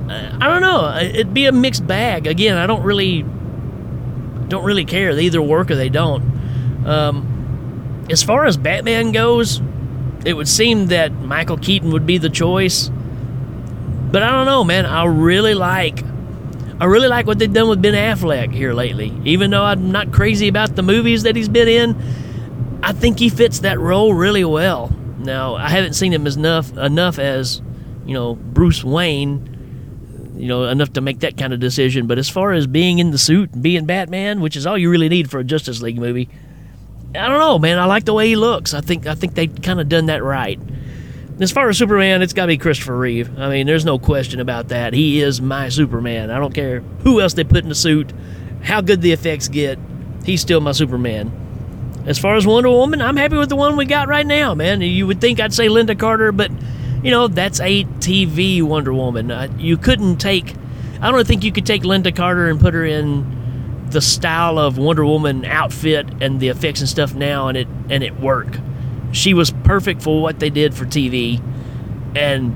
I 0.10 0.48
don't 0.48 0.62
know. 0.62 0.98
It'd 0.98 1.34
be 1.34 1.46
a 1.46 1.52
mixed 1.52 1.86
bag. 1.86 2.28
Again, 2.28 2.58
I 2.58 2.66
don't 2.66 2.84
really, 2.84 3.24
don't 4.48 4.64
really 4.64 4.86
care. 4.86 5.14
They 5.14 5.24
either 5.24 5.42
work 5.42 5.70
or 5.70 5.76
they 5.76 5.90
don't. 5.90 6.86
Um, 6.86 8.06
as 8.10 8.24
far 8.24 8.46
as 8.46 8.56
Batman 8.56 9.12
goes, 9.12 9.62
it 10.28 10.36
would 10.36 10.48
seem 10.48 10.88
that 10.88 11.14
Michael 11.14 11.58
Keaton 11.58 11.92
would 11.92 12.06
be 12.06 12.18
the 12.18 12.30
choice. 12.30 12.90
But 14.12 14.24
I 14.24 14.30
don't 14.30 14.46
know, 14.46 14.66
man. 14.66 14.86
I 14.86 15.06
really 15.06 15.54
like 15.54 16.04
I 16.80 16.86
really 16.86 17.08
like 17.08 17.26
what 17.26 17.40
they've 17.40 17.52
done 17.52 17.70
with 17.70 17.82
Ben 17.82 17.94
Affleck 17.94 18.54
here 18.54 18.74
lately. 18.74 19.12
Even 19.24 19.50
though 19.50 19.64
I'm 19.64 19.92
not 19.92 20.12
crazy 20.12 20.48
about 20.48 20.76
the 20.76 20.84
movies 20.84 21.24
that 21.24 21.36
he's 21.36 21.50
been 21.50 21.68
in, 21.68 21.96
I 22.84 22.92
think 22.92 23.18
he 23.18 23.30
fits 23.30 23.60
that 23.60 23.80
role 23.80 24.14
really 24.14 24.46
well. 24.46 24.96
Now, 25.18 25.56
I 25.56 25.70
haven't 25.70 25.94
seen 25.94 26.14
him 26.14 26.28
as 26.28 26.36
enough 26.36 26.76
enough 26.78 27.18
as, 27.18 27.62
you 28.06 28.14
know, 28.14 28.36
Bruce 28.36 28.84
Wayne, 28.84 30.36
you 30.38 30.48
know, 30.48 30.66
enough 30.66 30.94
to 30.94 31.02
make 31.02 31.22
that 31.22 31.38
kind 31.38 31.54
of 31.54 31.60
decision, 31.60 32.06
but 32.06 32.20
as 32.20 32.30
far 32.30 32.52
as 32.52 32.68
being 32.68 33.00
in 33.00 33.12
the 33.12 33.18
suit 33.18 33.54
and 33.54 33.64
being 33.64 33.86
Batman, 33.86 34.42
which 34.42 34.56
is 34.56 34.68
all 34.68 34.78
you 34.78 34.92
really 34.92 35.10
need 35.10 35.32
for 35.32 35.40
a 35.40 35.44
Justice 35.44 35.82
League 35.82 35.98
movie, 35.98 36.30
I 37.16 37.28
don't 37.28 37.40
know, 37.40 37.58
man. 37.58 37.80
I 37.80 37.86
like 37.86 38.06
the 38.06 38.14
way 38.14 38.28
he 38.28 38.36
looks. 38.36 38.74
I 38.74 38.82
think 38.82 39.08
I 39.08 39.16
think 39.16 39.34
they 39.36 39.48
kind 39.48 39.80
of 39.80 39.90
done 39.90 40.08
that 40.08 40.24
right. 40.24 40.60
As 41.40 41.52
far 41.52 41.70
as 41.70 41.78
Superman, 41.78 42.22
it's 42.22 42.34
got 42.34 42.44
to 42.44 42.48
be 42.48 42.58
Christopher 42.58 42.98
Reeve. 42.98 43.38
I 43.38 43.50
mean, 43.50 43.68
there's 43.68 43.86
no 43.86 44.00
question 44.00 44.40
about 44.40 44.70
that. 44.70 44.94
He 44.94 45.22
is 45.22 45.40
my 45.40 45.70
Superman. 45.70 46.32
I 46.32 46.40
don't 46.40 46.54
care 46.54 46.80
who 47.04 47.22
else 47.22 47.34
they 47.34 47.44
put 47.44 47.64
in 47.64 47.70
the 47.70 47.76
suit, 47.76 48.12
how 48.64 48.82
good 48.82 49.02
the 49.02 49.12
effects 49.12 49.48
get. 49.48 49.78
He's 50.26 50.42
still 50.42 50.62
my 50.62 50.72
Superman. 50.72 51.32
As 52.08 52.18
far 52.18 52.36
as 52.36 52.48
Wonder 52.48 52.70
Woman, 52.70 53.02
I'm 53.02 53.18
happy 53.18 53.38
with 53.38 53.50
the 53.50 53.56
one 53.56 53.78
we 53.78 53.86
got 53.86 54.08
right 54.08 54.26
now, 54.26 54.56
man. 54.56 54.82
You 54.82 55.06
would 55.08 55.22
think 55.22 55.40
I'd 55.40 55.54
say 55.54 55.68
Lynda 55.68 55.98
Carter, 55.98 56.32
but 56.32 56.52
you 57.04 57.12
know 57.12 57.28
that's 57.28 57.60
a 57.60 57.84
TV 58.00 58.64
Wonder 58.64 58.94
Woman. 58.94 59.30
Uh, 59.30 59.48
you 59.58 59.78
couldn't 59.78 60.18
take. 60.18 60.56
I 61.02 61.12
don't 61.12 61.28
think 61.28 61.44
you 61.44 61.52
could 61.52 61.66
take 61.66 61.84
Lynda 61.84 62.16
Carter 62.16 62.50
and 62.50 62.60
put 62.60 62.74
her 62.74 62.86
in 62.86 63.37
the 63.92 64.02
style 64.02 64.60
of 64.60 64.78
Wonder 64.78 65.06
Woman 65.06 65.46
outfit 65.46 66.08
and 66.22 66.40
the 66.40 66.50
effects 66.50 66.80
and 66.80 66.90
stuff 66.90 67.14
now, 67.14 67.48
and 67.48 67.58
it 67.58 67.68
and 67.90 68.04
it 68.04 68.20
work. 68.20 68.58
She 69.12 69.34
was 69.34 69.52
perfect 69.64 70.02
for 70.02 70.22
what 70.22 70.40
they 70.40 70.50
did 70.50 70.74
for 70.74 70.86
TV, 70.86 71.42
and 72.16 72.54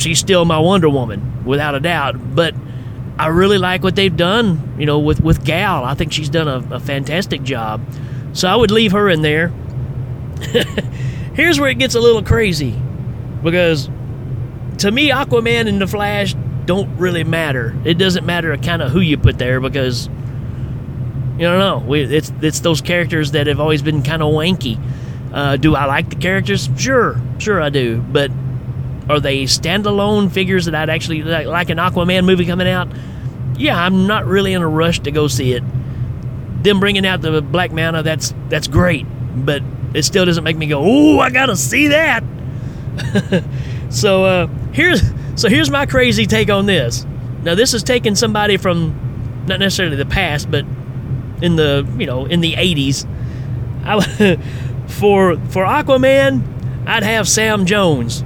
she's 0.00 0.18
still 0.18 0.44
my 0.44 0.58
Wonder 0.58 0.88
Woman 0.88 1.44
without 1.44 1.74
a 1.74 1.80
doubt. 1.80 2.34
But 2.34 2.54
I 3.18 3.28
really 3.28 3.58
like 3.58 3.82
what 3.82 3.94
they've 3.94 4.16
done, 4.16 4.74
you 4.78 4.86
know, 4.86 4.98
with 4.98 5.20
with 5.20 5.44
Gal. 5.44 5.84
I 5.84 5.94
think 5.94 6.12
she's 6.12 6.28
done 6.28 6.48
a, 6.48 6.76
a 6.76 6.80
fantastic 6.80 7.42
job. 7.42 7.82
So 8.32 8.48
I 8.48 8.56
would 8.56 8.70
leave 8.70 8.92
her 8.92 9.08
in 9.10 9.22
there. 9.22 9.48
Here's 11.34 11.60
where 11.60 11.68
it 11.68 11.78
gets 11.78 11.94
a 11.94 12.00
little 12.00 12.22
crazy, 12.22 12.74
because 13.42 13.88
to 14.78 14.90
me, 14.90 15.10
Aquaman 15.10 15.68
and 15.68 15.80
the 15.80 15.86
Flash 15.86 16.34
don't 16.64 16.96
really 16.98 17.24
matter. 17.24 17.76
It 17.84 17.94
doesn't 17.94 18.24
matter 18.24 18.56
kind 18.56 18.82
of 18.82 18.90
who 18.90 19.00
you 19.00 19.18
put 19.18 19.38
there 19.38 19.60
because 19.60 20.08
you 21.38 21.46
don't 21.46 21.58
know. 21.58 21.78
We, 21.86 22.02
it's 22.02 22.32
it's 22.42 22.60
those 22.60 22.80
characters 22.80 23.32
that 23.32 23.46
have 23.46 23.60
always 23.60 23.82
been 23.82 24.02
kind 24.02 24.22
of 24.22 24.32
wanky. 24.32 24.78
Uh, 25.32 25.56
do 25.56 25.74
I 25.74 25.86
like 25.86 26.10
the 26.10 26.16
characters? 26.16 26.68
Sure, 26.76 27.20
sure 27.38 27.60
I 27.60 27.70
do. 27.70 28.00
But 28.00 28.30
are 29.08 29.18
they 29.18 29.44
standalone 29.44 30.30
figures 30.30 30.66
that 30.66 30.74
I'd 30.74 30.90
actually 30.90 31.22
like, 31.22 31.46
like 31.46 31.70
an 31.70 31.78
Aquaman 31.78 32.24
movie 32.24 32.44
coming 32.44 32.68
out? 32.68 32.88
Yeah, 33.56 33.82
I'm 33.82 34.06
not 34.06 34.26
really 34.26 34.52
in 34.52 34.62
a 34.62 34.68
rush 34.68 35.00
to 35.00 35.10
go 35.10 35.28
see 35.28 35.52
it. 35.54 35.62
Them 36.62 36.80
bringing 36.80 37.06
out 37.06 37.22
the 37.22 37.40
Black 37.40 37.72
Manta, 37.72 38.02
that's 38.02 38.34
that's 38.48 38.68
great, 38.68 39.06
but 39.34 39.62
it 39.94 40.04
still 40.04 40.24
doesn't 40.24 40.44
make 40.44 40.56
me 40.56 40.66
go, 40.66 40.82
"Oh, 40.84 41.18
I 41.18 41.30
gotta 41.30 41.56
see 41.56 41.88
that." 41.88 42.22
so 43.90 44.24
uh, 44.24 44.46
here's 44.72 45.02
so 45.34 45.48
here's 45.48 45.70
my 45.70 45.86
crazy 45.86 46.26
take 46.26 46.50
on 46.50 46.66
this. 46.66 47.06
Now 47.42 47.54
this 47.54 47.74
is 47.74 47.82
taking 47.82 48.14
somebody 48.14 48.58
from 48.58 49.44
not 49.46 49.58
necessarily 49.58 49.96
the 49.96 50.06
past, 50.06 50.50
but 50.50 50.64
in 51.42 51.56
the 51.56 51.86
you 51.98 52.06
know 52.06 52.24
in 52.24 52.40
the 52.40 52.54
80s 52.54 53.06
I, 53.84 54.00
for 54.86 55.36
for 55.50 55.64
aquaman 55.64 56.42
i'd 56.86 57.02
have 57.02 57.28
sam 57.28 57.66
jones. 57.66 58.24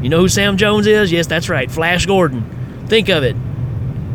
You 0.00 0.08
know 0.08 0.20
who 0.20 0.28
sam 0.28 0.56
jones 0.56 0.86
is? 0.86 1.10
Yes 1.10 1.26
that's 1.26 1.48
right 1.48 1.70
flash 1.70 2.06
gordon. 2.06 2.86
Think 2.86 3.08
of 3.08 3.22
it. 3.22 3.36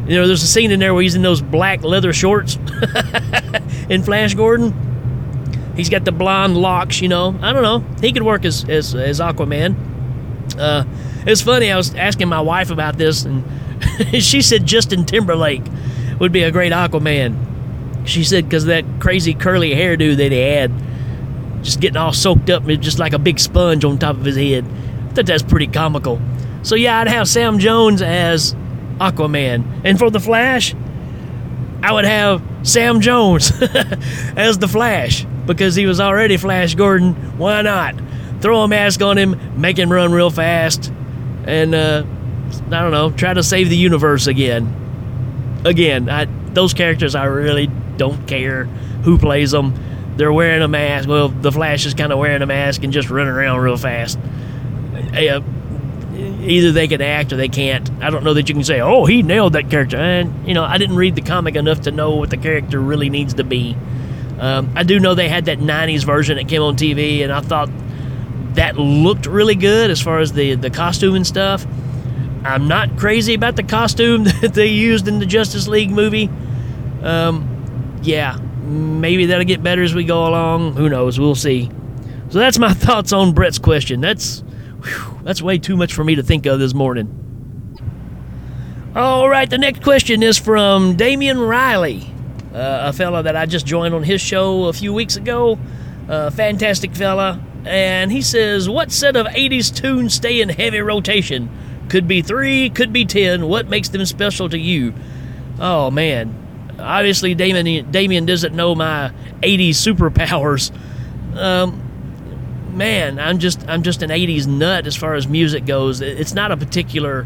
You 0.08 0.18
know 0.18 0.28
there's 0.28 0.44
a 0.44 0.48
scene 0.48 0.72
in 0.72 0.80
there 0.80 0.94
where 0.94 1.04
he's 1.04 1.16
in 1.16 1.22
those 1.22 1.42
black 1.42 1.84
leather 1.84 2.14
shorts 2.14 2.56
in 3.90 4.04
flash 4.04 4.34
gordon. 4.34 4.74
He's 5.76 5.90
got 5.90 6.06
the 6.06 6.12
blonde 6.12 6.56
locks 6.58 7.02
you 7.02 7.08
know. 7.08 7.36
I 7.42 7.52
don't 7.52 7.64
know. 7.64 7.80
He 8.00 8.14
could 8.14 8.24
work 8.24 8.46
as 8.46 8.68
as, 8.70 8.96
as 8.96 9.20
aquaman. 9.20 9.76
Uh, 10.58 10.86
it's 11.26 11.42
funny 11.42 11.72
i 11.72 11.78
was 11.78 11.96
asking 11.96 12.28
my 12.28 12.42
wife 12.42 12.70
about 12.70 12.98
this 12.98 13.24
and 13.24 13.44
she 14.22 14.42
said 14.42 14.66
justin 14.66 15.06
timberlake 15.06 15.64
would 16.20 16.32
be 16.32 16.44
a 16.44 16.52
great 16.52 16.74
aquaman 16.74 17.53
she 18.06 18.24
said 18.24 18.46
because 18.46 18.66
that 18.66 18.86
crazy 19.00 19.34
curly 19.34 19.72
hairdo 19.72 20.16
that 20.18 20.32
he 20.32 20.40
had, 20.40 20.72
just 21.64 21.80
getting 21.80 21.98
all 21.98 22.14
soaked 22.14 22.50
up, 22.50 22.66
just 22.66 23.00
like 23.00 23.14
a 23.14 23.20
big 23.20 23.40
sponge 23.40 23.86
on 23.86 23.98
top 23.98 24.18
of 24.18 24.26
his 24.26 24.36
head. 24.36 24.66
I 24.66 25.14
thought 25.14 25.26
that's 25.26 25.44
pretty 25.44 25.68
comical. 25.68 26.22
So 26.64 26.76
yeah, 26.76 27.00
I'd 27.00 27.08
have 27.08 27.28
Sam 27.28 27.60
Jones 27.60 28.02
as 28.02 28.54
Aquaman, 29.00 29.82
and 29.84 29.98
for 29.98 30.10
the 30.10 30.20
Flash, 30.20 30.76
I 31.82 31.92
would 31.92 32.06
have 32.06 32.42
Sam 32.64 33.02
Jones 33.02 33.52
as 34.36 34.58
the 34.58 34.68
Flash 34.68 35.26
because 35.46 35.76
he 35.76 35.86
was 35.86 36.00
already 36.00 36.38
Flash 36.38 36.76
Gordon. 36.76 37.14
Why 37.38 37.62
not 37.62 37.96
throw 38.44 38.60
a 38.60 38.68
mask 38.68 39.02
on 39.02 39.18
him, 39.18 39.40
make 39.60 39.80
him 39.80 39.92
run 39.92 40.12
real 40.12 40.30
fast, 40.30 40.92
and 41.46 41.74
uh, 41.74 42.04
I 42.68 42.82
don't 42.82 42.92
know, 42.92 43.10
try 43.12 43.34
to 43.34 43.42
save 43.42 43.70
the 43.70 43.78
universe 43.78 44.28
again. 44.28 45.62
Again, 45.64 46.10
I, 46.10 46.26
those 46.54 46.74
characters 46.74 47.16
I 47.16 47.24
really 47.24 47.72
don't 48.04 48.28
care 48.28 48.66
who 49.06 49.18
plays 49.18 49.52
them. 49.52 49.74
They're 50.18 50.34
wearing 50.34 50.62
a 50.62 50.68
mask. 50.68 51.08
Well, 51.08 51.30
the 51.30 51.52
Flash 51.52 51.86
is 51.86 51.94
kind 51.94 52.12
of 52.12 52.20
wearing 52.20 52.42
a 52.42 52.46
mask 52.46 52.84
and 52.84 52.92
just 52.92 53.10
running 53.10 53.34
around 53.34 53.60
real 53.62 53.78
fast. 53.78 54.20
Uh, 55.16 55.42
either 56.42 56.74
they 56.74 56.88
can 56.88 57.02
act 57.02 57.32
or 57.32 57.38
they 57.38 57.48
can't. 57.48 57.90
I 58.02 58.10
don't 58.10 58.24
know 58.24 58.34
that 58.34 58.50
you 58.50 58.56
can 58.56 58.64
say, 58.64 58.82
"Oh, 58.82 59.06
he 59.06 59.24
nailed 59.24 59.54
that 59.54 59.70
character." 59.70 59.98
And 59.98 60.48
you 60.48 60.54
know, 60.54 60.64
I 60.64 60.78
didn't 60.78 60.98
read 60.98 61.16
the 61.16 61.22
comic 61.22 61.56
enough 61.56 61.82
to 61.82 61.92
know 61.92 62.16
what 62.16 62.30
the 62.30 62.38
character 62.38 62.80
really 62.80 63.10
needs 63.10 63.36
to 63.36 63.44
be. 63.46 63.78
Um, 64.40 64.74
I 64.76 64.84
do 64.84 65.00
know 65.00 65.16
they 65.16 65.30
had 65.30 65.46
that 65.46 65.60
'90s 65.60 66.04
version 66.04 66.38
that 66.38 66.50
came 66.50 66.62
on 66.62 66.76
TV, 66.76 67.24
and 67.24 67.32
I 67.32 67.40
thought 67.40 67.70
that 68.56 68.78
looked 68.78 69.26
really 69.26 69.56
good 69.56 69.90
as 69.90 70.02
far 70.02 70.20
as 70.20 70.34
the 70.34 70.56
the 70.56 70.70
costume 70.70 71.16
and 71.16 71.26
stuff. 71.26 71.66
I'm 72.44 72.68
not 72.68 72.98
crazy 72.98 73.34
about 73.34 73.56
the 73.56 73.64
costume 73.64 74.24
that 74.42 74.54
they 74.54 74.68
used 74.68 75.08
in 75.08 75.20
the 75.20 75.26
Justice 75.26 75.68
League 75.68 75.92
movie. 75.92 76.30
Um, 77.02 77.50
yeah, 78.04 78.38
maybe 78.62 79.26
that'll 79.28 79.46
get 79.46 79.64
better 79.64 79.82
as 79.82 79.96
we 79.96 80.04
go 80.04 80.28
along. 80.28 80.74
Who 80.76 80.90
knows? 80.90 81.20
We'll 81.20 81.36
see. 81.36 81.70
So 82.30 82.40
that's 82.40 82.60
my 82.60 82.74
thoughts 82.74 83.14
on 83.14 83.34
Brett's 83.34 83.60
question. 83.60 84.02
That's 84.02 84.42
whew, 84.84 85.20
that's 85.24 85.42
way 85.42 85.58
too 85.58 85.78
much 85.78 85.94
for 85.94 86.04
me 86.04 86.16
to 86.16 86.24
think 86.24 86.46
of 86.46 86.60
this 86.60 86.74
morning. 86.74 87.20
All 88.96 89.28
right, 89.28 89.50
the 89.50 89.58
next 89.58 89.82
question 89.82 90.22
is 90.22 90.38
from 90.38 90.96
Damian 90.96 91.40
Riley, 91.40 92.04
uh, 92.54 92.90
a 92.90 92.94
fella 92.94 93.24
that 93.24 93.36
I 93.36 93.48
just 93.48 93.66
joined 93.66 93.96
on 93.96 94.04
his 94.04 94.22
show 94.22 94.66
a 94.66 94.74
few 94.74 94.94
weeks 94.94 95.16
ago. 95.16 95.58
Uh, 96.08 96.30
fantastic 96.30 96.94
fella. 96.94 97.42
And 97.66 98.12
he 98.12 98.22
says, 98.22 98.70
What 98.70 98.92
set 98.92 99.16
of 99.16 99.26
80s 99.26 99.74
tunes 99.74 100.14
stay 100.14 100.42
in 100.42 100.50
heavy 100.50 100.80
rotation? 100.82 101.50
Could 101.90 102.08
be 102.08 102.22
three, 102.22 102.70
could 102.70 102.94
be 102.94 103.06
ten. 103.06 103.48
What 103.48 103.68
makes 103.68 103.90
them 103.90 104.06
special 104.06 104.50
to 104.50 104.58
you? 104.58 104.94
Oh, 105.60 105.90
man. 105.90 106.43
Obviously, 106.80 107.36
Damien, 107.36 107.92
Damien 107.92 108.26
doesn't 108.26 108.56
know 108.56 108.76
my 108.76 109.12
80s 109.42 109.70
superpowers. 109.72 110.72
Um, 111.38 111.84
man, 112.76 113.20
I'm 113.20 113.40
just 113.40 113.68
I'm 113.68 113.84
just 113.84 114.02
an 114.02 114.10
80s 114.10 114.48
nut 114.48 114.88
as 114.88 114.96
far 114.96 115.14
as 115.16 115.28
music 115.28 115.66
goes. 115.66 116.02
It's 116.02 116.34
not 116.34 116.52
a 116.52 116.58
particular 116.58 117.26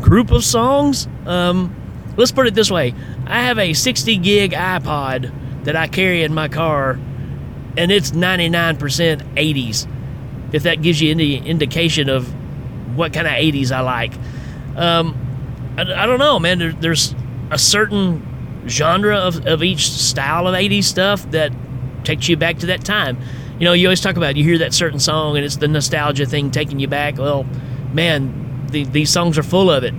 group 0.00 0.30
of 0.30 0.44
songs. 0.44 1.08
Um, 1.26 1.74
let's 2.16 2.32
put 2.32 2.46
it 2.46 2.54
this 2.54 2.70
way: 2.70 2.94
I 3.26 3.42
have 3.42 3.58
a 3.58 3.72
60 3.72 4.16
gig 4.18 4.52
iPod 4.52 5.64
that 5.64 5.76
I 5.76 5.88
carry 5.88 6.22
in 6.22 6.34
my 6.34 6.48
car, 6.48 6.92
and 7.76 7.90
it's 7.90 8.12
99% 8.12 8.78
80s. 9.34 9.92
If 10.52 10.62
that 10.62 10.80
gives 10.80 11.00
you 11.00 11.10
any 11.10 11.36
indication 11.36 12.08
of 12.08 12.26
what 12.96 13.12
kind 13.12 13.26
of 13.26 13.32
80s 13.32 13.72
I 13.72 13.80
like, 13.80 14.12
um, 14.76 15.74
I, 15.76 15.82
I, 15.82 16.06
don't 16.06 16.18
know, 16.18 16.38
man. 16.38 16.58
There, 16.58 16.72
there's 16.72 17.14
a 17.50 17.58
certain 17.58 18.24
genre 18.68 19.16
of, 19.16 19.46
of 19.46 19.62
each 19.62 19.90
style 19.90 20.46
of 20.46 20.54
80s 20.54 20.84
stuff 20.84 21.30
that 21.30 21.52
takes 22.04 22.28
you 22.28 22.36
back 22.36 22.58
to 22.58 22.66
that 22.66 22.84
time. 22.84 23.18
You 23.58 23.64
know, 23.64 23.72
you 23.72 23.86
always 23.88 24.00
talk 24.00 24.16
about 24.16 24.36
you 24.36 24.44
hear 24.44 24.58
that 24.58 24.74
certain 24.74 25.00
song 25.00 25.36
and 25.36 25.44
it's 25.44 25.56
the 25.56 25.68
nostalgia 25.68 26.26
thing 26.26 26.50
taking 26.50 26.78
you 26.78 26.88
back. 26.88 27.18
Well, 27.18 27.46
man, 27.92 28.66
the, 28.70 28.84
these 28.84 29.10
songs 29.10 29.38
are 29.38 29.42
full 29.42 29.70
of 29.70 29.84
it. 29.84 29.94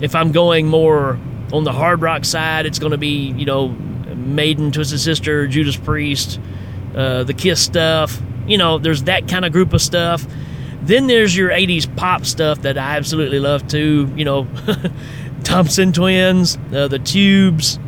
If 0.00 0.14
I'm 0.14 0.32
going 0.32 0.66
more 0.66 1.18
on 1.52 1.64
the 1.64 1.72
hard 1.72 2.02
rock 2.02 2.24
side, 2.24 2.66
it's 2.66 2.78
going 2.78 2.92
to 2.92 2.98
be, 2.98 3.32
you 3.32 3.44
know, 3.44 3.68
Maiden, 3.68 4.72
Twisted 4.72 5.00
Sister, 5.00 5.46
Judas 5.46 5.76
Priest, 5.76 6.40
uh, 6.94 7.24
the 7.24 7.34
Kiss 7.34 7.60
stuff. 7.60 8.20
You 8.46 8.58
know, 8.58 8.78
there's 8.78 9.04
that 9.04 9.28
kind 9.28 9.44
of 9.44 9.52
group 9.52 9.72
of 9.72 9.80
stuff. 9.80 10.26
Then 10.82 11.06
there's 11.06 11.36
your 11.36 11.50
80s 11.50 11.94
pop 11.96 12.26
stuff 12.26 12.62
that 12.62 12.76
I 12.76 12.96
absolutely 12.96 13.40
love 13.40 13.66
too. 13.68 14.12
You 14.16 14.24
know, 14.24 14.48
Thompson 15.44 15.92
Twins, 15.92 16.58
uh, 16.72 16.88
the 16.88 16.98
Tubes, 16.98 17.78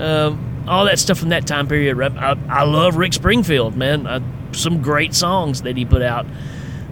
um, 0.00 0.64
all 0.68 0.84
that 0.84 0.98
stuff 0.98 1.18
from 1.18 1.30
that 1.30 1.46
time 1.46 1.66
period. 1.66 1.98
I, 2.16 2.38
I 2.48 2.64
love 2.64 2.96
Rick 2.96 3.14
Springfield, 3.14 3.76
man. 3.76 4.06
I, 4.06 4.20
some 4.52 4.82
great 4.82 5.14
songs 5.14 5.62
that 5.62 5.76
he 5.76 5.84
put 5.84 6.02
out. 6.02 6.26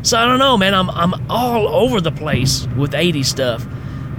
So 0.03 0.19
I 0.19 0.27
don't 0.27 0.39
know, 0.39 0.57
man. 0.57 0.75
I'm 0.75 0.91
I'm 0.91 1.31
all 1.31 1.67
over 1.69 2.01
the 2.01 2.13
place 2.13 2.67
with 2.77 2.93
80s 2.93 3.27
stuff, 3.27 3.67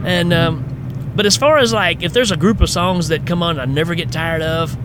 and 0.04 0.34
um, 0.34 1.13
but 1.15 1.26
as 1.26 1.38
far 1.38 1.58
as 1.60 1.71
like 1.71 2.04
if 2.04 2.13
there's 2.13 2.32
a 2.32 2.38
group 2.38 2.62
of 2.62 2.69
songs 2.69 3.08
that 3.08 3.26
come 3.26 3.41
on, 3.41 3.60
I 3.60 3.65
never 3.65 3.95
get 3.95 4.12
tired 4.12 4.41
of. 4.41 4.78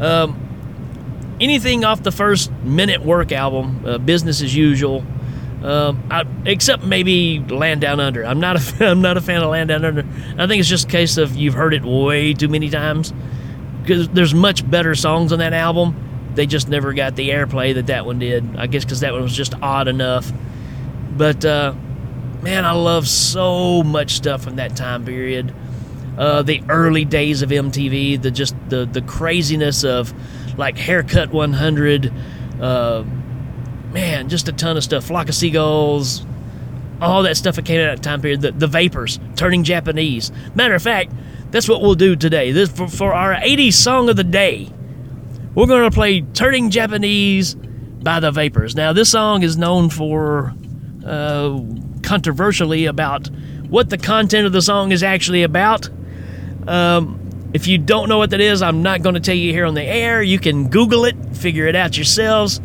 Um, 0.00 0.38
anything 1.40 1.84
off 1.84 2.02
the 2.02 2.12
first 2.12 2.50
Men 2.62 2.90
at 2.90 3.04
Work 3.04 3.32
album, 3.32 3.84
uh, 3.84 3.98
Business 3.98 4.40
as 4.40 4.54
Usual. 4.54 5.04
Um, 5.62 6.02
I, 6.10 6.24
except 6.44 6.82
maybe 6.82 7.38
Land 7.38 7.80
Down 7.80 8.00
Under. 8.00 8.24
I'm 8.24 8.40
not 8.40 8.56
a 8.56 8.86
I'm 8.90 9.00
not 9.00 9.16
a 9.16 9.20
fan 9.20 9.42
of 9.42 9.50
Land 9.50 9.68
Down 9.68 9.84
Under. 9.84 10.04
I 10.38 10.46
think 10.46 10.60
it's 10.60 10.68
just 10.68 10.88
a 10.88 10.90
case 10.90 11.16
of 11.16 11.36
you've 11.36 11.54
heard 11.54 11.74
it 11.74 11.84
way 11.84 12.34
too 12.34 12.48
many 12.48 12.68
times 12.68 13.12
because 13.82 14.08
there's 14.08 14.34
much 14.34 14.68
better 14.68 14.94
songs 14.94 15.32
on 15.32 15.38
that 15.38 15.52
album. 15.52 16.30
They 16.34 16.46
just 16.46 16.68
never 16.68 16.92
got 16.92 17.14
the 17.14 17.30
airplay 17.30 17.74
that 17.74 17.86
that 17.86 18.06
one 18.06 18.18
did. 18.18 18.56
I 18.56 18.66
guess 18.66 18.84
because 18.84 19.00
that 19.00 19.12
one 19.12 19.22
was 19.22 19.36
just 19.36 19.54
odd 19.62 19.86
enough. 19.86 20.32
But 21.16 21.44
uh, 21.44 21.74
man, 22.42 22.64
I 22.64 22.72
love 22.72 23.06
so 23.06 23.82
much 23.82 24.12
stuff 24.12 24.42
from 24.42 24.56
that 24.56 24.74
time 24.74 25.04
period. 25.04 25.54
Uh, 26.18 26.42
the 26.42 26.62
early 26.68 27.04
days 27.04 27.42
of 27.42 27.50
MTV, 27.50 28.20
the 28.20 28.30
just 28.30 28.56
the 28.68 28.84
the 28.84 29.02
craziness 29.02 29.84
of 29.84 30.12
like 30.58 30.76
Haircut 30.76 31.30
100. 31.30 32.12
Uh, 32.60 33.04
man, 33.92 34.28
just 34.28 34.48
a 34.48 34.52
ton 34.52 34.76
of 34.76 34.84
stuff. 34.84 35.04
Flock 35.04 35.28
of 35.28 35.34
Seagulls, 35.34 36.24
all 37.00 37.22
that 37.24 37.36
stuff 37.36 37.56
that 37.56 37.64
came 37.64 37.80
out 37.80 37.90
at 37.90 37.96
that 37.98 38.02
time 38.02 38.20
period. 38.20 38.40
The, 38.40 38.52
the 38.52 38.66
Vapors, 38.66 39.18
turning 39.36 39.64
Japanese. 39.64 40.32
Matter 40.54 40.74
of 40.74 40.82
fact, 40.82 41.12
that's 41.50 41.68
what 41.68 41.82
we'll 41.82 41.94
do 41.94 42.16
today. 42.16 42.52
This 42.52 42.70
for, 42.70 42.88
for 42.88 43.12
our 43.12 43.34
80s 43.34 43.74
song 43.74 44.08
of 44.08 44.16
the 44.16 44.24
day. 44.24 44.70
We're 45.54 45.66
going 45.66 45.88
to 45.88 45.94
play 45.94 46.22
"Turning 46.22 46.70
Japanese" 46.70 47.54
by 47.54 48.20
the 48.20 48.30
Vapors. 48.30 48.74
Now, 48.74 48.92
this 48.92 49.10
song 49.10 49.42
is 49.42 49.58
known 49.58 49.90
for 49.90 50.54
uh, 51.04 51.60
controversially 52.02 52.86
about 52.86 53.28
what 53.68 53.90
the 53.90 53.98
content 53.98 54.46
of 54.46 54.52
the 54.52 54.62
song 54.62 54.92
is 54.92 55.02
actually 55.02 55.42
about. 55.42 55.90
Um, 56.66 57.18
if 57.52 57.66
you 57.66 57.76
don't 57.76 58.08
know 58.08 58.16
what 58.18 58.30
that 58.30 58.40
is, 58.40 58.62
I'm 58.62 58.82
not 58.82 59.02
going 59.02 59.14
to 59.14 59.20
tell 59.20 59.34
you 59.34 59.52
here 59.52 59.66
on 59.66 59.74
the 59.74 59.82
air. 59.82 60.22
You 60.22 60.38
can 60.38 60.68
Google 60.68 61.04
it, 61.04 61.16
figure 61.36 61.66
it 61.66 61.76
out 61.76 61.96
yourselves. 61.96 62.60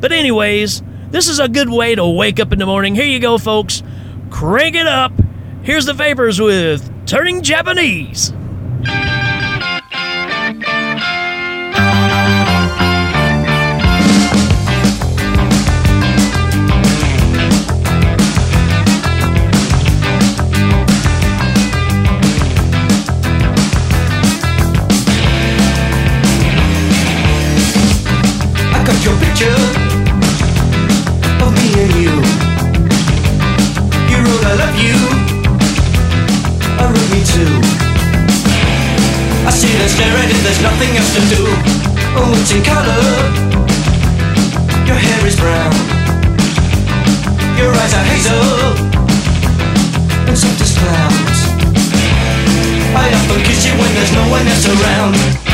But, 0.00 0.12
anyways, 0.12 0.82
this 1.10 1.28
is 1.28 1.40
a 1.40 1.48
good 1.48 1.68
way 1.68 1.94
to 1.94 2.06
wake 2.06 2.38
up 2.38 2.52
in 2.52 2.58
the 2.58 2.66
morning. 2.66 2.94
Here 2.94 3.06
you 3.06 3.18
go, 3.18 3.38
folks. 3.38 3.82
Crank 4.30 4.76
it 4.76 4.86
up. 4.86 5.12
Here's 5.62 5.86
the 5.86 5.94
Vapors 5.94 6.40
with 6.40 7.06
Turning 7.06 7.42
Japanese. 7.42 8.32
There's 40.48 40.62
nothing 40.62 40.96
else 40.96 41.12
to 41.14 41.20
do. 41.34 41.44
Oh, 42.16 42.32
it's 42.40 42.52
in 42.52 42.62
color. 42.64 43.02
Your 44.86 44.96
hair 44.96 45.26
is 45.26 45.36
brown. 45.36 45.72
Your 47.58 47.70
eyes 47.72 47.94
are 47.94 48.06
hazel. 48.10 48.44
And 50.26 50.38
soft 50.38 50.60
as 50.60 50.72
clouds. 50.78 51.40
I 52.96 53.12
often 53.12 53.42
kiss 53.44 53.66
you 53.66 53.72
when 53.72 53.94
there's 53.94 54.12
no 54.12 54.24
one 54.30 54.46
else 54.46 54.66
around. 54.68 55.47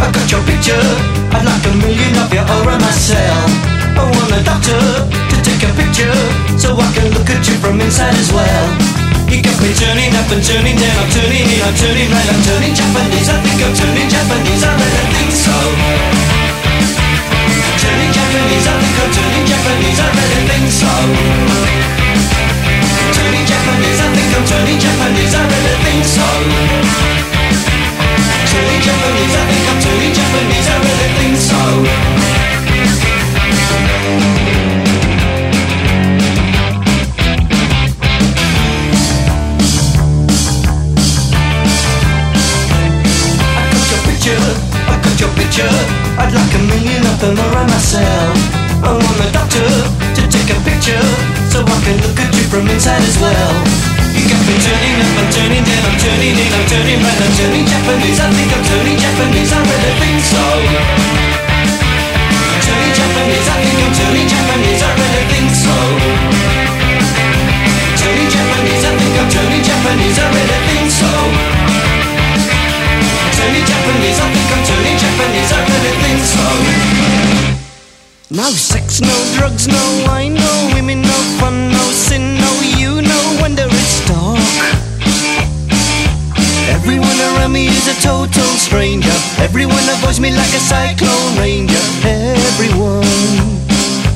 I 0.00 0.12
got 0.12 0.28
your 0.28 0.42
picture. 0.44 0.86
I'd 1.32 1.44
like 1.44 1.64
a 1.64 1.74
million 1.80 2.14
of 2.20 2.28
you 2.32 2.44
over 2.44 2.76
myself. 2.76 3.48
I 3.96 4.04
want 4.04 4.32
a 4.36 4.42
doctor 4.44 4.76
to 4.76 5.36
take 5.40 5.62
a 5.64 5.72
picture 5.72 6.16
so 6.60 6.76
I 6.76 6.88
can 6.92 7.08
look 7.16 7.28
at 7.32 7.40
you 7.48 7.56
from 7.64 7.80
inside 7.80 8.16
as 8.16 8.28
well. 8.32 8.66
You 9.32 9.42
got 9.42 9.56
me 9.58 9.72
turning 9.74 10.12
up 10.14 10.28
and 10.30 10.44
turning 10.44 10.76
down, 10.76 10.96
I'm 11.00 11.10
turning 11.10 11.48
in, 11.48 11.60
I'm 11.64 11.74
turning 11.74 12.08
right, 12.12 12.28
I'm 12.28 12.42
turning 12.44 12.74
Japanese. 12.76 13.28
I 13.28 13.36
think 13.40 13.58
I'm 13.58 13.74
turning 13.74 14.08
Japanese, 14.08 14.62
I 14.62 14.70
really 14.76 15.06
think 15.16 15.32
so. 15.34 15.56
Turning 17.80 18.12
Japanese, 18.12 18.66
I 18.68 18.74
think 18.78 18.96
I'm 19.00 19.10
turning 19.16 19.46
Japanese, 19.48 19.98
I 19.98 20.08
really 20.12 20.42
think 20.46 20.68
so. 20.70 20.92
Turning 23.16 23.44
Japanese, 23.48 23.98
I 23.98 24.08
think 24.12 24.30
I'm 24.30 24.44
turning 24.44 24.78
Japanese, 24.78 25.34
I 25.34 25.42
really 25.48 25.76
think 25.82 26.04
so. 26.04 27.35
Turning 28.56 28.80
Japanese, 28.80 29.36
I 29.36 29.44
think 29.52 29.68
I'm 29.68 29.78
turning 29.84 30.14
Japanese, 30.16 30.64
I 30.64 30.76
really 30.80 31.10
think 31.20 31.36
so. 31.36 31.60
I 43.52 43.62
got 43.76 43.84
your 43.92 44.00
picture, 44.08 44.40
I 44.88 44.96
got 45.04 45.20
your 45.20 45.32
picture, 45.36 45.74
I'd 46.16 46.32
like 46.32 46.54
a 46.56 46.62
million 46.64 47.04
of 47.04 47.20
them 47.20 47.36
around 47.36 47.68
myself. 47.68 48.36
I 48.80 48.88
want 48.88 49.16
the 49.20 49.28
doctor 49.36 49.68
to 50.16 50.22
take 50.32 50.48
a 50.48 50.56
picture 50.64 51.04
so 51.52 51.60
I 51.60 51.76
can 51.84 52.00
look 52.00 52.18
at 52.18 52.32
you 52.32 52.48
from 52.48 52.68
inside 52.68 53.02
as 53.02 53.20
well 53.20 53.95
think 54.26 54.34
I've 54.34 54.46
been 54.46 54.58
turning 54.58 54.98
up, 54.98 55.14
and 55.22 55.30
turning 55.30 55.62
down, 55.62 55.86
I'm 55.86 55.94
turning 56.02 56.34
in, 56.34 56.50
I'm 56.50 56.66
turning 56.66 56.98
round, 56.98 57.22
I'm 57.22 57.30
turning 57.38 57.66
Japanese. 57.66 58.18
I 58.18 58.26
think 58.34 58.50
I'm 58.50 58.64
turning 58.66 58.98
Japanese, 58.98 59.52
I 59.54 59.60
really 59.62 59.94
think 60.02 60.18
so. 60.26 60.42
Turning 62.66 62.94
Japanese, 62.98 63.46
I 63.46 63.56
think 63.62 63.78
I'm 63.86 63.92
turning 63.94 64.26
Japanese, 64.26 64.82
I 64.82 64.90
really 64.98 65.24
think 65.30 65.50
so. 65.54 65.76
Turning 68.02 68.30
Japanese, 68.34 68.82
I 68.82 68.90
think 68.98 69.14
I'm 69.14 69.28
turning 69.30 69.62
Japanese, 69.62 70.18
I 70.18 70.26
really 70.34 70.58
think 70.66 70.90
so. 70.90 71.10
Turning 73.36 73.66
Japanese, 73.70 74.18
I 74.18 74.26
think 74.34 74.50
I'm 74.50 74.62
turning 74.66 74.96
Japanese, 74.98 75.50
I 75.54 75.60
really 75.70 75.94
think 76.02 76.22
so. 76.26 76.46
No 78.28 78.50
sex, 78.50 79.00
no 79.00 79.14
drugs, 79.38 79.68
no 79.70 79.82
wine, 80.10 80.34
no 80.34 80.50
women, 80.74 81.00
no 81.02 81.18
fun, 81.38 81.70
no 81.70 81.84
sin, 81.94 82.34
no 82.42 82.45
Everyone 86.86 87.18
around 87.18 87.50
me 87.50 87.66
is 87.66 87.90
a 87.90 87.98
total 87.98 88.46
stranger. 88.54 89.10
Everyone 89.42 89.82
avoids 89.98 90.22
me 90.22 90.30
like 90.30 90.54
a 90.54 90.62
cyclone 90.62 91.34
ranger. 91.34 91.82
Everyone. 92.06 93.02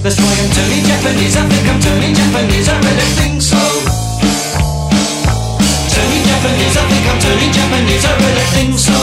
That's 0.07 0.15
why 0.23 0.31
I'm 0.31 0.47
turning 0.55 0.87
Japanese. 0.87 1.35
I 1.35 1.51
think 1.51 1.67
I'm 1.67 1.83
turning 1.83 2.15
Japanese. 2.15 2.71
I 2.71 2.79
really 2.79 3.11
think 3.19 3.43
so. 3.43 3.59
Turning 5.91 6.23
Japanese. 6.23 6.77
I 6.79 6.87
think 6.87 7.05
I'm 7.11 7.19
turning 7.19 7.51
Japanese. 7.51 8.07
I 8.07 8.15
really 8.23 8.47
think 8.55 8.79
so. 8.79 8.99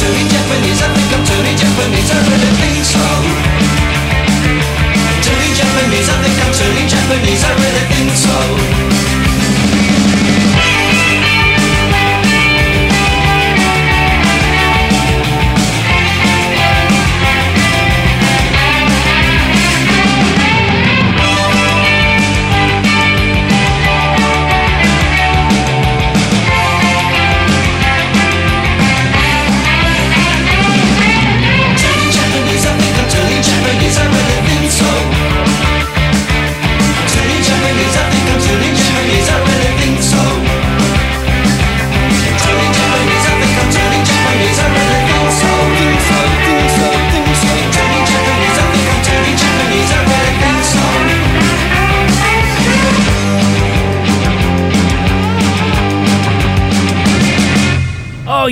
Turning 0.00 0.28
Japanese. 0.32 0.80
I 0.80 0.88
think 0.96 1.12
I'm 1.12 1.24
turning 1.28 1.56
Japanese. 1.60 2.08
I 2.08 2.18
really 2.24 2.52
think 2.56 2.80
so. 2.88 3.04
Turning 5.28 5.52
Japanese. 5.52 6.08
I 6.08 6.16
think 6.24 6.40
I'm 6.40 6.52
turning 6.56 6.88
Japanese. 6.88 7.44
I 7.44 7.52
really 7.60 7.84
think 7.92 8.10
so. 8.16 9.13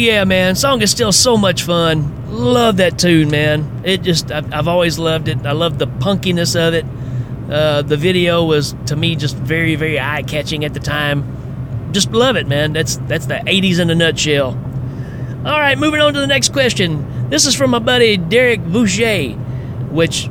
Yeah, 0.02 0.24
man! 0.24 0.56
Song 0.56 0.82
is 0.82 0.90
still 0.90 1.12
so 1.12 1.36
much 1.36 1.62
fun. 1.62 2.12
Love 2.28 2.78
that 2.78 2.98
tune, 2.98 3.30
man. 3.30 3.82
It 3.84 4.02
just 4.02 4.32
I've, 4.32 4.52
I've 4.52 4.68
always 4.68 4.98
loved 4.98 5.28
it. 5.28 5.46
I 5.46 5.52
love 5.52 5.78
the 5.78 5.86
punkiness 5.86 6.56
of 6.56 6.74
it. 6.74 6.84
Uh, 7.48 7.82
the 7.82 7.96
video 7.96 8.44
was 8.44 8.74
to 8.86 8.96
me 8.96 9.14
just 9.14 9.36
very, 9.36 9.76
very 9.76 10.00
eye 10.00 10.22
catching 10.22 10.64
at 10.64 10.74
the 10.74 10.80
time. 10.80 11.90
Just 11.92 12.10
love 12.10 12.36
it, 12.36 12.48
man. 12.48 12.72
That's 12.72 12.96
that's 13.06 13.26
the 13.26 13.34
'80s 13.34 13.78
in 13.78 13.90
a 13.90 13.94
nutshell. 13.94 14.58
All 15.44 15.60
right, 15.60 15.78
moving 15.78 16.00
on 16.00 16.14
to 16.14 16.20
the 16.20 16.26
next 16.26 16.52
question. 16.52 17.28
This 17.30 17.46
is 17.46 17.54
from 17.54 17.70
my 17.70 17.78
buddy 17.78 18.16
Derek 18.16 18.60
Boucher, 18.64 19.30
which 19.90 20.28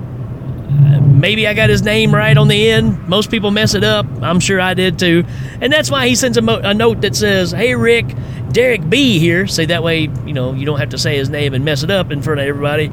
maybe 1.22 1.48
I 1.48 1.54
got 1.54 1.70
his 1.70 1.82
name 1.82 2.14
right 2.14 2.36
on 2.36 2.48
the 2.48 2.70
end. 2.70 3.08
Most 3.08 3.32
people 3.32 3.52
mess 3.52 3.76
it 3.76 3.84
up. 3.84 4.06
I'm 4.22 4.40
sure 4.40 4.60
I 4.60 4.74
did 4.74 5.00
too. 5.00 5.24
And 5.62 5.72
that's 5.72 5.90
why 5.90 6.08
he 6.08 6.16
sends 6.16 6.38
a, 6.38 6.42
mo- 6.42 6.60
a 6.62 6.74
note 6.74 7.02
that 7.02 7.16
says, 7.16 7.52
Hey, 7.52 7.76
Rick, 7.76 8.08
Derek 8.52 8.90
B 8.90 9.20
here. 9.20 9.48
So 9.48 9.66
that 9.66 9.84
way, 9.84 10.02
you 10.26 10.34
know, 10.34 10.54
you 10.54 10.66
don't 10.66 10.80
have 10.80 10.90
to 10.90 10.98
say 10.98 11.16
his 11.16 11.30
name 11.30 11.54
and 11.54 11.64
mess 11.64 11.84
it 11.84 11.92
up 11.92 12.12
in 12.12 12.22
front 12.22 12.42
of 12.42 12.48
everybody. 12.48 12.92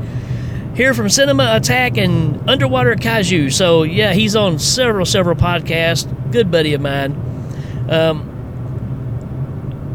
Here 0.74 0.94
from 0.94 1.08
Cinema 1.08 1.56
Attack 1.56 1.96
and 1.96 2.48
Underwater 2.48 2.94
Kaiju. 2.94 3.52
So, 3.52 3.82
yeah, 3.82 4.12
he's 4.12 4.36
on 4.36 4.60
several, 4.60 5.04
several 5.06 5.34
podcasts. 5.34 6.06
Good 6.30 6.52
buddy 6.52 6.74
of 6.74 6.80
mine. 6.80 7.16
Um, 7.90 8.36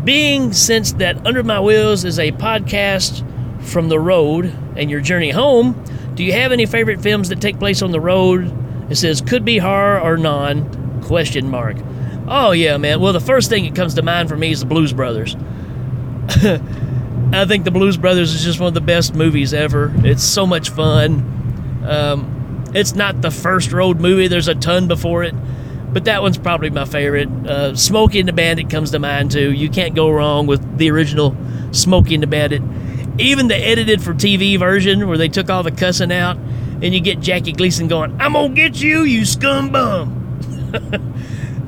being 0.03 0.51
since 0.51 0.91
that 0.93 1.25
Under 1.25 1.43
My 1.43 1.61
Wheels 1.61 2.03
is 2.03 2.19
a 2.19 2.31
podcast 2.33 3.23
from 3.63 3.87
the 3.87 3.99
road 3.99 4.53
and 4.75 4.89
your 4.91 4.99
journey 4.99 5.29
home, 5.29 5.81
do 6.15 6.23
you 6.23 6.33
have 6.33 6.51
any 6.51 6.65
favorite 6.65 7.01
films 7.01 7.29
that 7.29 7.41
take 7.41 7.59
place 7.59 7.81
on 7.81 7.91
the 7.91 7.99
road? 7.99 8.51
It 8.91 8.95
says 8.95 9.21
could 9.21 9.43
be 9.45 9.57
horror 9.57 9.99
or 9.99 10.17
non 10.17 11.01
question 11.03 11.49
mark. 11.49 11.77
Oh 12.27 12.51
yeah, 12.51 12.77
man. 12.77 12.99
Well, 12.99 13.13
the 13.13 13.19
first 13.19 13.49
thing 13.49 13.65
that 13.65 13.75
comes 13.75 13.95
to 13.95 14.01
mind 14.01 14.29
for 14.29 14.37
me 14.37 14.51
is 14.51 14.59
the 14.61 14.65
Blues 14.65 14.93
Brothers. 14.93 15.35
I 17.33 17.45
think 17.45 17.63
the 17.65 17.71
Blues 17.71 17.97
Brothers 17.97 18.33
is 18.33 18.43
just 18.43 18.59
one 18.59 18.67
of 18.67 18.73
the 18.73 18.81
best 18.81 19.15
movies 19.15 19.53
ever. 19.53 19.91
It's 19.97 20.23
so 20.23 20.45
much 20.45 20.69
fun. 20.69 21.81
Um, 21.85 22.63
it's 22.73 22.95
not 22.95 23.21
the 23.21 23.31
first 23.31 23.71
road 23.71 23.99
movie. 23.99 24.27
There's 24.27 24.47
a 24.47 24.55
ton 24.55 24.87
before 24.87 25.23
it, 25.23 25.33
but 25.91 26.05
that 26.05 26.21
one's 26.21 26.37
probably 26.37 26.69
my 26.69 26.85
favorite. 26.85 27.29
Uh, 27.45 27.75
Smokey 27.75 28.19
and 28.19 28.29
the 28.29 28.33
Bandit 28.33 28.69
comes 28.69 28.91
to 28.91 28.99
mind 28.99 29.31
too. 29.31 29.51
You 29.51 29.69
can't 29.69 29.95
go 29.95 30.09
wrong 30.11 30.47
with 30.47 30.77
the 30.77 30.91
original 30.91 31.35
Smokey 31.71 32.13
and 32.13 32.23
the 32.23 32.27
Bandit. 32.27 32.61
Even 33.19 33.47
the 33.47 33.55
edited 33.55 34.01
for 34.01 34.13
TV 34.13 34.57
version 34.57 35.07
where 35.07 35.17
they 35.17 35.27
took 35.27 35.49
all 35.49 35.63
the 35.63 35.71
cussing 35.71 36.11
out, 36.11 36.37
and 36.37 36.93
you 36.93 36.99
get 36.99 37.19
Jackie 37.19 37.51
Gleason 37.51 37.87
going, 37.87 38.19
"I'm 38.19 38.33
gonna 38.33 38.53
get 38.53 38.81
you, 38.81 39.03
you 39.03 39.25
scum 39.25 39.69
bum." 39.69 40.19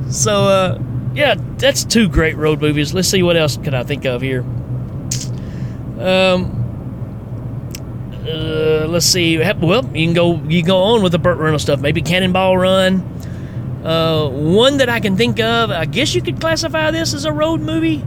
so, 0.10 0.45
uh, 0.45 0.79
yeah, 1.13 1.36
that's 1.58 1.86
two 1.86 2.10
great 2.10 2.36
road 2.36 2.62
movies. 2.62 2.93
Let's 2.93 3.08
see 3.08 3.23
what 3.23 3.38
else 3.38 3.58
can 3.58 3.73
I 3.73 3.84
think 3.84 4.05
of 4.05 4.21
here. 4.21 4.41
Um, 5.99 6.55
uh, 8.27 8.88
let's 8.88 9.05
see. 9.05 9.38
Well, 9.38 9.86
you 9.95 10.08
can 10.08 10.13
go. 10.13 10.36
You 10.47 10.62
can 10.62 10.67
go 10.67 10.77
on 10.77 11.03
with 11.03 11.12
the 11.12 11.19
Burt 11.19 11.38
Reynolds 11.38 11.63
stuff. 11.63 11.79
Maybe 11.79 12.01
Cannonball 12.01 12.58
Run. 12.58 13.01
Uh, 13.84 14.27
one 14.29 14.77
that 14.77 14.89
I 14.89 14.99
can 14.99 15.15
think 15.15 15.39
of. 15.39 15.69
I 15.69 15.86
guess 15.86 16.15
you 16.15 16.21
could 16.21 16.41
classify 16.41 16.89
this 16.89 17.13
as 17.13 17.25
a 17.25 17.31
road 17.31 17.62
movie. 17.62 18.03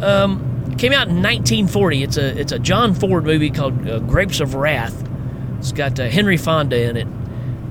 Um, 0.00 0.51
came 0.82 0.92
out 0.92 1.06
in 1.06 1.22
1940. 1.22 2.02
It's 2.02 2.16
a 2.16 2.40
it's 2.40 2.50
a 2.50 2.58
John 2.58 2.92
Ford 2.92 3.22
movie 3.24 3.50
called 3.50 3.88
uh, 3.88 4.00
Grapes 4.00 4.40
of 4.40 4.56
Wrath. 4.56 5.08
It's 5.58 5.70
got 5.70 6.00
uh, 6.00 6.08
Henry 6.08 6.36
Fonda 6.36 6.76
in 6.76 6.96
it. 6.96 7.06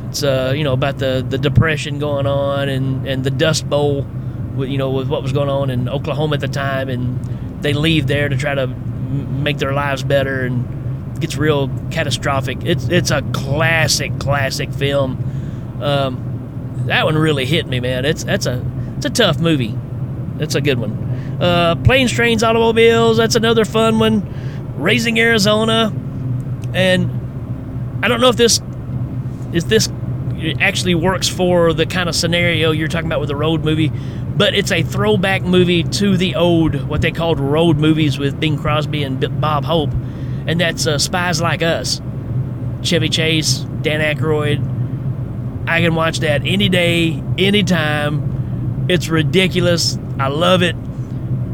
It's 0.07 0.23
uh, 0.23 0.53
you 0.55 0.63
know 0.63 0.71
about 0.71 0.97
the, 0.97 1.25
the 1.27 1.37
depression 1.37 1.99
going 1.99 2.25
on 2.25 2.69
and, 2.69 3.05
and 3.05 3.21
the 3.25 3.29
Dust 3.29 3.69
Bowl, 3.69 4.03
with, 4.55 4.69
you 4.69 4.77
know 4.77 4.91
with 4.91 5.09
what 5.09 5.23
was 5.23 5.33
going 5.33 5.49
on 5.49 5.69
in 5.69 5.89
Oklahoma 5.89 6.35
at 6.35 6.39
the 6.39 6.47
time, 6.47 6.87
and 6.87 7.21
they 7.61 7.73
leave 7.73 8.07
there 8.07 8.29
to 8.29 8.37
try 8.37 8.55
to 8.55 8.67
make 8.67 9.57
their 9.57 9.73
lives 9.73 10.03
better, 10.03 10.45
and 10.45 11.17
it 11.17 11.19
gets 11.19 11.35
real 11.35 11.69
catastrophic. 11.91 12.59
It's 12.63 12.87
it's 12.87 13.11
a 13.11 13.21
classic 13.33 14.19
classic 14.19 14.71
film. 14.71 15.81
Um, 15.83 16.85
that 16.87 17.03
one 17.03 17.17
really 17.17 17.45
hit 17.45 17.67
me, 17.67 17.81
man. 17.81 18.05
It's 18.05 18.23
that's 18.23 18.45
a 18.45 18.65
it's 18.95 19.05
a 19.05 19.09
tough 19.09 19.37
movie. 19.37 19.77
That's 20.37 20.55
a 20.55 20.61
good 20.61 20.79
one. 20.79 21.10
Uh, 21.41 21.75
Planes, 21.75 22.11
Trains, 22.11 22.43
Automobiles. 22.43 23.17
That's 23.17 23.35
another 23.35 23.65
fun 23.65 23.99
one. 23.99 24.23
Raising 24.77 25.19
Arizona, 25.19 25.93
and 26.73 27.99
I 28.03 28.07
don't 28.07 28.21
know 28.21 28.29
if 28.29 28.35
this 28.35 28.61
is 29.53 29.65
this 29.65 29.89
actually 30.59 30.95
works 30.95 31.27
for 31.27 31.73
the 31.73 31.85
kind 31.85 32.07
of 32.07 32.15
scenario 32.15 32.71
you're 32.71 32.87
talking 32.87 33.07
about 33.07 33.19
with 33.19 33.29
the 33.29 33.35
road 33.35 33.63
movie, 33.63 33.91
but 34.35 34.55
it's 34.55 34.71
a 34.71 34.81
throwback 34.81 35.43
movie 35.43 35.83
to 35.83 36.17
the 36.17 36.35
old 36.35 36.87
what 36.87 37.01
they 37.01 37.11
called 37.11 37.39
road 37.39 37.77
movies 37.77 38.17
with 38.17 38.39
Bing 38.39 38.57
Crosby 38.57 39.03
and 39.03 39.41
Bob 39.41 39.65
Hope, 39.65 39.91
and 40.47 40.59
that's 40.59 40.87
uh, 40.87 40.97
Spies 40.97 41.41
Like 41.41 41.61
Us. 41.61 42.01
Chevy 42.81 43.09
Chase, 43.09 43.59
Dan 43.81 43.99
Aykroyd. 43.99 45.67
I 45.67 45.81
can 45.81 45.93
watch 45.95 46.19
that 46.19 46.41
any 46.45 46.69
day, 46.69 47.21
anytime. 47.37 48.85
It's 48.89 49.07
ridiculous. 49.07 49.97
I 50.19 50.27
love 50.27 50.63
it. 50.63 50.75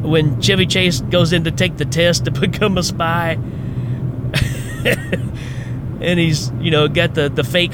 When 0.07 0.41
Chevy 0.41 0.65
Chase 0.65 1.01
goes 1.01 1.33
in 1.33 1.43
to 1.43 1.51
take 1.51 1.77
the 1.77 1.85
test 1.85 2.25
to 2.25 2.31
become 2.39 2.77
a 2.77 2.83
spy, 2.83 3.37
and 6.01 6.19
he's, 6.19 6.51
you 6.59 6.71
know, 6.71 6.87
got 6.87 7.13
the, 7.13 7.29
the 7.29 7.43
fake 7.43 7.73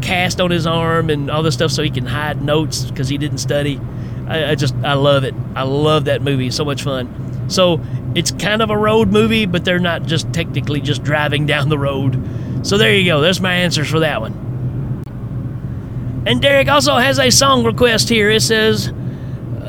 cast 0.00 0.40
on 0.40 0.50
his 0.50 0.66
arm 0.66 1.10
and 1.10 1.30
all 1.30 1.42
this 1.42 1.54
stuff 1.54 1.70
so 1.70 1.82
he 1.82 1.90
can 1.90 2.06
hide 2.06 2.42
notes 2.42 2.84
because 2.84 3.08
he 3.08 3.18
didn't 3.18 3.38
study. 3.38 3.80
I, 4.26 4.52
I 4.52 4.54
just, 4.54 4.74
I 4.76 4.94
love 4.94 5.24
it. 5.24 5.34
I 5.54 5.64
love 5.64 6.06
that 6.06 6.22
movie. 6.22 6.50
So 6.50 6.64
much 6.64 6.82
fun. 6.82 7.48
So 7.50 7.80
it's 8.14 8.30
kind 8.30 8.62
of 8.62 8.70
a 8.70 8.76
road 8.76 9.08
movie, 9.12 9.46
but 9.46 9.64
they're 9.64 9.78
not 9.78 10.04
just 10.04 10.32
technically 10.32 10.80
just 10.80 11.02
driving 11.02 11.46
down 11.46 11.68
the 11.68 11.78
road. 11.78 12.66
So 12.66 12.78
there 12.78 12.94
you 12.94 13.04
go. 13.04 13.20
There's 13.20 13.40
my 13.40 13.54
answers 13.54 13.90
for 13.90 14.00
that 14.00 14.20
one. 14.20 14.32
And 16.26 16.40
Derek 16.40 16.68
also 16.68 16.96
has 16.96 17.18
a 17.18 17.30
song 17.30 17.64
request 17.64 18.08
here. 18.08 18.30
It 18.30 18.42
says, 18.42 18.92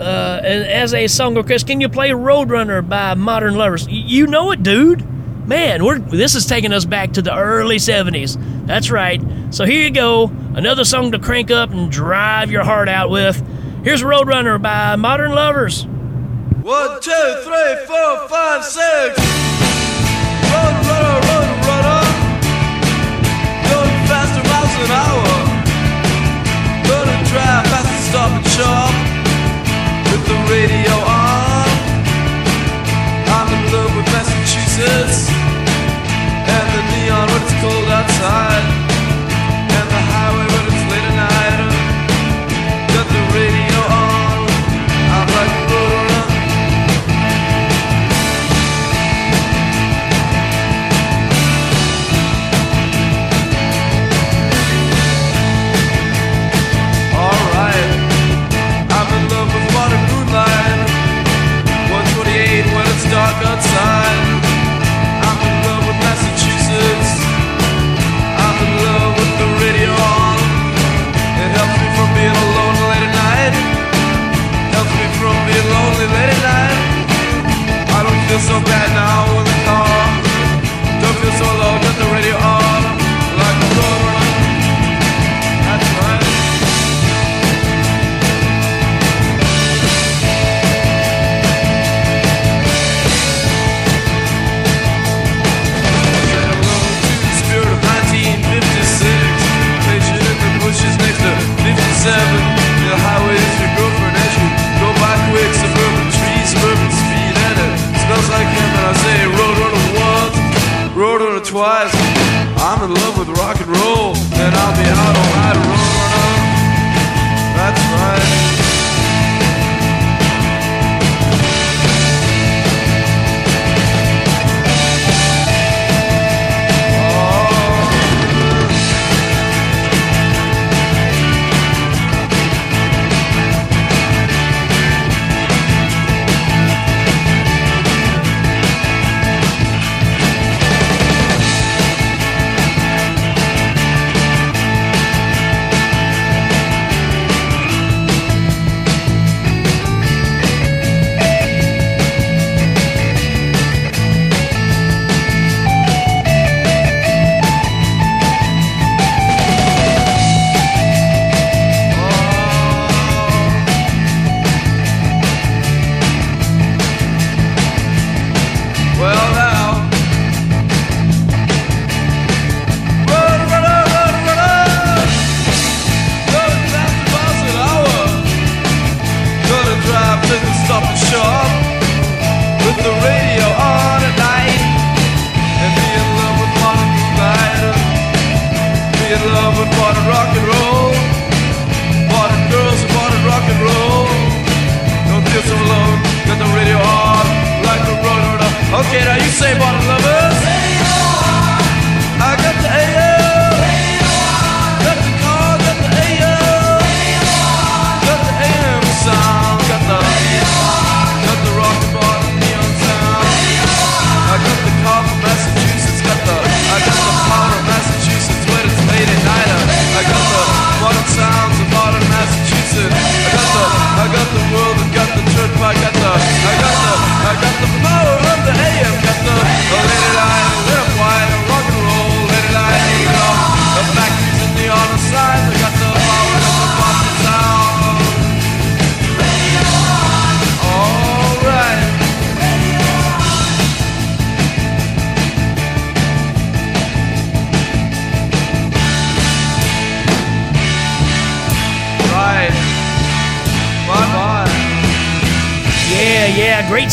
uh, 0.02 0.42
as 0.44 0.94
a 0.94 1.08
song 1.08 1.36
request, 1.36 1.68
can 1.68 1.80
you 1.80 1.88
play 1.88 2.10
Roadrunner 2.10 2.88
by 2.88 3.14
Modern 3.14 3.56
Lovers? 3.56 3.88
You 3.88 4.28
know 4.28 4.52
it, 4.52 4.64
dude. 4.64 5.08
Man, 5.48 5.84
we're 5.84 6.00
this 6.00 6.36
is 6.36 6.46
taking 6.46 6.74
us 6.74 6.86
back 6.86 7.14
to 7.14 7.22
the 7.22 7.36
early 7.36 7.78
70s. 7.78 8.66
That's 8.66 8.90
right. 8.90 9.22
So 9.52 9.66
here 9.66 9.84
you 9.84 9.92
go. 9.92 10.32
Another 10.56 10.86
song 10.86 11.12
to 11.12 11.20
crank 11.20 11.52
up 11.52 11.72
and 11.72 11.92
drive 11.92 12.52
your 12.52 12.64
heart 12.64 12.90
out 12.90 13.10
with. 13.10 13.38
Here's 13.84 14.02
Roadrunner 14.02 14.62
by 14.62 14.96
Modern 14.96 15.32
Lovers. 15.32 15.86
One, 15.86 17.02
two, 17.02 17.42
three, 17.44 17.86
four, 17.88 18.28
five, 18.28 18.64
six. 18.64 19.71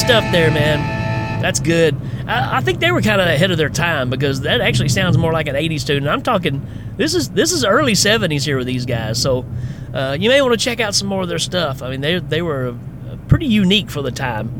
Stuff 0.09 0.33
there, 0.33 0.51
man. 0.51 1.43
That's 1.43 1.61
good. 1.61 1.95
I, 2.27 2.57
I 2.57 2.61
think 2.63 2.81
they 2.81 2.91
were 2.91 3.03
kind 3.03 3.21
of 3.21 3.27
ahead 3.27 3.51
of 3.51 3.59
their 3.59 3.69
time 3.69 4.09
because 4.09 4.41
that 4.41 4.63
actually 4.63 4.89
sounds 4.89 5.19
more 5.19 5.35
like 5.35 5.49
an 5.49 5.55
'80s 5.55 5.87
tune. 5.87 6.09
I'm 6.09 6.23
talking 6.23 6.67
this 6.97 7.15
is 7.15 7.29
this 7.29 7.53
is 7.53 7.63
early 7.63 7.93
'70s 7.93 8.43
here 8.43 8.57
with 8.57 8.67
these 8.67 8.87
guys, 8.87 9.21
so 9.21 9.45
uh, 9.93 10.17
you 10.19 10.31
may 10.31 10.41
want 10.41 10.59
to 10.59 10.65
check 10.65 10.81
out 10.81 10.95
some 10.95 11.09
more 11.09 11.21
of 11.21 11.29
their 11.29 11.39
stuff. 11.39 11.83
I 11.83 11.91
mean, 11.91 12.01
they 12.01 12.21
they 12.21 12.41
were 12.41 12.69
uh, 12.69 13.17
pretty 13.29 13.49
unique 13.49 13.91
for 13.91 14.01
the 14.01 14.11
time. 14.11 14.51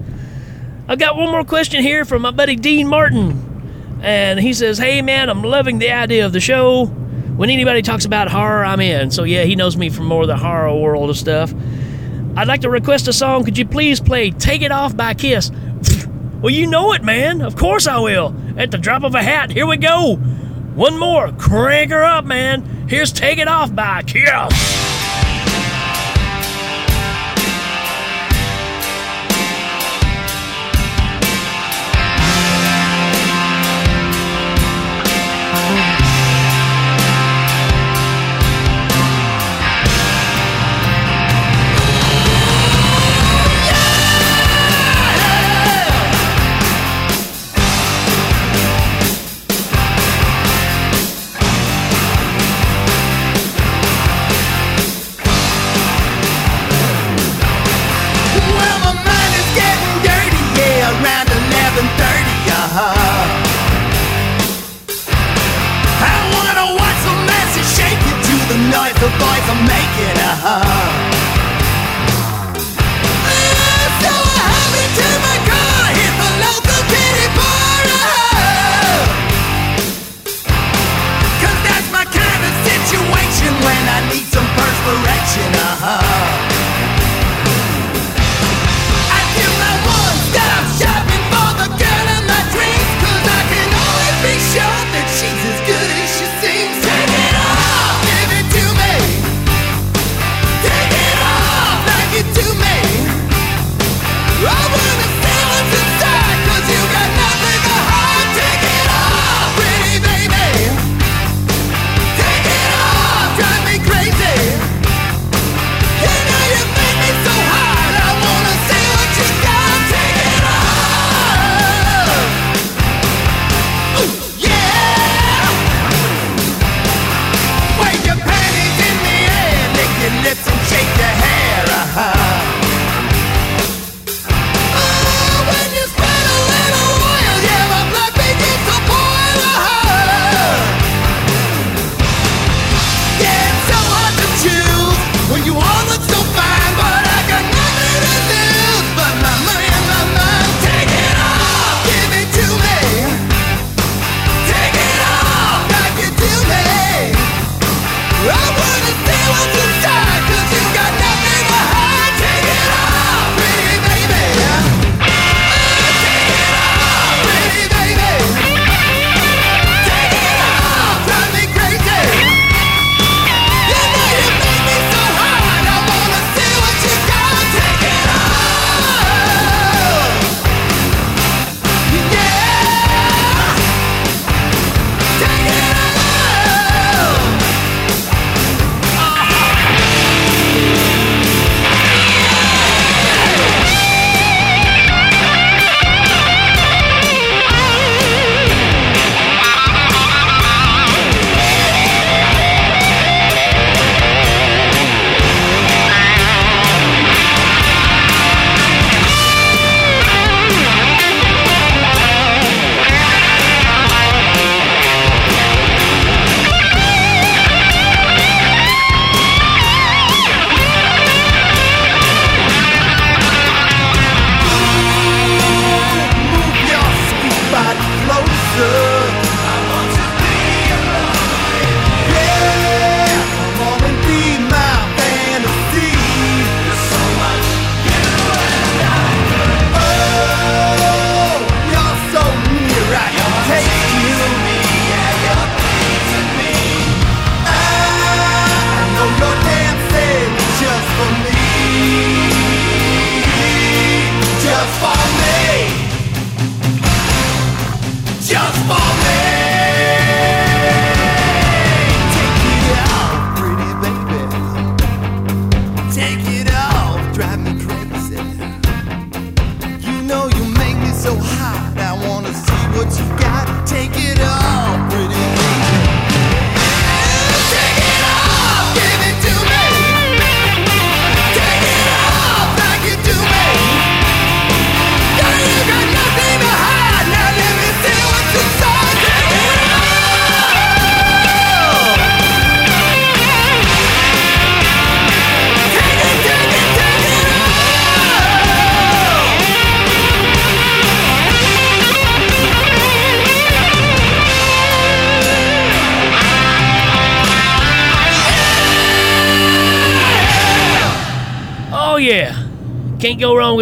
I've 0.87 0.99
got 0.99 1.17
one 1.17 1.31
more 1.31 1.45
question 1.45 1.83
here 1.83 2.05
from 2.05 2.21
my 2.21 2.31
buddy 2.31 2.55
Dean 2.55 2.87
Martin, 2.87 3.99
and 4.03 4.39
he 4.39 4.53
says, 4.53 4.77
"Hey 4.77 5.01
man, 5.01 5.31
I'm 5.31 5.43
loving 5.43 5.79
the 5.79 5.91
idea 5.93 6.27
of 6.27 6.35
the 6.35 6.41
show. 6.41 6.85
When 6.85 7.49
anybody 7.49 7.81
talks 7.81 8.05
about 8.05 8.29
horror, 8.29 8.67
I'm 8.67 8.81
in. 8.81 9.11
So 9.11 9.23
yeah, 9.25 9.45
he 9.45 9.57
knows 9.57 9.79
me 9.79 9.89
from 9.89 10.05
more 10.05 10.21
of 10.21 10.29
the 10.29 10.37
horror 10.37 10.79
world 10.79 11.09
of 11.09 11.17
stuff." 11.17 11.55
I'd 12.39 12.47
like 12.47 12.61
to 12.61 12.71
request 12.71 13.09
a 13.09 13.13
song. 13.13 13.43
Could 13.43 13.59
you 13.59 13.67
please 13.67 13.99
play 13.99 14.31
Take 14.31 14.63
It 14.63 14.71
Off 14.71 14.97
by 14.97 15.15
Kiss? 15.15 15.51
Well, 16.41 16.55
you 16.55 16.69
know 16.69 16.93
it, 16.93 17.03
man. 17.03 17.43
Of 17.43 17.57
course 17.57 17.89
I 17.89 17.99
will. 17.99 18.33
At 18.57 18.71
the 18.71 18.79
drop 18.79 19.03
of 19.03 19.17
a 19.17 19.21
hat. 19.21 19.51
Here 19.51 19.67
we 19.67 19.77
go. 19.77 20.15
One 20.15 20.97
more. 20.97 21.33
Crank 21.33 21.91
her 21.91 22.05
up, 22.05 22.25
man. 22.27 22.63
Here's 22.89 23.11
Take 23.11 23.39
It 23.39 23.49
Off 23.49 23.75
by 23.75 24.05
Kiss. 24.05 24.78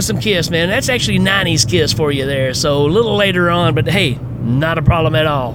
Some 0.06 0.20
Kiss, 0.20 0.50
man. 0.50 0.68
That's 0.68 0.88
actually 0.88 1.18
90s 1.18 1.68
Kiss 1.68 1.92
for 1.92 2.12
you 2.12 2.26
there. 2.26 2.54
So 2.54 2.82
a 2.82 2.86
little 2.86 3.16
later 3.16 3.50
on, 3.50 3.74
but 3.74 3.88
hey, 3.88 4.18
not 4.40 4.78
a 4.78 4.82
problem 4.82 5.16
at 5.16 5.26
all. 5.26 5.52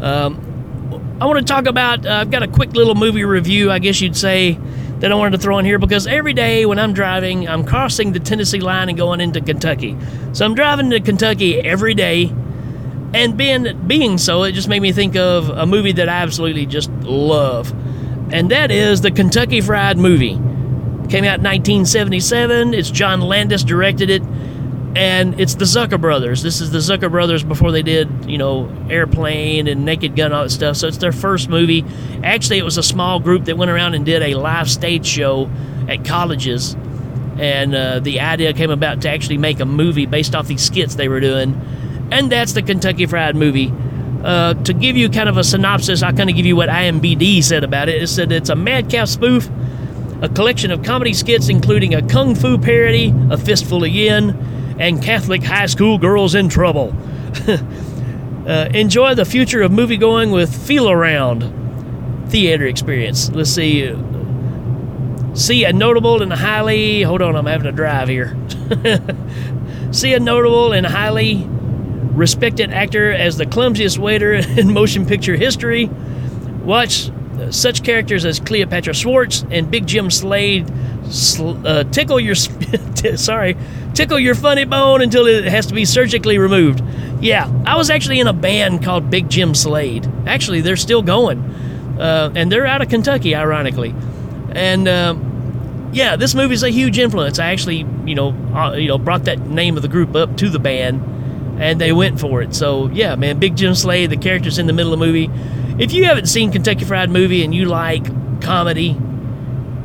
Um, 0.00 1.18
I 1.20 1.26
want 1.26 1.38
to 1.38 1.44
talk 1.44 1.66
about, 1.66 2.06
uh, 2.06 2.10
I've 2.10 2.30
got 2.30 2.42
a 2.42 2.48
quick 2.48 2.72
little 2.72 2.94
movie 2.94 3.24
review, 3.24 3.70
I 3.70 3.78
guess 3.78 4.00
you'd 4.00 4.16
say, 4.16 4.58
that 5.00 5.12
I 5.12 5.14
wanted 5.14 5.32
to 5.32 5.38
throw 5.38 5.58
in 5.58 5.64
here 5.64 5.78
because 5.78 6.06
every 6.06 6.32
day 6.32 6.64
when 6.66 6.78
I'm 6.78 6.94
driving, 6.94 7.46
I'm 7.46 7.64
crossing 7.64 8.12
the 8.12 8.20
Tennessee 8.20 8.60
line 8.60 8.88
and 8.88 8.96
going 8.96 9.20
into 9.20 9.40
Kentucky. 9.40 9.96
So 10.32 10.44
I'm 10.44 10.54
driving 10.54 10.90
to 10.90 11.00
Kentucky 11.00 11.60
every 11.60 11.94
day. 11.94 12.32
And 13.12 13.36
being, 13.36 13.86
being 13.86 14.18
so, 14.18 14.42
it 14.42 14.52
just 14.52 14.68
made 14.68 14.80
me 14.80 14.92
think 14.92 15.14
of 15.14 15.50
a 15.50 15.66
movie 15.66 15.92
that 15.92 16.08
I 16.08 16.22
absolutely 16.22 16.66
just 16.66 16.90
love. 17.02 17.70
And 18.32 18.50
that 18.50 18.70
is 18.70 19.02
the 19.02 19.10
Kentucky 19.10 19.60
Fried 19.60 19.98
Movie. 19.98 20.40
Came 21.08 21.24
out 21.24 21.38
in 21.38 21.44
1977. 21.44 22.74
It's 22.74 22.90
John 22.90 23.20
Landis 23.20 23.62
directed 23.62 24.10
it, 24.10 24.22
and 24.96 25.38
it's 25.38 25.54
the 25.54 25.64
Zucker 25.64 26.00
brothers. 26.00 26.42
This 26.42 26.60
is 26.60 26.70
the 26.70 26.78
Zucker 26.78 27.10
brothers 27.10 27.44
before 27.44 27.72
they 27.72 27.82
did, 27.82 28.08
you 28.26 28.38
know, 28.38 28.74
Airplane 28.88 29.68
and 29.68 29.84
Naked 29.84 30.16
Gun, 30.16 30.32
all 30.32 30.44
that 30.44 30.50
stuff. 30.50 30.76
So 30.76 30.88
it's 30.88 30.96
their 30.96 31.12
first 31.12 31.48
movie. 31.48 31.84
Actually, 32.22 32.58
it 32.58 32.64
was 32.64 32.78
a 32.78 32.82
small 32.82 33.20
group 33.20 33.44
that 33.44 33.58
went 33.58 33.70
around 33.70 33.94
and 33.94 34.04
did 34.06 34.22
a 34.22 34.34
live 34.34 34.68
stage 34.70 35.06
show 35.06 35.50
at 35.88 36.04
colleges, 36.04 36.74
and 37.38 37.74
uh, 37.74 38.00
the 38.00 38.20
idea 38.20 38.52
came 38.54 38.70
about 38.70 39.02
to 39.02 39.10
actually 39.10 39.38
make 39.38 39.60
a 39.60 39.66
movie 39.66 40.06
based 40.06 40.34
off 40.34 40.46
these 40.46 40.62
skits 40.62 40.94
they 40.94 41.08
were 41.08 41.20
doing, 41.20 41.60
and 42.10 42.32
that's 42.32 42.54
the 42.54 42.62
Kentucky 42.62 43.06
Fried 43.06 43.36
Movie. 43.36 43.72
Uh, 44.24 44.54
to 44.54 44.72
give 44.72 44.96
you 44.96 45.10
kind 45.10 45.28
of 45.28 45.36
a 45.36 45.44
synopsis, 45.44 46.02
I'll 46.02 46.14
kind 46.14 46.30
of 46.30 46.36
give 46.36 46.46
you 46.46 46.56
what 46.56 46.70
IMBD 46.70 47.44
said 47.44 47.62
about 47.62 47.90
it. 47.90 48.02
It 48.02 48.06
said 48.06 48.32
it's 48.32 48.48
a 48.48 48.56
madcap 48.56 49.06
spoof 49.06 49.50
a 50.22 50.28
collection 50.28 50.70
of 50.70 50.82
comedy 50.82 51.12
skits 51.12 51.48
including 51.48 51.94
a 51.94 52.02
kung 52.02 52.34
fu 52.34 52.58
parody, 52.58 53.14
a 53.30 53.36
fistful 53.36 53.84
of 53.84 53.90
yen, 53.90 54.76
and 54.78 55.02
Catholic 55.02 55.42
high 55.42 55.66
school 55.66 55.98
girls 55.98 56.34
in 56.34 56.48
trouble. 56.48 56.94
uh, 58.46 58.68
enjoy 58.74 59.14
the 59.14 59.24
future 59.24 59.62
of 59.62 59.72
moviegoing 59.72 60.32
with 60.32 60.54
Feel 60.66 60.90
Around 60.90 62.28
theater 62.28 62.66
experience. 62.66 63.30
Let's 63.30 63.50
see. 63.50 63.94
See 65.34 65.64
a 65.64 65.72
notable 65.72 66.22
and 66.22 66.32
highly. 66.32 67.02
Hold 67.02 67.22
on, 67.22 67.36
I'm 67.36 67.46
having 67.46 67.66
to 67.66 67.72
drive 67.72 68.08
here. 68.08 68.36
See 69.92 70.14
a 70.14 70.20
notable 70.20 70.72
and 70.72 70.86
highly 70.86 71.46
respected 72.14 72.72
actor 72.72 73.12
as 73.12 73.36
the 73.36 73.46
clumsiest 73.46 73.98
waiter 73.98 74.34
in 74.34 74.72
motion 74.72 75.06
picture 75.06 75.36
history. 75.36 75.86
Watch 76.62 77.10
such 77.50 77.82
characters 77.82 78.24
as 78.24 78.40
Cleopatra 78.40 78.94
Schwartz 78.94 79.44
and 79.50 79.70
Big 79.70 79.86
Jim 79.86 80.10
Slade 80.10 80.70
sl- 81.10 81.66
uh, 81.66 81.84
tickle 81.84 82.20
your 82.20 82.34
t- 82.94 83.16
sorry 83.16 83.56
tickle 83.94 84.18
your 84.18 84.34
funny 84.34 84.64
bone 84.64 85.00
until 85.00 85.26
it 85.26 85.44
has 85.44 85.66
to 85.66 85.74
be 85.74 85.84
surgically 85.84 86.38
removed. 86.38 86.82
Yeah, 87.20 87.50
I 87.64 87.76
was 87.76 87.90
actually 87.90 88.20
in 88.20 88.26
a 88.26 88.32
band 88.32 88.82
called 88.82 89.10
Big 89.10 89.30
Jim 89.30 89.54
Slade. 89.54 90.06
Actually, 90.26 90.60
they're 90.60 90.76
still 90.76 91.02
going, 91.02 91.38
uh, 91.98 92.32
and 92.34 92.50
they're 92.50 92.66
out 92.66 92.82
of 92.82 92.88
Kentucky, 92.88 93.34
ironically. 93.34 93.94
And 94.50 94.86
um, 94.88 95.90
yeah, 95.92 96.16
this 96.16 96.34
movie's 96.34 96.62
a 96.62 96.70
huge 96.70 96.98
influence. 96.98 97.38
I 97.38 97.46
actually, 97.46 97.86
you 98.04 98.14
know, 98.14 98.30
uh, 98.54 98.72
you 98.72 98.88
know, 98.88 98.98
brought 98.98 99.24
that 99.24 99.40
name 99.40 99.76
of 99.76 99.82
the 99.82 99.88
group 99.88 100.14
up 100.14 100.36
to 100.38 100.50
the 100.50 100.58
band, 100.58 101.02
and 101.60 101.80
they 101.80 101.92
went 101.92 102.20
for 102.20 102.42
it. 102.42 102.54
So 102.54 102.88
yeah, 102.88 103.14
man, 103.14 103.38
Big 103.38 103.56
Jim 103.56 103.74
Slade, 103.74 104.10
the 104.10 104.16
characters 104.16 104.58
in 104.58 104.66
the 104.66 104.72
middle 104.72 104.92
of 104.92 104.98
the 104.98 105.06
movie. 105.06 105.30
If 105.78 105.92
you 105.92 106.04
haven't 106.04 106.26
seen 106.26 106.52
Kentucky 106.52 106.84
Fried 106.84 107.10
Movie 107.10 107.42
and 107.42 107.54
you 107.54 107.64
like 107.64 108.04
comedy, 108.40 108.96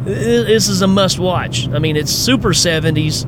this 0.03 0.69
is 0.69 0.81
a 0.81 0.87
must-watch. 0.87 1.67
I 1.69 1.79
mean, 1.79 1.95
it's 1.95 2.11
super 2.11 2.49
'70s. 2.49 3.25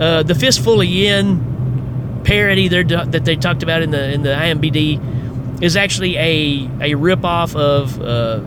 Uh, 0.00 0.22
the 0.22 0.34
Fistful 0.34 0.80
of 0.80 0.86
Yen 0.86 2.22
parody 2.24 2.68
that 2.68 3.22
they 3.24 3.36
talked 3.36 3.62
about 3.62 3.82
in 3.82 3.90
the 3.90 4.12
in 4.12 4.22
the 4.22 4.30
IMBD 4.30 5.62
is 5.62 5.76
actually 5.76 6.16
a 6.16 6.64
a 6.80 6.90
ripoff 6.96 7.54
of 7.54 8.00
uh, 8.00 8.40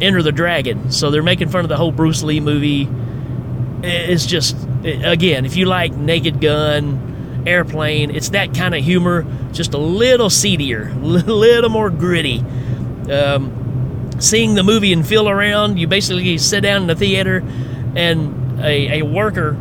Enter 0.00 0.22
the 0.22 0.32
Dragon. 0.32 0.90
So 0.90 1.10
they're 1.10 1.22
making 1.22 1.48
fun 1.48 1.64
of 1.64 1.68
the 1.68 1.76
whole 1.76 1.92
Bruce 1.92 2.22
Lee 2.22 2.40
movie. 2.40 2.88
It's 3.82 4.26
just 4.26 4.56
again, 4.84 5.44
if 5.44 5.56
you 5.56 5.66
like 5.66 5.92
Naked 5.92 6.40
Gun, 6.40 7.44
Airplane, 7.46 8.10
it's 8.10 8.30
that 8.30 8.54
kind 8.54 8.74
of 8.74 8.82
humor, 8.82 9.24
just 9.52 9.74
a 9.74 9.78
little 9.78 10.30
seedier, 10.30 10.88
a 10.88 10.94
little 10.96 11.70
more 11.70 11.90
gritty. 11.90 12.44
Um, 13.10 14.10
seeing 14.18 14.54
the 14.54 14.62
movie 14.62 14.92
and 14.92 15.06
feel 15.06 15.28
around, 15.28 15.78
you 15.78 15.86
basically 15.86 16.38
sit 16.38 16.60
down 16.60 16.82
in 16.82 16.88
the 16.88 16.94
theater, 16.96 17.42
and 17.94 18.60
a, 18.60 19.00
a 19.00 19.02
worker 19.02 19.56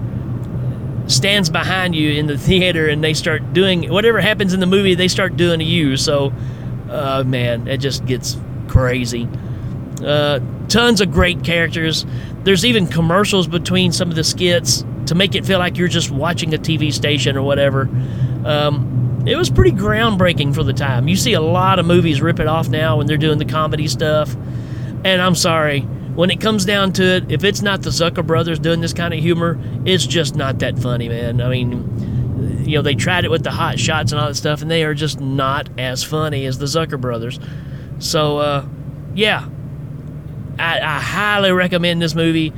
stands 1.07 1.49
behind 1.49 1.95
you 1.95 2.11
in 2.13 2.27
the 2.27 2.37
theater 2.47 2.87
and 2.87 3.03
they 3.03 3.13
start 3.13 3.53
doing 3.53 3.89
whatever 3.91 4.19
happens 4.19 4.53
in 4.53 4.59
the 4.59 4.65
movie 4.65 4.95
they 4.95 5.07
start 5.07 5.37
doing 5.37 5.59
to 5.59 5.65
you. 5.65 5.97
So 5.97 6.33
uh, 6.89 7.23
man 7.25 7.67
it 7.67 7.77
just 7.77 8.05
gets 8.05 8.37
crazy. 8.67 9.27
Uh, 10.03 10.39
tons 10.67 11.01
of 11.01 11.11
great 11.11 11.43
characters. 11.43 12.05
There's 12.43 12.65
even 12.65 12.87
commercials 12.87 13.47
between 13.47 13.91
some 13.91 14.09
of 14.09 14.15
the 14.15 14.23
skits 14.23 14.83
to 15.07 15.15
make 15.15 15.35
it 15.35 15.45
feel 15.45 15.59
like 15.59 15.77
you're 15.77 15.87
just 15.87 16.11
watching 16.11 16.53
a 16.53 16.57
tv 16.57 16.91
station 16.91 17.37
or 17.37 17.43
whatever. 17.43 17.83
Um, 18.43 18.94
it 19.25 19.35
was 19.35 19.49
pretty 19.49 19.71
groundbreaking 19.71 20.53
for 20.53 20.63
the 20.63 20.73
time 20.73 21.07
you 21.07 21.15
see 21.15 21.33
a 21.33 21.41
lot 21.41 21.79
of 21.79 21.85
movies 21.85 22.21
rip 22.21 22.39
it 22.39 22.47
off 22.47 22.69
now 22.69 22.97
when 22.97 23.07
they're 23.07 23.17
doing 23.17 23.37
the 23.37 23.45
comedy 23.45 23.87
stuff 23.87 24.35
and 25.03 25.21
i'm 25.21 25.35
sorry 25.35 25.87
when 26.15 26.29
it 26.29 26.39
comes 26.39 26.63
down 26.63 26.93
to 26.93 27.03
it, 27.17 27.31
if 27.31 27.43
it's 27.43 27.61
not 27.61 27.81
the 27.81 27.89
Zucker 27.89 28.25
brothers 28.25 28.57
doing 28.57 28.79
this 28.79 28.93
kind 28.93 29.13
of 29.13 29.19
humor, 29.19 29.59
it's 29.83 30.07
just 30.07 30.35
not 30.35 30.59
that 30.59 30.79
funny, 30.79 31.09
man. 31.09 31.41
I 31.41 31.49
mean, 31.49 32.63
you 32.65 32.77
know, 32.77 32.81
they 32.81 32.95
tried 32.95 33.25
it 33.25 33.31
with 33.31 33.43
the 33.43 33.51
hot 33.51 33.77
shots 33.79 34.13
and 34.13 34.21
all 34.21 34.29
that 34.29 34.35
stuff, 34.35 34.61
and 34.61 34.71
they 34.71 34.85
are 34.85 34.93
just 34.93 35.19
not 35.19 35.69
as 35.77 36.03
funny 36.03 36.45
as 36.45 36.57
the 36.57 36.65
Zucker 36.65 36.99
brothers. 36.99 37.37
So, 37.99 38.37
uh, 38.37 38.65
yeah, 39.13 39.47
I, 40.57 40.79
I 40.79 40.99
highly 41.01 41.51
recommend 41.51 42.01
this 42.01 42.15
movie, 42.15 42.53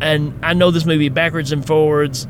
and 0.00 0.36
I 0.42 0.54
know 0.54 0.72
this 0.72 0.84
movie 0.84 1.08
backwards 1.08 1.52
and 1.52 1.64
forwards. 1.64 2.26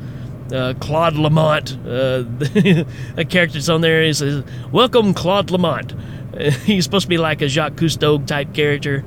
Uh, 0.52 0.74
Claude 0.80 1.16
Lamont, 1.16 1.76
uh, 1.86 2.24
a 3.16 3.24
character 3.24 3.54
that's 3.54 3.68
on 3.68 3.82
there, 3.82 4.02
he 4.02 4.12
says, 4.12 4.42
"Welcome, 4.72 5.12
Claude 5.14 5.50
Lamont." 5.50 5.94
He's 6.64 6.84
supposed 6.84 7.04
to 7.04 7.08
be 7.08 7.18
like 7.18 7.42
a 7.42 7.48
Jacques 7.48 7.74
Cousteau 7.74 8.24
type 8.26 8.54
character, 8.54 9.04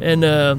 and 0.00 0.24
uh, 0.24 0.56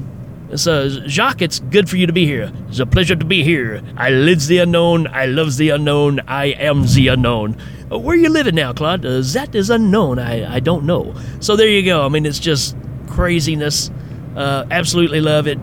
Jacques, 0.56 1.42
it's 1.42 1.60
good 1.60 1.88
for 1.88 1.96
you 1.96 2.06
to 2.06 2.12
be 2.12 2.26
here. 2.26 2.52
It's 2.68 2.80
a 2.80 2.86
pleasure 2.86 3.14
to 3.14 3.24
be 3.24 3.44
here. 3.44 3.82
I 3.96 4.10
lives 4.10 4.46
the 4.48 4.58
unknown. 4.58 5.06
I 5.06 5.26
loves 5.26 5.56
the 5.56 5.70
unknown. 5.70 6.20
I 6.26 6.46
am 6.46 6.86
the 6.86 7.08
unknown. 7.08 7.56
Uh, 7.90 7.98
where 7.98 8.16
you 8.16 8.28
living 8.28 8.56
now, 8.56 8.72
Claude? 8.72 9.06
Uh, 9.06 9.20
that 9.20 9.54
is 9.54 9.70
unknown. 9.70 10.18
I, 10.18 10.56
I 10.56 10.60
don't 10.60 10.84
know. 10.84 11.14
So 11.40 11.56
there 11.56 11.68
you 11.68 11.84
go. 11.84 12.04
I 12.04 12.08
mean, 12.08 12.26
it's 12.26 12.40
just 12.40 12.76
craziness. 13.06 13.90
Uh, 14.36 14.64
absolutely 14.70 15.20
love 15.20 15.46
it. 15.46 15.58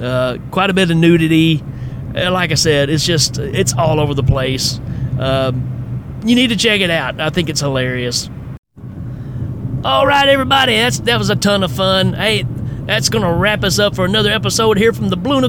Uh, 0.00 0.38
quite 0.50 0.70
a 0.70 0.74
bit 0.74 0.90
of 0.90 0.96
nudity. 0.96 1.62
Uh, 2.14 2.30
like 2.30 2.52
I 2.52 2.54
said, 2.54 2.90
it's 2.90 3.04
just 3.04 3.38
it's 3.38 3.74
all 3.74 4.00
over 4.00 4.14
the 4.14 4.22
place. 4.22 4.80
Um, 5.18 6.20
you 6.24 6.34
need 6.34 6.48
to 6.48 6.56
check 6.56 6.80
it 6.80 6.90
out. 6.90 7.20
I 7.20 7.30
think 7.30 7.48
it's 7.48 7.60
hilarious. 7.60 8.28
All 9.84 10.06
right, 10.06 10.28
everybody. 10.28 10.76
That's 10.76 11.00
that 11.00 11.18
was 11.18 11.30
a 11.30 11.36
ton 11.36 11.64
of 11.64 11.72
fun. 11.72 12.12
Hey, 12.12 12.44
that's 12.86 13.08
to 13.08 13.32
wrap 13.32 13.64
us 13.64 13.78
up 13.78 13.96
for 13.96 14.04
another 14.04 14.30
episode 14.30 14.78
here 14.78 14.92
from 14.92 15.08
the 15.08 15.16
Blue. 15.16 15.40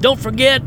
Don't 0.00 0.20
forget, 0.20 0.62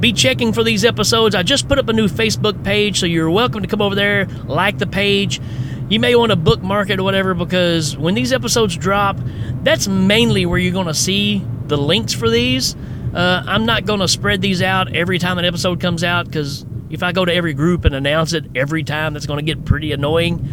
be 0.00 0.12
checking 0.12 0.52
for 0.52 0.62
these 0.62 0.84
episodes. 0.84 1.34
I 1.34 1.42
just 1.42 1.68
put 1.68 1.78
up 1.78 1.88
a 1.88 1.92
new 1.92 2.08
Facebook 2.08 2.62
page, 2.62 3.00
so 3.00 3.06
you're 3.06 3.30
welcome 3.30 3.62
to 3.62 3.68
come 3.68 3.82
over 3.82 3.94
there, 3.94 4.26
like 4.46 4.78
the 4.78 4.86
page. 4.86 5.40
You 5.88 5.98
may 6.00 6.14
want 6.14 6.30
to 6.30 6.36
bookmark 6.36 6.90
it 6.90 7.00
or 7.00 7.02
whatever 7.02 7.34
because 7.34 7.96
when 7.96 8.14
these 8.14 8.32
episodes 8.32 8.76
drop, 8.76 9.16
that's 9.62 9.88
mainly 9.88 10.46
where 10.46 10.58
you're 10.58 10.72
going 10.72 10.86
to 10.86 10.94
see 10.94 11.44
the 11.66 11.78
links 11.78 12.12
for 12.12 12.28
these. 12.28 12.76
Uh, 13.18 13.42
I'm 13.48 13.66
not 13.66 13.84
going 13.84 13.98
to 13.98 14.06
spread 14.06 14.40
these 14.40 14.62
out 14.62 14.94
every 14.94 15.18
time 15.18 15.38
an 15.38 15.44
episode 15.44 15.80
comes 15.80 16.04
out 16.04 16.26
because 16.26 16.64
if 16.88 17.02
I 17.02 17.10
go 17.10 17.24
to 17.24 17.34
every 17.34 17.52
group 17.52 17.84
and 17.84 17.92
announce 17.92 18.32
it 18.32 18.44
every 18.54 18.84
time, 18.84 19.12
that's 19.12 19.26
going 19.26 19.44
to 19.44 19.54
get 19.54 19.64
pretty 19.64 19.90
annoying. 19.90 20.48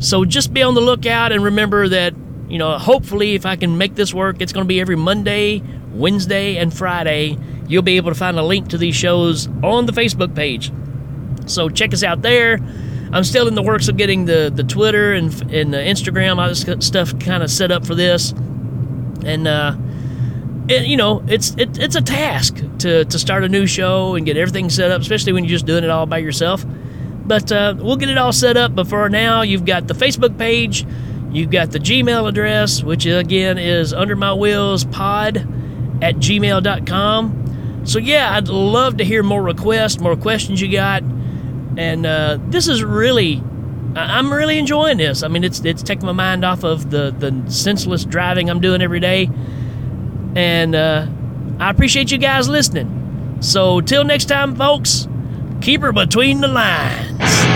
So 0.00 0.26
just 0.26 0.52
be 0.52 0.62
on 0.62 0.74
the 0.74 0.82
lookout 0.82 1.32
and 1.32 1.42
remember 1.42 1.88
that 1.88 2.14
you 2.50 2.58
know, 2.58 2.76
hopefully, 2.76 3.36
if 3.36 3.46
I 3.46 3.56
can 3.56 3.78
make 3.78 3.94
this 3.94 4.12
work, 4.12 4.42
it's 4.42 4.52
going 4.52 4.64
to 4.64 4.68
be 4.68 4.80
every 4.80 4.96
Monday, 4.96 5.62
Wednesday, 5.92 6.56
and 6.56 6.76
Friday. 6.76 7.38
You'll 7.68 7.82
be 7.82 7.96
able 7.96 8.10
to 8.10 8.18
find 8.18 8.36
a 8.38 8.42
link 8.42 8.68
to 8.70 8.76
these 8.76 8.96
shows 8.96 9.46
on 9.62 9.86
the 9.86 9.92
Facebook 9.92 10.34
page. 10.34 10.72
So 11.46 11.68
check 11.68 11.94
us 11.94 12.02
out 12.02 12.22
there. 12.22 12.58
I'm 13.12 13.22
still 13.24 13.46
in 13.46 13.54
the 13.54 13.62
works 13.62 13.88
of 13.88 13.96
getting 13.96 14.24
the, 14.24 14.52
the 14.54 14.64
Twitter 14.64 15.14
and, 15.14 15.32
and 15.52 15.72
the 15.72 15.78
Instagram, 15.78 16.38
all 16.38 16.48
this 16.48 16.84
stuff 16.84 17.18
kind 17.20 17.42
of 17.42 17.50
set 17.50 17.70
up 17.70 17.86
for 17.86 17.94
this. 17.94 18.32
And, 19.24 19.46
uh, 19.46 19.76
it, 20.70 20.86
you 20.86 20.96
know, 20.96 21.22
it's 21.26 21.54
it, 21.56 21.78
it's 21.78 21.96
a 21.96 22.00
task 22.00 22.56
to, 22.78 23.04
to 23.04 23.18
start 23.18 23.44
a 23.44 23.48
new 23.48 23.66
show 23.66 24.14
and 24.14 24.24
get 24.24 24.36
everything 24.36 24.70
set 24.70 24.90
up, 24.90 25.00
especially 25.00 25.32
when 25.32 25.44
you're 25.44 25.50
just 25.50 25.66
doing 25.66 25.84
it 25.84 25.90
all 25.90 26.06
by 26.06 26.18
yourself. 26.18 26.64
But 27.26 27.52
uh, 27.52 27.74
we'll 27.78 27.96
get 27.96 28.08
it 28.08 28.18
all 28.18 28.32
set 28.32 28.56
up. 28.56 28.74
But 28.74 28.88
for 28.88 29.08
now, 29.08 29.42
you've 29.42 29.64
got 29.64 29.86
the 29.88 29.94
Facebook 29.94 30.36
page, 30.38 30.86
you've 31.30 31.50
got 31.50 31.70
the 31.70 31.78
Gmail 31.78 32.28
address, 32.28 32.82
which 32.82 33.06
again 33.06 33.58
is 33.58 33.92
under 33.92 34.16
my 34.16 34.34
wheels 34.34 34.84
pod 34.84 35.36
at 36.02 36.16
gmail.com. 36.16 37.82
So, 37.84 37.98
yeah, 37.98 38.34
I'd 38.36 38.48
love 38.48 38.98
to 38.98 39.04
hear 39.04 39.22
more 39.22 39.42
requests, 39.42 40.00
more 40.00 40.16
questions 40.16 40.60
you 40.60 40.70
got. 40.70 41.02
And 41.76 42.04
uh, 42.04 42.38
this 42.48 42.68
is 42.68 42.82
really 42.82 43.42
I'm 43.96 44.32
really 44.32 44.58
enjoying 44.58 44.98
this. 44.98 45.22
I 45.22 45.28
mean, 45.28 45.42
it's 45.42 45.60
it's 45.64 45.82
taking 45.82 46.06
my 46.06 46.12
mind 46.12 46.44
off 46.44 46.62
of 46.62 46.90
the 46.90 47.10
the 47.10 47.50
senseless 47.50 48.04
driving 48.04 48.48
I'm 48.48 48.60
doing 48.60 48.82
every 48.82 49.00
day, 49.00 49.28
and 50.36 50.74
uh, 50.74 51.06
I 51.58 51.70
appreciate 51.70 52.10
you 52.10 52.18
guys 52.18 52.48
listening. 52.48 53.38
So, 53.40 53.80
till 53.80 54.04
next 54.04 54.26
time, 54.26 54.54
folks, 54.54 55.08
keep 55.60 55.80
her 55.80 55.92
between 55.92 56.40
the 56.40 56.48
lines. 56.48 57.49